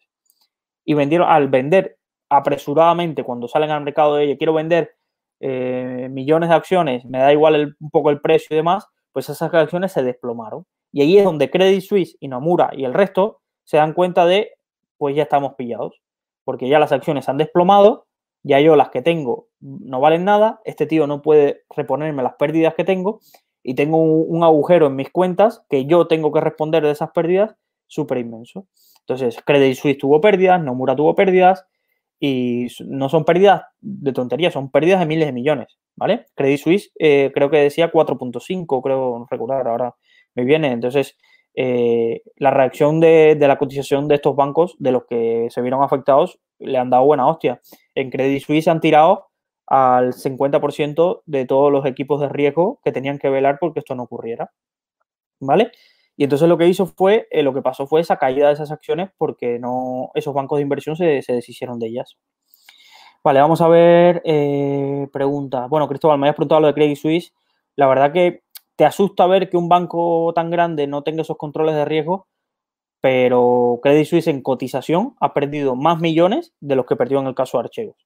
Y 0.84 0.94
vendieron, 0.94 1.28
al 1.28 1.48
vender 1.48 1.98
apresuradamente, 2.28 3.24
cuando 3.24 3.48
salen 3.48 3.70
al 3.70 3.84
mercado 3.84 4.16
de 4.16 4.24
ellos, 4.24 4.36
quiero 4.38 4.54
vender 4.54 4.96
eh, 5.40 6.08
millones 6.10 6.48
de 6.48 6.54
acciones, 6.54 7.04
me 7.04 7.18
da 7.18 7.32
igual 7.32 7.76
un 7.78 7.90
poco 7.90 8.10
el 8.10 8.20
precio 8.20 8.48
y 8.54 8.56
demás, 8.56 8.86
pues 9.12 9.28
esas 9.28 9.52
acciones 9.52 9.92
se 9.92 10.02
desplomaron. 10.02 10.66
Y 10.92 11.02
ahí 11.02 11.18
es 11.18 11.24
donde 11.24 11.50
Credit 11.50 11.82
Suisse 11.82 12.16
y 12.20 12.28
Nomura 12.28 12.70
y 12.72 12.84
el 12.84 12.94
resto 12.94 13.40
se 13.64 13.78
dan 13.78 13.94
cuenta 13.94 14.26
de, 14.26 14.52
pues 14.96 15.16
ya 15.16 15.24
estamos 15.24 15.54
pillados 15.54 16.00
porque 16.44 16.68
ya 16.68 16.78
las 16.78 16.92
acciones 16.92 17.28
han 17.28 17.38
desplomado, 17.38 18.06
ya 18.42 18.60
yo 18.60 18.76
las 18.76 18.90
que 18.90 19.02
tengo 19.02 19.48
no 19.60 20.00
valen 20.00 20.24
nada, 20.24 20.60
este 20.64 20.86
tío 20.86 21.06
no 21.06 21.22
puede 21.22 21.64
reponerme 21.74 22.22
las 22.22 22.34
pérdidas 22.34 22.74
que 22.74 22.84
tengo 22.84 23.20
y 23.62 23.74
tengo 23.74 23.96
un, 23.96 24.44
agujero 24.44 24.86
en 24.86 24.96
mis 24.96 25.10
cuentas 25.10 25.64
que 25.70 25.86
yo 25.86 26.06
tengo 26.06 26.30
que 26.32 26.42
responder 26.42 26.82
de 26.82 26.90
esas 26.90 27.10
pérdidas 27.12 27.56
súper 27.86 28.18
inmenso. 28.18 28.66
Entonces, 29.00 29.38
Credit 29.44 29.76
Suisse 29.76 29.98
tuvo 29.98 30.20
pérdidas, 30.20 30.62
Nomura 30.62 30.96
tuvo 30.96 31.14
pérdidas 31.14 31.66
y 32.18 32.68
no 32.86 33.08
son 33.08 33.24
pérdidas 33.24 33.62
de 33.80 34.12
tontería, 34.12 34.50
son 34.50 34.70
pérdidas 34.70 35.00
de 35.00 35.06
miles 35.06 35.26
de 35.26 35.32
millones, 35.32 35.78
¿vale? 35.94 36.26
Credit 36.34 36.58
Suisse 36.58 36.92
eh, 36.98 37.30
creo 37.34 37.50
que 37.50 37.58
decía 37.58 37.92
4.5, 37.92 38.82
creo 38.82 39.18
no 39.18 39.26
recordar, 39.30 39.68
ahora 39.68 39.94
me 40.34 40.44
viene. 40.44 40.72
Entonces, 40.72 41.16
eh, 41.54 42.22
la 42.36 42.50
reacción 42.50 42.98
de, 42.98 43.36
la 43.38 43.58
cotización 43.58 44.08
de 44.08 44.16
estos 44.16 44.34
bancos, 44.34 44.74
de 44.78 44.92
los 44.92 45.04
que 45.06 45.48
se 45.50 45.60
vieron 45.60 45.82
afectados, 45.82 46.40
le 46.58 46.78
han 46.78 46.90
dado 46.90 47.04
buena 47.04 47.28
hostia. 47.28 47.60
En 47.94 48.10
Credit 48.10 48.42
Suisse 48.42 48.68
han 48.68 48.80
tirado 48.80 49.28
al 49.66 50.12
50% 50.12 51.22
de 51.26 51.46
todos 51.46 51.70
los 51.72 51.86
equipos 51.86 52.20
de 52.20 52.28
riesgo 52.28 52.80
que 52.84 52.92
tenían 52.92 53.18
que 53.18 53.30
velar 53.30 53.58
porque 53.60 53.80
esto 53.80 53.94
no 53.94 54.04
ocurriera. 54.04 54.50
¿Vale? 55.40 55.72
Y 56.16 56.24
entonces 56.24 56.48
lo 56.48 56.56
que 56.56 56.68
hizo 56.68 56.86
fue, 56.86 57.26
eh, 57.30 57.42
lo 57.42 57.52
que 57.52 57.62
pasó 57.62 57.86
fue 57.86 58.00
esa 58.00 58.16
caída 58.18 58.48
de 58.48 58.54
esas 58.54 58.70
acciones 58.70 59.10
porque 59.18 59.58
no, 59.58 60.10
esos 60.14 60.32
bancos 60.32 60.58
de 60.58 60.62
inversión 60.62 60.96
se, 60.96 61.22
deshicieron 61.26 61.78
de 61.78 61.88
ellas. 61.88 62.16
Vale, 63.22 63.40
vamos 63.40 63.60
a 63.60 63.68
ver 63.68 64.22
eh, 64.24 65.08
preguntas. 65.12 65.68
Bueno, 65.68 65.88
Cristóbal, 65.88 66.18
me 66.18 66.26
habías 66.26 66.36
preguntado 66.36 66.60
lo 66.60 66.66
de 66.68 66.74
Credit 66.74 66.96
Suisse. 66.96 67.32
La 67.74 67.86
verdad 67.86 68.12
que 68.12 68.42
te 68.76 68.84
asusta 68.84 69.26
ver 69.26 69.50
que 69.50 69.56
un 69.56 69.68
banco 69.68 70.32
tan 70.34 70.50
grande 70.50 70.86
no 70.86 71.02
tenga 71.02 71.22
esos 71.22 71.36
controles 71.36 71.74
de 71.74 71.84
riesgo, 71.84 72.28
pero 73.00 73.80
Credit 73.82 74.06
Suisse 74.06 74.28
en 74.28 74.42
cotización 74.42 75.14
ha 75.20 75.34
perdido 75.34 75.74
más 75.74 76.00
millones 76.00 76.54
de 76.60 76.76
los 76.76 76.86
que 76.86 76.96
perdió 76.96 77.20
en 77.20 77.26
el 77.26 77.34
caso 77.34 77.58
de 77.58 77.64
Archegos. 77.64 77.96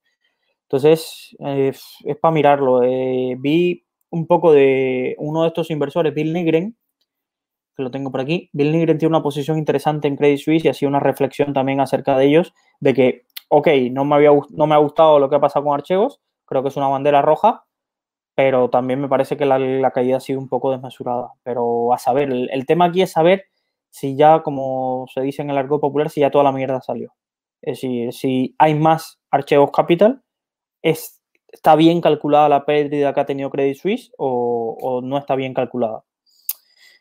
Entonces, 0.62 1.36
es 1.40 2.16
para 2.20 2.32
mirarlo. 2.32 2.82
Eh, 2.82 3.36
vi 3.38 3.86
un 4.10 4.26
poco 4.26 4.52
de 4.52 5.16
uno 5.18 5.42
de 5.42 5.48
estos 5.48 5.70
inversores, 5.70 6.14
Bill 6.14 6.32
Nigren, 6.32 6.76
que 7.78 7.84
lo 7.84 7.90
tengo 7.92 8.10
por 8.10 8.20
aquí. 8.20 8.50
Bill 8.52 8.72
Nigren 8.72 8.98
tiene 8.98 9.14
una 9.14 9.22
posición 9.22 9.56
interesante 9.56 10.08
en 10.08 10.16
Credit 10.16 10.40
Suisse 10.40 10.64
y 10.64 10.68
ha 10.68 10.74
sido 10.74 10.90
una 10.90 11.00
reflexión 11.00 11.52
también 11.52 11.80
acerca 11.80 12.18
de 12.18 12.26
ellos, 12.26 12.52
de 12.80 12.92
que, 12.92 13.22
ok, 13.48 13.68
no 13.92 14.04
me, 14.04 14.16
había, 14.16 14.30
no 14.50 14.66
me 14.66 14.74
ha 14.74 14.78
gustado 14.78 15.20
lo 15.20 15.30
que 15.30 15.36
ha 15.36 15.40
pasado 15.40 15.64
con 15.64 15.74
Archegos, 15.74 16.20
creo 16.44 16.62
que 16.62 16.68
es 16.68 16.76
una 16.76 16.88
bandera 16.88 17.22
roja, 17.22 17.64
pero 18.34 18.68
también 18.68 19.00
me 19.00 19.08
parece 19.08 19.36
que 19.36 19.46
la, 19.46 19.90
caída 19.92 20.16
ha 20.16 20.20
sido 20.20 20.40
un 20.40 20.48
poco 20.48 20.72
desmesurada. 20.72 21.32
Pero 21.44 21.92
a 21.92 21.98
saber, 21.98 22.30
el, 22.32 22.66
tema 22.66 22.86
aquí 22.86 23.02
es 23.02 23.12
saber 23.12 23.44
si 23.90 24.16
ya, 24.16 24.42
como 24.42 25.06
se 25.12 25.20
dice 25.20 25.42
en 25.42 25.50
el 25.50 25.58
argot 25.58 25.80
popular, 25.80 26.10
si 26.10 26.20
ya 26.20 26.30
toda 26.30 26.44
la 26.44 26.52
mierda 26.52 26.80
salió. 26.80 27.14
Es 27.62 27.80
decir, 27.80 28.12
si 28.12 28.54
hay 28.58 28.74
más 28.74 29.20
archivos 29.30 29.70
capital, 29.70 30.22
es, 30.82 31.20
¿está 31.48 31.76
bien 31.76 32.00
calculada 32.00 32.48
la 32.48 32.64
pérdida 32.64 33.12
que 33.12 33.20
ha 33.20 33.26
tenido 33.26 33.50
Credit 33.50 33.76
Suisse 33.76 34.12
o, 34.18 35.00
no 35.02 35.18
está 35.18 35.36
bien 35.36 35.54
calculada? 35.54 36.04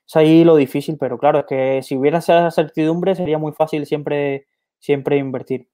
Es 0.08 0.16
ahí 0.16 0.44
lo 0.44 0.56
difícil, 0.56 0.98
pero 0.98 1.18
claro, 1.18 1.40
es 1.40 1.46
que 1.46 1.82
si 1.84 1.98
hubiera 1.98 2.20
esa 2.20 2.50
certidumbre 2.52 3.16
sería 3.16 3.38
muy 3.38 3.52
fácil 3.52 3.86
siempre, 3.86 4.48
siempre 4.80 5.18
invertir. 5.18 5.70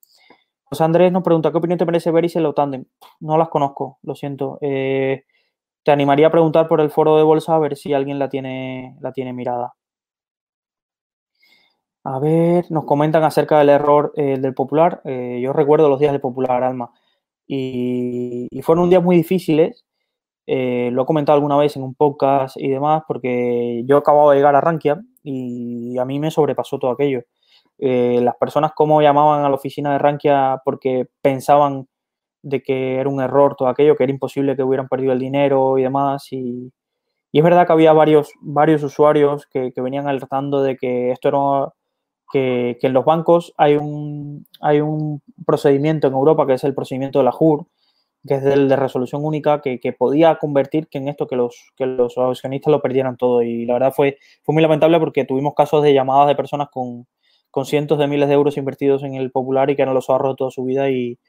José 0.64 0.84
Andrés 0.84 1.12
nos 1.12 1.24
pregunta, 1.24 1.52
¿qué 1.52 1.58
opinión 1.58 1.78
te 1.78 1.86
merece 1.86 2.12
ver 2.12 2.26
y 2.26 2.30
lo 2.40 2.54
Tandem? 2.54 2.86
No 3.20 3.38
las 3.38 3.50
conozco, 3.50 4.00
lo 4.04 4.16
siento. 4.16 4.58
Eh, 4.62 5.24
te 5.84 5.92
animaría 5.92 6.28
a 6.28 6.32
preguntar 6.32 6.68
por 6.68 6.82
el 6.82 6.90
foro 6.92 7.18
de 7.18 7.24
bolsa 7.24 7.56
a 7.56 7.60
ver 7.60 7.78
si 7.78 7.94
alguien 7.94 8.20
la 8.20 8.30
tiene, 8.30 8.98
la 9.02 9.12
tiene 9.14 9.34
mirada. 9.34 9.76
A 12.06 12.20
ver, 12.20 12.66
nos 12.70 12.84
comentan 12.86 13.24
acerca 13.24 13.60
del 13.60 13.70
error 13.70 14.12
eh, 14.18 14.38
del 14.40 14.54
Popular. 14.54 15.02
Eh, 15.06 15.40
yo 15.42 15.54
recuerdo 15.54 15.90
los 15.90 16.00
días 16.00 16.12
del 16.12 16.22
Popular, 16.22 16.64
Alma. 16.64 16.92
Y, 17.48 18.50
fueron 18.64 18.90
días 18.90 19.04
muy 19.04 19.16
difíciles. 19.16 19.86
Eh, 20.46 20.90
lo 20.92 21.04
he 21.04 21.06
comentado 21.06 21.36
alguna 21.36 21.58
vez 21.58 21.76
en 21.78 21.84
un 21.84 21.96
podcast 21.96 22.58
y 22.58 22.70
demás, 22.70 23.04
porque 23.08 23.84
yo 23.86 23.98
acababa 23.98 24.32
de 24.32 24.38
llegar 24.38 24.56
a 24.56 24.62
Rankia 24.62 25.02
y 25.24 25.98
a 25.98 26.06
mí 26.06 26.20
me 26.20 26.32
sobrepasó 26.32 26.80
todo 26.80 26.92
aquello. 26.92 27.22
las 27.80 28.36
personas 28.38 28.74
como 28.76 29.02
llamaban 29.02 29.46
a 29.46 29.50
la 29.50 29.56
oficina 29.56 29.94
de 29.94 30.00
Rankia 30.00 30.62
porque 30.66 31.08
pensaban 31.22 31.88
de 32.44 32.62
que 32.62 32.98
era 32.98 33.10
un 33.10 33.22
error 33.22 33.56
todo 33.58 33.70
aquello, 33.70 33.96
que 33.96 34.04
era 34.04 34.14
imposible 34.14 34.56
que 34.56 34.64
hubieran 34.64 34.88
perdido 34.88 35.14
el 35.14 35.20
dinero 35.20 35.78
y 35.78 35.84
demás. 35.84 36.28
Y, 36.32 36.72
es 37.32 37.44
verdad 37.44 37.66
que 37.66 37.74
había 37.74 37.94
varios, 37.94 38.32
varios 38.42 38.84
usuarios 38.84 39.48
que, 39.48 39.72
venían 39.78 40.08
alertando 40.08 40.62
de 40.62 40.78
que 40.78 41.12
esto 41.12 41.30
era 41.30 41.74
que, 42.32 42.78
en 42.82 42.94
los 42.94 43.06
bancos 43.06 43.54
hay 43.58 43.76
un, 43.76 44.46
hay 44.62 44.82
un 44.82 45.22
procedimiento 45.46 46.08
en 46.08 46.14
Europa 46.14 46.46
que 46.46 46.54
es 46.54 46.64
el 46.64 46.76
procedimiento 46.76 47.20
de 47.20 47.26
la 47.26 47.32
JUR, 47.32 47.66
que 48.26 48.36
es 48.36 48.44
el 48.44 48.70
de 48.70 48.76
resolución 48.76 49.26
única, 49.26 49.62
que, 49.62 49.96
podía 49.98 50.36
convertir 50.38 50.88
que 50.88 50.98
en 50.98 51.08
esto 51.10 51.28
que 51.28 51.36
los, 51.36 51.72
que 51.76 51.86
los 51.86 52.18
accionistas 52.18 52.72
lo 52.72 52.82
perdieran 52.82 53.18
todo. 53.18 53.42
Y 53.42 53.66
la 53.66 53.74
verdad 53.74 53.94
fue, 53.94 54.18
fue 54.44 54.54
muy 54.54 54.62
lamentable 54.62 55.00
porque 55.00 55.26
tuvimos 55.26 55.54
casos 55.56 55.84
de 55.84 55.94
llamadas 55.94 56.28
de 56.28 56.36
personas 56.36 56.70
con, 56.72 57.08
con 57.52 57.66
cientos 57.66 58.00
de 58.00 58.08
miles 58.08 58.30
de 58.30 58.36
euros 58.36 58.58
invertidos 58.58 59.04
en 59.04 59.16
el 59.16 59.32
Popular 59.32 59.70
y 59.70 59.76
que 59.76 59.82
eran 59.82 59.94
los 59.94 60.10
ahorros 60.10 60.34
de 60.34 60.38
toda 60.38 60.52
su 60.52 60.64
vida 60.64 60.90
y, 60.90 61.20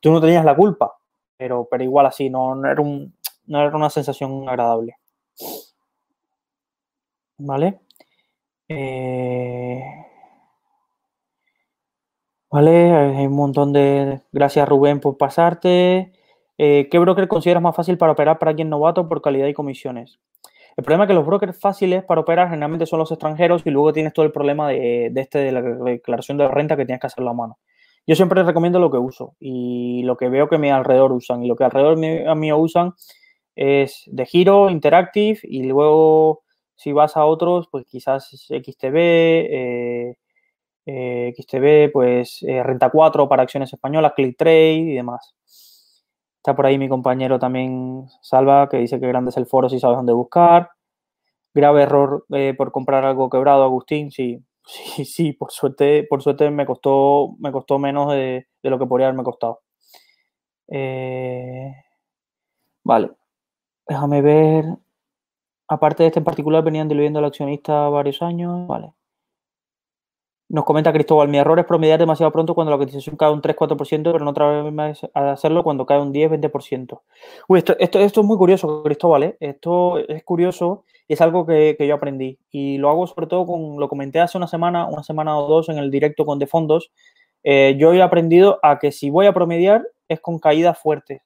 tú 0.00 0.10
no 0.10 0.20
tenías 0.20 0.44
la 0.44 0.56
culpa, 0.56 0.98
pero, 1.36 1.68
pero 1.70 1.84
igual 1.84 2.06
así, 2.06 2.30
no, 2.30 2.64
era, 2.64 2.80
un, 2.80 3.14
no 3.46 3.60
era 3.60 3.76
una 3.76 3.90
sensación 3.90 4.48
agradable. 4.48 4.96
¿Vale? 7.38 7.80
Eh, 8.68 9.82
vale, 12.50 12.92
hay 12.92 13.26
un 13.26 13.32
montón 13.34 13.72
de... 13.72 14.20
Gracias 14.32 14.68
Rubén 14.68 15.00
por 15.00 15.16
pasarte. 15.16 16.12
Eh, 16.62 16.88
¿Qué 16.90 16.98
broker 16.98 17.26
consideras 17.26 17.62
más 17.62 17.74
fácil 17.74 17.96
para 17.96 18.12
operar 18.12 18.38
para 18.38 18.54
quien 18.54 18.68
novato 18.68 19.08
por 19.08 19.22
calidad 19.22 19.46
y 19.46 19.54
comisiones? 19.54 20.20
El 20.76 20.84
problema 20.84 21.04
es 21.04 21.08
que 21.08 21.14
los 21.14 21.24
brokers 21.24 21.58
fáciles 21.58 22.04
para 22.04 22.20
operar 22.20 22.50
generalmente 22.50 22.84
son 22.84 22.98
los 22.98 23.10
extranjeros 23.10 23.62
y 23.64 23.70
luego 23.70 23.94
tienes 23.94 24.12
todo 24.12 24.26
el 24.26 24.30
problema 24.30 24.68
de, 24.68 25.10
este 25.16 25.38
de 25.38 25.52
la 25.52 25.62
declaración 25.62 26.36
de 26.36 26.48
renta 26.48 26.76
que 26.76 26.84
tienes 26.84 27.00
que 27.00 27.06
hacerlo 27.06 27.30
a 27.30 27.32
mano. 27.32 27.58
Yo 28.06 28.14
siempre 28.14 28.42
recomiendo 28.42 28.78
lo 28.78 28.90
que 28.90 28.98
uso 28.98 29.36
y 29.40 30.02
lo 30.02 30.18
que 30.18 30.28
veo 30.28 30.50
que 30.50 30.58
mi 30.58 30.68
alrededor 30.68 31.12
usan. 31.12 31.42
Y 31.42 31.48
lo 31.48 31.56
que 31.56 31.64
alrededor 31.64 31.96
mío 31.96 32.58
usan 32.58 32.92
es 33.56 34.02
de 34.08 34.26
giro, 34.26 34.68
interactive 34.68 35.38
y 35.44 35.62
luego 35.62 36.42
si 36.74 36.92
vas 36.92 37.16
a 37.16 37.24
otros, 37.24 37.68
pues 37.70 37.86
quizás 37.86 38.28
XTB, 38.28 38.96
eh, 38.96 40.16
eh, 40.84 41.32
XTB, 41.38 41.90
pues 41.90 42.40
Renta 42.42 42.90
4 42.90 43.30
para 43.30 43.44
acciones 43.44 43.72
españolas, 43.72 44.12
ClickTrade 44.14 44.74
y 44.74 44.94
demás. 44.94 45.34
Está 46.40 46.56
por 46.56 46.64
ahí 46.64 46.78
mi 46.78 46.88
compañero 46.88 47.38
también, 47.38 48.06
Salva, 48.22 48.66
que 48.70 48.78
dice 48.78 48.98
que 48.98 49.06
grande 49.06 49.28
es 49.28 49.36
el 49.36 49.44
foro 49.44 49.68
si 49.68 49.78
sabes 49.78 49.98
dónde 49.98 50.14
buscar. 50.14 50.70
Grave 51.52 51.82
error 51.82 52.24
por 52.56 52.72
comprar 52.72 53.04
algo 53.04 53.28
quebrado, 53.28 53.62
Agustín. 53.62 54.10
Sí, 54.10 54.42
sí, 54.64 55.04
sí, 55.04 55.32
por 55.34 55.52
suerte, 55.52 56.06
por 56.08 56.22
suerte 56.22 56.50
me 56.50 56.64
costó, 56.64 57.36
me 57.40 57.52
costó 57.52 57.78
menos 57.78 58.10
de, 58.12 58.46
lo 58.62 58.78
que 58.78 58.86
podría 58.86 59.08
haberme 59.08 59.24
costado. 59.24 59.60
vale. 62.84 63.10
Déjame 63.86 64.22
ver. 64.22 64.64
Aparte 65.68 66.04
de 66.04 66.08
este 66.08 66.20
en 66.20 66.24
particular, 66.24 66.64
venían 66.64 66.88
diluyendo 66.88 67.18
al 67.18 67.26
accionista 67.26 67.88
varios 67.90 68.22
años. 68.22 68.66
Vale. 68.66 68.94
Nos 70.50 70.64
comenta 70.64 70.92
Cristóbal, 70.92 71.28
mi 71.28 71.38
error 71.38 71.58
es 71.58 71.64
promediar 71.64 71.98
demasiado 71.98 72.32
pronto 72.32 72.54
cuando 72.54 72.70
la 72.70 72.76
cotización 72.76 73.16
cae 73.16 73.30
un 73.30 73.40
3-4%, 73.40 74.12
pero 74.12 74.24
no 74.24 74.32
otra 74.32 74.62
vez 74.62 75.00
a 75.14 75.32
hacerlo 75.32 75.62
cuando 75.62 75.86
cae 75.86 76.00
un 76.00 76.12
10-20%. 76.12 77.00
Uy, 77.48 77.58
esto, 77.58 77.76
esto, 77.78 78.00
esto, 78.00 78.20
es 78.20 78.26
muy 78.26 78.36
curioso, 78.36 78.82
Cristóbal, 78.82 79.22
¿eh? 79.22 79.36
Esto 79.40 79.98
es 79.98 80.24
curioso 80.24 80.84
es 81.14 81.20
algo 81.20 81.44
que, 81.44 81.76
yo 81.80 81.94
aprendí. 81.94 82.38
Y 82.50 82.78
lo 82.78 82.88
hago 82.88 83.06
sobre 83.06 83.26
todo 83.26 83.44
con, 83.44 83.80
lo 83.80 83.88
comenté 83.88 84.20
hace 84.20 84.38
una 84.38 84.46
semana, 84.46 84.86
una 84.86 85.02
semana 85.02 85.36
o 85.36 85.48
dos 85.48 85.68
en 85.68 85.78
el 85.78 85.90
directo 85.90 86.24
con 86.24 86.38
De 86.38 86.46
Fondos. 86.46 86.92
Eh, 87.42 87.76
yo 87.78 87.92
he 87.92 88.00
aprendido 88.00 88.60
a 88.62 88.78
que 88.78 88.92
si 88.92 89.10
voy 89.10 89.26
a 89.26 89.32
promediar 89.32 89.84
es 90.08 90.20
con 90.20 90.38
caídas 90.38 90.78
fuertes. 90.78 91.22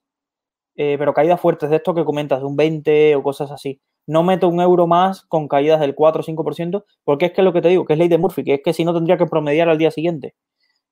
Eh, 0.77 0.97
pero 0.99 1.13
caídas 1.13 1.39
fuertes 1.39 1.69
de 1.69 1.77
esto 1.77 1.95
que 1.95 2.05
comentas, 2.05 2.41
de 2.41 2.47
un 2.47 2.57
20 2.57 3.15
o 3.17 3.23
cosas 3.23 3.51
así. 3.51 3.81
No 4.07 4.23
meto 4.23 4.49
un 4.49 4.61
euro 4.61 4.87
más 4.87 5.23
con 5.27 5.49
caídas 5.49 5.81
del 5.81 5.95
4 5.95 6.21
o 6.21 6.25
5%, 6.25 6.85
porque 7.05 7.27
es 7.27 7.33
que 7.33 7.43
lo 7.43 7.53
que 7.53 7.63
te 7.63 7.69
digo, 7.69 7.85
que 7.85 7.95
es 7.95 7.99
ley 7.99 8.09
de 8.09 8.19
Murphy, 8.19 8.45
que 8.45 8.55
es 8.55 8.61
que 8.63 8.73
si 8.73 8.85
no 8.85 8.95
tendría 8.95 9.17
que 9.17 9.27
promediar 9.27 9.69
al 9.69 9.79
día 9.79 9.91
siguiente. 9.91 10.35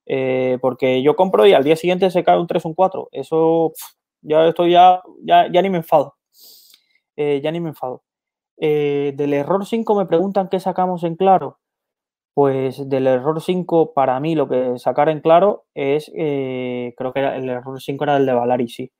Eh, 0.06 0.58
porque 0.60 1.02
yo 1.02 1.16
compro 1.16 1.46
y 1.46 1.54
al 1.54 1.64
día 1.64 1.76
siguiente 1.76 2.10
se 2.10 2.24
cae 2.24 2.38
un 2.40 2.46
3 2.46 2.64
o 2.66 2.68
un 2.70 2.74
4. 2.74 3.08
Eso 3.12 3.72
ya 4.22 4.46
estoy 4.48 4.72
ya, 4.72 5.02
ya, 5.24 5.62
ni 5.62 5.70
me 5.70 5.78
enfado. 5.78 6.16
Eh, 7.16 7.40
ya 7.42 7.52
ni 7.52 7.60
me 7.60 7.70
enfado. 7.70 8.02
del 8.58 9.32
error 9.34 9.66
5 9.66 9.94
me 9.96 10.06
preguntan 10.06 10.48
qué 10.48 10.60
sacamos 10.60 11.04
en 11.04 11.16
claro. 11.16 11.58
Pues 12.34 12.88
del 12.88 13.06
error 13.08 13.42
5, 13.42 13.92
para 13.94 14.18
mí 14.20 14.34
lo 14.34 14.48
que 14.48 14.78
sacar 14.78 15.08
en 15.10 15.20
claro 15.20 15.66
es, 15.74 16.10
creo 16.14 17.12
que 17.12 17.20
el 17.20 17.48
error 17.50 17.80
5 17.80 18.04
era 18.04 18.16
el 18.16 18.26
de 18.26 18.32
Valari, 18.34 18.68
sí 18.68 18.92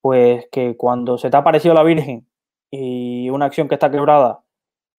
pues 0.00 0.46
que 0.50 0.76
cuando 0.76 1.18
se 1.18 1.30
te 1.30 1.36
ha 1.36 1.40
aparecido 1.40 1.74
la 1.74 1.82
Virgen 1.82 2.26
y 2.70 3.30
una 3.30 3.46
acción 3.46 3.68
que 3.68 3.74
está 3.74 3.90
quebrada 3.90 4.40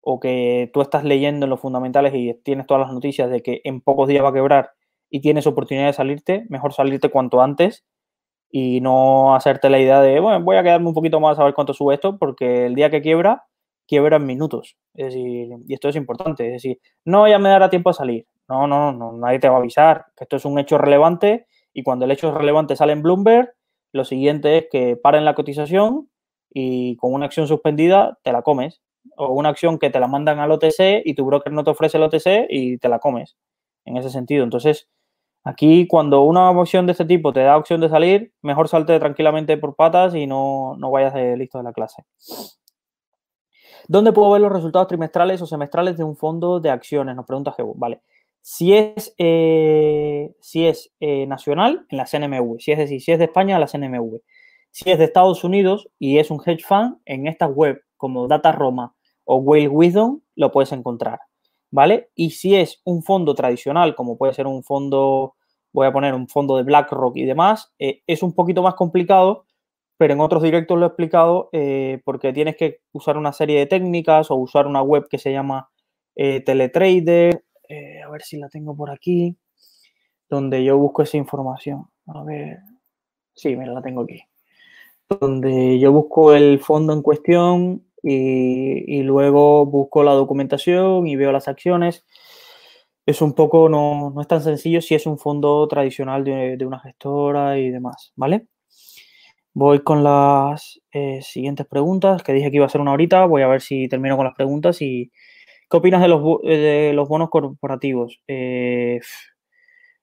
o 0.01 0.19
que 0.19 0.69
tú 0.73 0.81
estás 0.81 1.03
leyendo 1.03 1.45
en 1.45 1.49
los 1.49 1.59
fundamentales 1.59 2.13
y 2.15 2.33
tienes 2.43 2.67
todas 2.67 2.81
las 2.81 2.93
noticias 2.93 3.29
de 3.29 3.41
que 3.41 3.61
en 3.63 3.81
pocos 3.81 4.07
días 4.07 4.23
va 4.23 4.29
a 4.29 4.33
quebrar 4.33 4.71
y 5.09 5.21
tienes 5.21 5.45
oportunidad 5.47 5.87
de 5.87 5.93
salirte, 5.93 6.45
mejor 6.49 6.73
salirte 6.73 7.09
cuanto 7.09 7.41
antes 7.41 7.85
y 8.49 8.81
no 8.81 9.35
hacerte 9.35 9.69
la 9.69 9.79
idea 9.79 10.01
de, 10.01 10.19
bueno, 10.19 10.43
voy 10.43 10.57
a 10.57 10.63
quedarme 10.63 10.87
un 10.87 10.93
poquito 10.93 11.19
más 11.19 11.39
a 11.39 11.43
ver 11.45 11.53
cuánto 11.53 11.73
sube 11.73 11.93
esto, 11.95 12.17
porque 12.17 12.65
el 12.65 12.75
día 12.75 12.89
que 12.89 13.01
quiebra, 13.01 13.45
quiebra 13.87 14.17
en 14.17 14.25
minutos. 14.25 14.77
Es 14.93 15.07
decir, 15.07 15.49
y 15.67 15.73
esto 15.73 15.89
es 15.89 15.95
importante, 15.95 16.47
es 16.47 16.53
decir, 16.53 16.79
no 17.05 17.27
ya 17.27 17.39
me 17.39 17.49
dará 17.49 17.69
tiempo 17.69 17.89
a 17.89 17.93
salir. 17.93 18.25
No, 18.49 18.67
no, 18.67 18.91
no, 18.91 19.13
nadie 19.13 19.39
te 19.39 19.47
va 19.47 19.55
a 19.55 19.59
avisar 19.59 20.05
que 20.17 20.25
esto 20.25 20.35
es 20.35 20.45
un 20.45 20.59
hecho 20.59 20.77
relevante 20.77 21.47
y 21.73 21.83
cuando 21.83 22.05
el 22.05 22.11
hecho 22.11 22.37
relevante 22.37 22.75
sale 22.75 22.93
en 22.93 23.01
Bloomberg, 23.01 23.53
lo 23.93 24.03
siguiente 24.03 24.57
es 24.57 24.65
que 24.71 24.97
paren 24.97 25.25
la 25.25 25.35
cotización 25.35 26.09
y 26.53 26.95
con 26.97 27.13
una 27.13 27.25
acción 27.25 27.47
suspendida 27.47 28.19
te 28.23 28.31
la 28.31 28.41
comes. 28.41 28.81
O 29.17 29.33
una 29.33 29.49
acción 29.49 29.79
que 29.79 29.89
te 29.89 29.99
la 29.99 30.07
mandan 30.07 30.39
al 30.39 30.51
OTC 30.51 31.01
y 31.03 31.15
tu 31.15 31.25
broker 31.25 31.51
no 31.51 31.63
te 31.63 31.71
ofrece 31.71 31.97
el 31.97 32.03
OTC 32.03 32.47
y 32.49 32.77
te 32.77 32.89
la 32.89 32.99
comes. 32.99 33.35
En 33.85 33.97
ese 33.97 34.09
sentido. 34.09 34.43
Entonces, 34.43 34.89
aquí 35.43 35.87
cuando 35.87 36.21
una 36.21 36.51
opción 36.51 36.85
de 36.85 36.91
este 36.91 37.05
tipo 37.05 37.33
te 37.33 37.39
da 37.39 37.57
opción 37.57 37.81
de 37.81 37.89
salir, 37.89 38.33
mejor 38.41 38.67
salte 38.67 38.99
tranquilamente 38.99 39.57
por 39.57 39.75
patas 39.75 40.13
y 40.13 40.27
no, 40.27 40.75
no 40.77 40.91
vayas 40.91 41.13
de 41.13 41.35
listo 41.35 41.57
de 41.57 41.63
la 41.63 41.73
clase. 41.73 42.03
¿Dónde 43.87 44.13
puedo 44.13 44.31
ver 44.31 44.41
los 44.41 44.51
resultados 44.51 44.87
trimestrales 44.87 45.41
o 45.41 45.45
semestrales 45.45 45.97
de 45.97 46.03
un 46.03 46.15
fondo 46.15 46.59
de 46.59 46.69
acciones? 46.69 47.15
Nos 47.15 47.25
pregunta 47.25 47.53
Jebu. 47.53 47.73
Vale. 47.75 48.01
Si 48.41 48.73
es, 48.73 49.13
eh, 49.17 50.33
si 50.39 50.65
es 50.67 50.91
eh, 50.99 51.27
nacional, 51.27 51.85
en 51.89 51.97
la 51.97 52.05
CNMV. 52.05 52.59
Si 52.59 52.71
es 52.71 52.77
decir, 52.77 53.01
si 53.01 53.11
es 53.11 53.19
de 53.19 53.25
España, 53.25 53.55
en 53.55 53.61
la 53.61 53.67
CNMV. 53.67 54.21
Si 54.71 54.89
es 54.89 54.97
de 54.97 55.05
Estados 55.05 55.43
Unidos 55.43 55.89
y 55.99 56.17
es 56.17 56.31
un 56.31 56.41
hedge 56.45 56.63
fund, 56.63 56.97
en 57.05 57.27
estas 57.27 57.51
web 57.53 57.81
como 57.97 58.27
Data 58.27 58.51
Roma 58.51 58.95
o 59.25 59.37
Whale 59.37 59.67
Wisdom 59.67 60.21
lo 60.35 60.51
puedes 60.51 60.71
encontrar. 60.71 61.19
¿Vale? 61.69 62.09
Y 62.15 62.31
si 62.31 62.55
es 62.55 62.81
un 62.83 63.01
fondo 63.01 63.33
tradicional, 63.33 63.95
como 63.95 64.17
puede 64.17 64.33
ser 64.33 64.45
un 64.45 64.63
fondo, 64.63 65.35
voy 65.71 65.87
a 65.87 65.93
poner 65.93 66.13
un 66.13 66.27
fondo 66.27 66.57
de 66.57 66.63
BlackRock 66.63 67.15
y 67.15 67.25
demás, 67.25 67.73
eh, 67.79 68.01
es 68.07 68.23
un 68.23 68.33
poquito 68.33 68.61
más 68.61 68.73
complicado, 68.73 69.45
pero 69.97 70.13
en 70.13 70.19
otros 70.19 70.43
directos 70.43 70.77
lo 70.77 70.85
he 70.85 70.87
explicado 70.87 71.49
porque 72.03 72.33
tienes 72.33 72.57
que 72.57 72.79
usar 72.91 73.17
una 73.17 73.31
serie 73.31 73.59
de 73.59 73.67
técnicas 73.67 74.31
o 74.31 74.35
usar 74.35 74.67
una 74.67 74.81
web 74.81 75.07
que 75.07 75.19
se 75.19 75.31
llama 75.31 75.69
Teletrader 76.15 77.43
eh, 77.71 78.01
a 78.01 78.09
ver 78.09 78.21
si 78.21 78.37
la 78.37 78.49
tengo 78.49 78.75
por 78.75 78.91
aquí, 78.91 79.37
donde 80.29 80.63
yo 80.63 80.77
busco 80.77 81.03
esa 81.03 81.15
información. 81.15 81.89
A 82.07 82.23
ver, 82.23 82.59
sí, 83.33 83.55
mira, 83.55 83.71
la 83.73 83.81
tengo 83.81 84.01
aquí. 84.01 84.21
Donde 85.19 85.79
yo 85.79 85.91
busco 85.91 86.33
el 86.33 86.59
fondo 86.59 86.93
en 86.93 87.01
cuestión 87.01 87.83
y, 88.03 89.03
luego 89.03 89.65
busco 89.65 90.03
la 90.03 90.13
documentación 90.13 91.07
y 91.07 91.15
veo 91.15 91.31
las 91.31 91.47
acciones. 91.47 92.05
Es 93.05 93.21
un 93.21 93.33
poco, 93.33 93.67
no, 93.67 94.13
es 94.21 94.27
tan 94.27 94.41
sencillo 94.41 94.81
si 94.81 94.95
es 94.95 95.05
un 95.05 95.17
fondo 95.17 95.67
tradicional 95.67 96.23
de, 96.23 96.65
una 96.65 96.79
gestora 96.79 97.57
y 97.59 97.69
demás, 97.69 98.13
¿vale? 98.15 98.47
Voy 99.53 99.83
con 99.83 100.03
las 100.03 100.79
eh, 100.93 101.21
siguientes 101.21 101.65
preguntas, 101.67 102.23
que 102.23 102.31
dije 102.31 102.49
que 102.49 102.57
iba 102.57 102.65
a 102.65 102.69
ser 102.69 102.79
una 102.79 102.93
horita. 102.93 103.25
Voy 103.25 103.41
a 103.41 103.47
ver 103.47 103.61
si 103.61 103.89
termino 103.89 104.15
con 104.15 104.25
las 104.25 104.35
preguntas 104.35 104.81
y, 104.81 105.11
¿Qué 105.69 105.77
opinas 105.77 106.01
de 106.01 106.09
los, 106.09 106.21
eh, 106.43 106.57
de 106.57 106.93
los 106.93 107.07
bonos 107.07 107.29
corporativos? 107.29 108.21
Eh, 108.27 108.99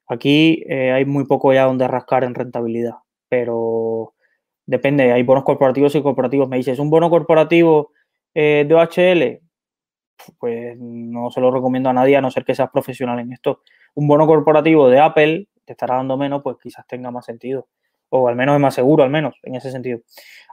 aquí 0.06 0.64
hay 0.70 1.05
muy 1.05 1.26
poco 1.26 1.52
ya 1.52 1.64
donde 1.64 1.86
rascar 1.89 2.24
en 2.24 2.35
rentabilidad, 2.35 2.94
pero 3.28 4.14
depende, 4.69 5.12
hay 5.12 5.23
bonos 5.23 5.45
corporativos 5.45 5.95
y 5.95 6.03
corporativos. 6.03 6.49
Me 6.49 6.59
dices, 6.59 6.78
¿un 6.78 6.90
bono 6.90 7.11
corporativo 7.11 7.93
de 8.35 8.69
OHL? 8.73 9.40
Pues 10.39 10.77
no 10.78 11.31
se 11.31 11.40
lo 11.40 11.51
recomiendo 11.51 11.90
a 11.90 11.93
nadie 11.93 12.16
a 12.16 12.20
no 12.20 12.31
ser 12.31 12.45
que 12.45 12.55
seas 12.55 12.70
profesional 12.70 13.19
en 13.19 13.32
esto. 13.32 13.62
Un 13.95 14.07
bono 14.07 14.27
corporativo 14.27 14.89
de 14.89 15.01
Apple 15.01 15.49
te 15.65 15.73
estará 15.73 15.97
dando 15.97 16.16
menos, 16.16 16.43
pues 16.43 16.57
quizás 16.62 16.86
tenga 16.86 17.11
más 17.11 17.24
sentido. 17.24 17.69
O 18.11 18.28
al 18.28 18.36
menos 18.36 18.55
es 18.55 18.61
más 18.61 18.74
seguro, 18.74 19.03
al 19.03 19.11
menos, 19.11 19.36
en 19.43 19.57
ese 19.57 19.70
sentido. 19.70 20.01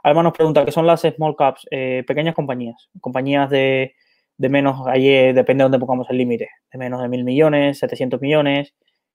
Alma 0.02 0.22
nos 0.22 0.32
pregunta, 0.32 0.64
¿qué 0.64 0.72
son 0.72 0.86
las 0.86 1.02
small 1.02 1.36
caps? 1.36 1.66
pequeñas 1.70 2.34
compañías. 2.34 2.90
Compañías 3.00 3.50
de 3.50 3.94
de 4.38 4.48
menos, 4.48 4.86
ahí 4.86 5.08
eh, 5.08 5.32
depende 5.32 5.62
de 5.62 5.64
dónde 5.64 5.78
pongamos 5.78 6.08
el 6.10 6.18
límite, 6.18 6.50
de 6.72 6.78
menos 6.78 7.00
de 7.00 7.08
mil 7.08 7.24
millones, 7.24 7.78
700 7.78 8.20
millones 8.20 8.74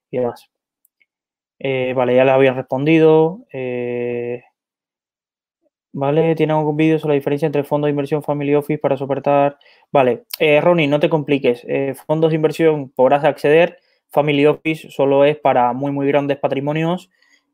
y 0.09 0.17
demás. 0.17 0.49
Eh, 1.59 1.93
vale, 1.95 2.15
ya 2.15 2.25
les 2.25 2.33
habían 2.33 2.55
respondido. 2.55 3.45
Eh, 3.53 4.43
vale, 5.93 6.35
tiene 6.35 6.53
algún 6.53 6.77
vídeo 6.77 6.99
sobre 6.99 7.13
la 7.13 7.19
diferencia 7.19 7.45
entre 7.45 7.63
fondos 7.63 7.87
de 7.87 7.91
inversión 7.91 8.23
Family 8.23 8.55
Office 8.55 8.79
para 8.79 8.97
soportar. 8.97 9.57
Vale, 9.91 10.25
Ronnie, 10.61 10.87
no 10.87 10.99
te 10.99 11.09
compliques. 11.09 11.65
fondos 12.07 12.31
de 12.31 12.35
inversión 12.35 12.89
podrás 12.89 13.23
acceder. 13.23 13.77
Family 14.11 14.45
Office 14.45 14.89
solo 14.91 15.25
es 15.25 15.37
para 15.37 15.73
muy, 15.73 15.91
muy 15.91 16.07
grandes 16.07 16.37
patrimonios 16.37 17.09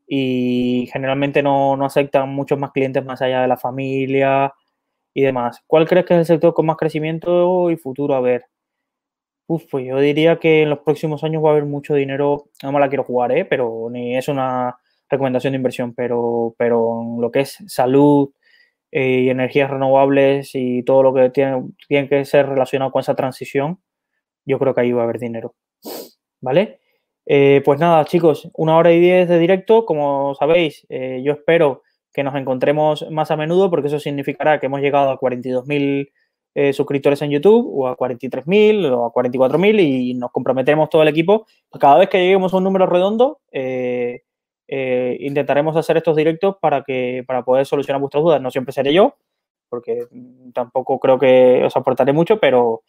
y 0.08 0.88
generalmente 0.92 1.42
no, 1.42 1.76
no 1.76 1.84
aceptan 1.84 2.30
muchos 2.30 2.58
más 2.58 2.72
clientes 2.72 3.04
más 3.04 3.20
allá 3.22 3.42
de 3.42 3.48
la 3.48 3.58
familia 3.58 4.54
y 5.14 5.22
demás. 5.22 5.62
¿Cuál 5.66 5.86
crees 5.86 6.06
que 6.06 6.14
es 6.14 6.20
el 6.20 6.26
sector 6.26 6.54
con 6.54 6.66
más 6.66 6.76
crecimiento 6.76 7.70
y 7.70 7.76
futuro 7.76 8.14
a 8.14 8.20
ver? 8.20 8.46
Uf, 9.46 9.64
pues 9.70 9.86
yo 9.86 9.98
diría 9.98 10.38
que 10.38 10.62
en 10.62 10.70
los 10.70 10.80
próximos 10.80 11.24
años 11.24 11.42
va 11.44 11.50
a 11.50 11.52
haber 11.52 11.64
mucho 11.64 11.94
dinero, 11.94 12.46
no 12.62 12.72
me 12.72 12.80
la 12.80 12.88
quiero 12.88 13.04
jugar, 13.04 13.32
¿eh? 13.32 13.44
pero 13.44 13.88
ni 13.90 14.16
es 14.16 14.28
una 14.28 14.76
recomendación 15.08 15.52
de 15.52 15.56
inversión, 15.56 15.94
pero, 15.94 16.54
pero 16.58 17.02
en 17.02 17.20
lo 17.20 17.30
que 17.30 17.40
es 17.40 17.58
salud, 17.66 18.30
eh, 18.90 19.22
y 19.24 19.30
energías 19.30 19.70
renovables 19.70 20.52
y 20.54 20.82
todo 20.82 21.02
lo 21.02 21.12
que 21.14 21.28
tiene, 21.30 21.62
tiene 21.88 22.08
que 22.08 22.24
ser 22.24 22.48
relacionado 22.48 22.90
con 22.90 23.00
esa 23.00 23.14
transición, 23.14 23.80
yo 24.46 24.58
creo 24.58 24.74
que 24.74 24.80
ahí 24.80 24.92
va 24.92 25.02
a 25.02 25.04
haber 25.04 25.18
dinero. 25.18 25.54
¿Vale? 26.40 26.80
Eh, 27.26 27.60
pues 27.64 27.78
nada, 27.78 28.04
chicos, 28.06 28.48
una 28.54 28.76
hora 28.78 28.90
y 28.92 29.00
diez 29.00 29.28
de 29.28 29.38
directo. 29.38 29.84
Como 29.84 30.34
sabéis, 30.34 30.86
eh, 30.88 31.20
yo 31.22 31.32
espero 31.32 31.82
que 32.14 32.24
nos 32.24 32.34
encontremos 32.34 33.06
más 33.10 33.30
a 33.30 33.36
menudo 33.36 33.68
porque 33.68 33.88
eso 33.88 34.00
significará 34.00 34.58
que 34.58 34.66
hemos 34.66 34.80
llegado 34.80 35.10
a 35.10 35.20
42.000 35.20 36.10
eh, 36.54 36.72
suscriptores 36.72 37.20
en 37.20 37.30
YouTube 37.30 37.68
o 37.70 37.86
a 37.88 37.96
43.000 37.96 38.90
o 38.90 39.04
a 39.04 39.12
44.000 39.12 39.80
y 39.80 40.14
nos 40.14 40.30
comprometemos 40.32 40.88
todo 40.88 41.02
el 41.02 41.08
equipo. 41.08 41.46
Cada 41.78 41.98
vez 41.98 42.08
que 42.08 42.18
lleguemos 42.18 42.54
a 42.54 42.56
un 42.56 42.64
número 42.64 42.86
redondo, 42.86 43.40
intentaremos 44.68 45.76
hacer 45.76 45.96
estos 45.96 46.16
directos 46.16 46.56
para, 46.60 46.82
que, 46.82 47.24
para 47.26 47.42
poder 47.42 47.66
solucionar 47.66 48.00
vuestras 48.00 48.22
dudas. 48.22 48.40
No 48.40 48.50
siempre 48.50 48.72
seré 48.72 48.92
yo, 48.92 49.16
porque 49.68 50.06
tampoco 50.54 51.00
creo 51.00 51.18
que 51.18 51.62
os 51.64 51.76
aportaré 51.76 52.12
mucho, 52.12 52.38
pero 52.38 52.82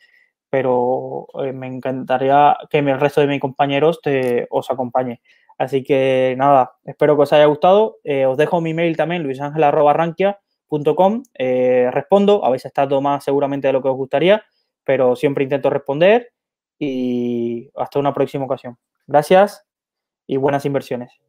pero 0.50 1.28
eh, 1.44 1.54
me 1.54 1.68
encantaría 1.68 2.58
que 2.70 2.80
el 2.80 3.00
resto 3.00 3.22
de 3.22 3.28
mis 3.28 3.40
compañeros 3.40 4.02
te, 4.02 4.48
os 4.50 4.70
acompañe. 4.72 5.22
Así 5.58 5.84
que 5.84 6.36
nada, 6.38 6.74
espero 6.86 7.16
que 7.16 7.24
os 7.24 7.34
haya 7.34 7.46
gustado. 7.46 7.98
Eh, 8.04 8.26
os 8.26 8.38
dejo 8.38 8.62
mi 8.62 8.74
mail 8.74 8.98
también, 8.98 9.24
luisangel.rankia.com. 9.24 11.24
Eh, 11.38 11.90
respondo, 11.92 12.46
habéis 12.46 12.66
estado 12.66 13.02
más 13.02 13.24
seguramente 13.24 13.68
de 13.68 13.74
lo 13.74 13.82
que 13.82 13.90
os 13.90 13.98
gustaría, 13.98 14.44
pero 14.84 15.16
siempre 15.16 15.44
intento 15.44 15.70
responder 15.70 16.32
y 16.80 17.70
hasta 17.76 18.00
una 18.00 18.14
próxima 18.14 18.46
ocasión. 18.46 18.78
Gracias 19.06 19.66
y 20.26 20.38
buenas 20.38 20.66
inversiones. 20.66 21.29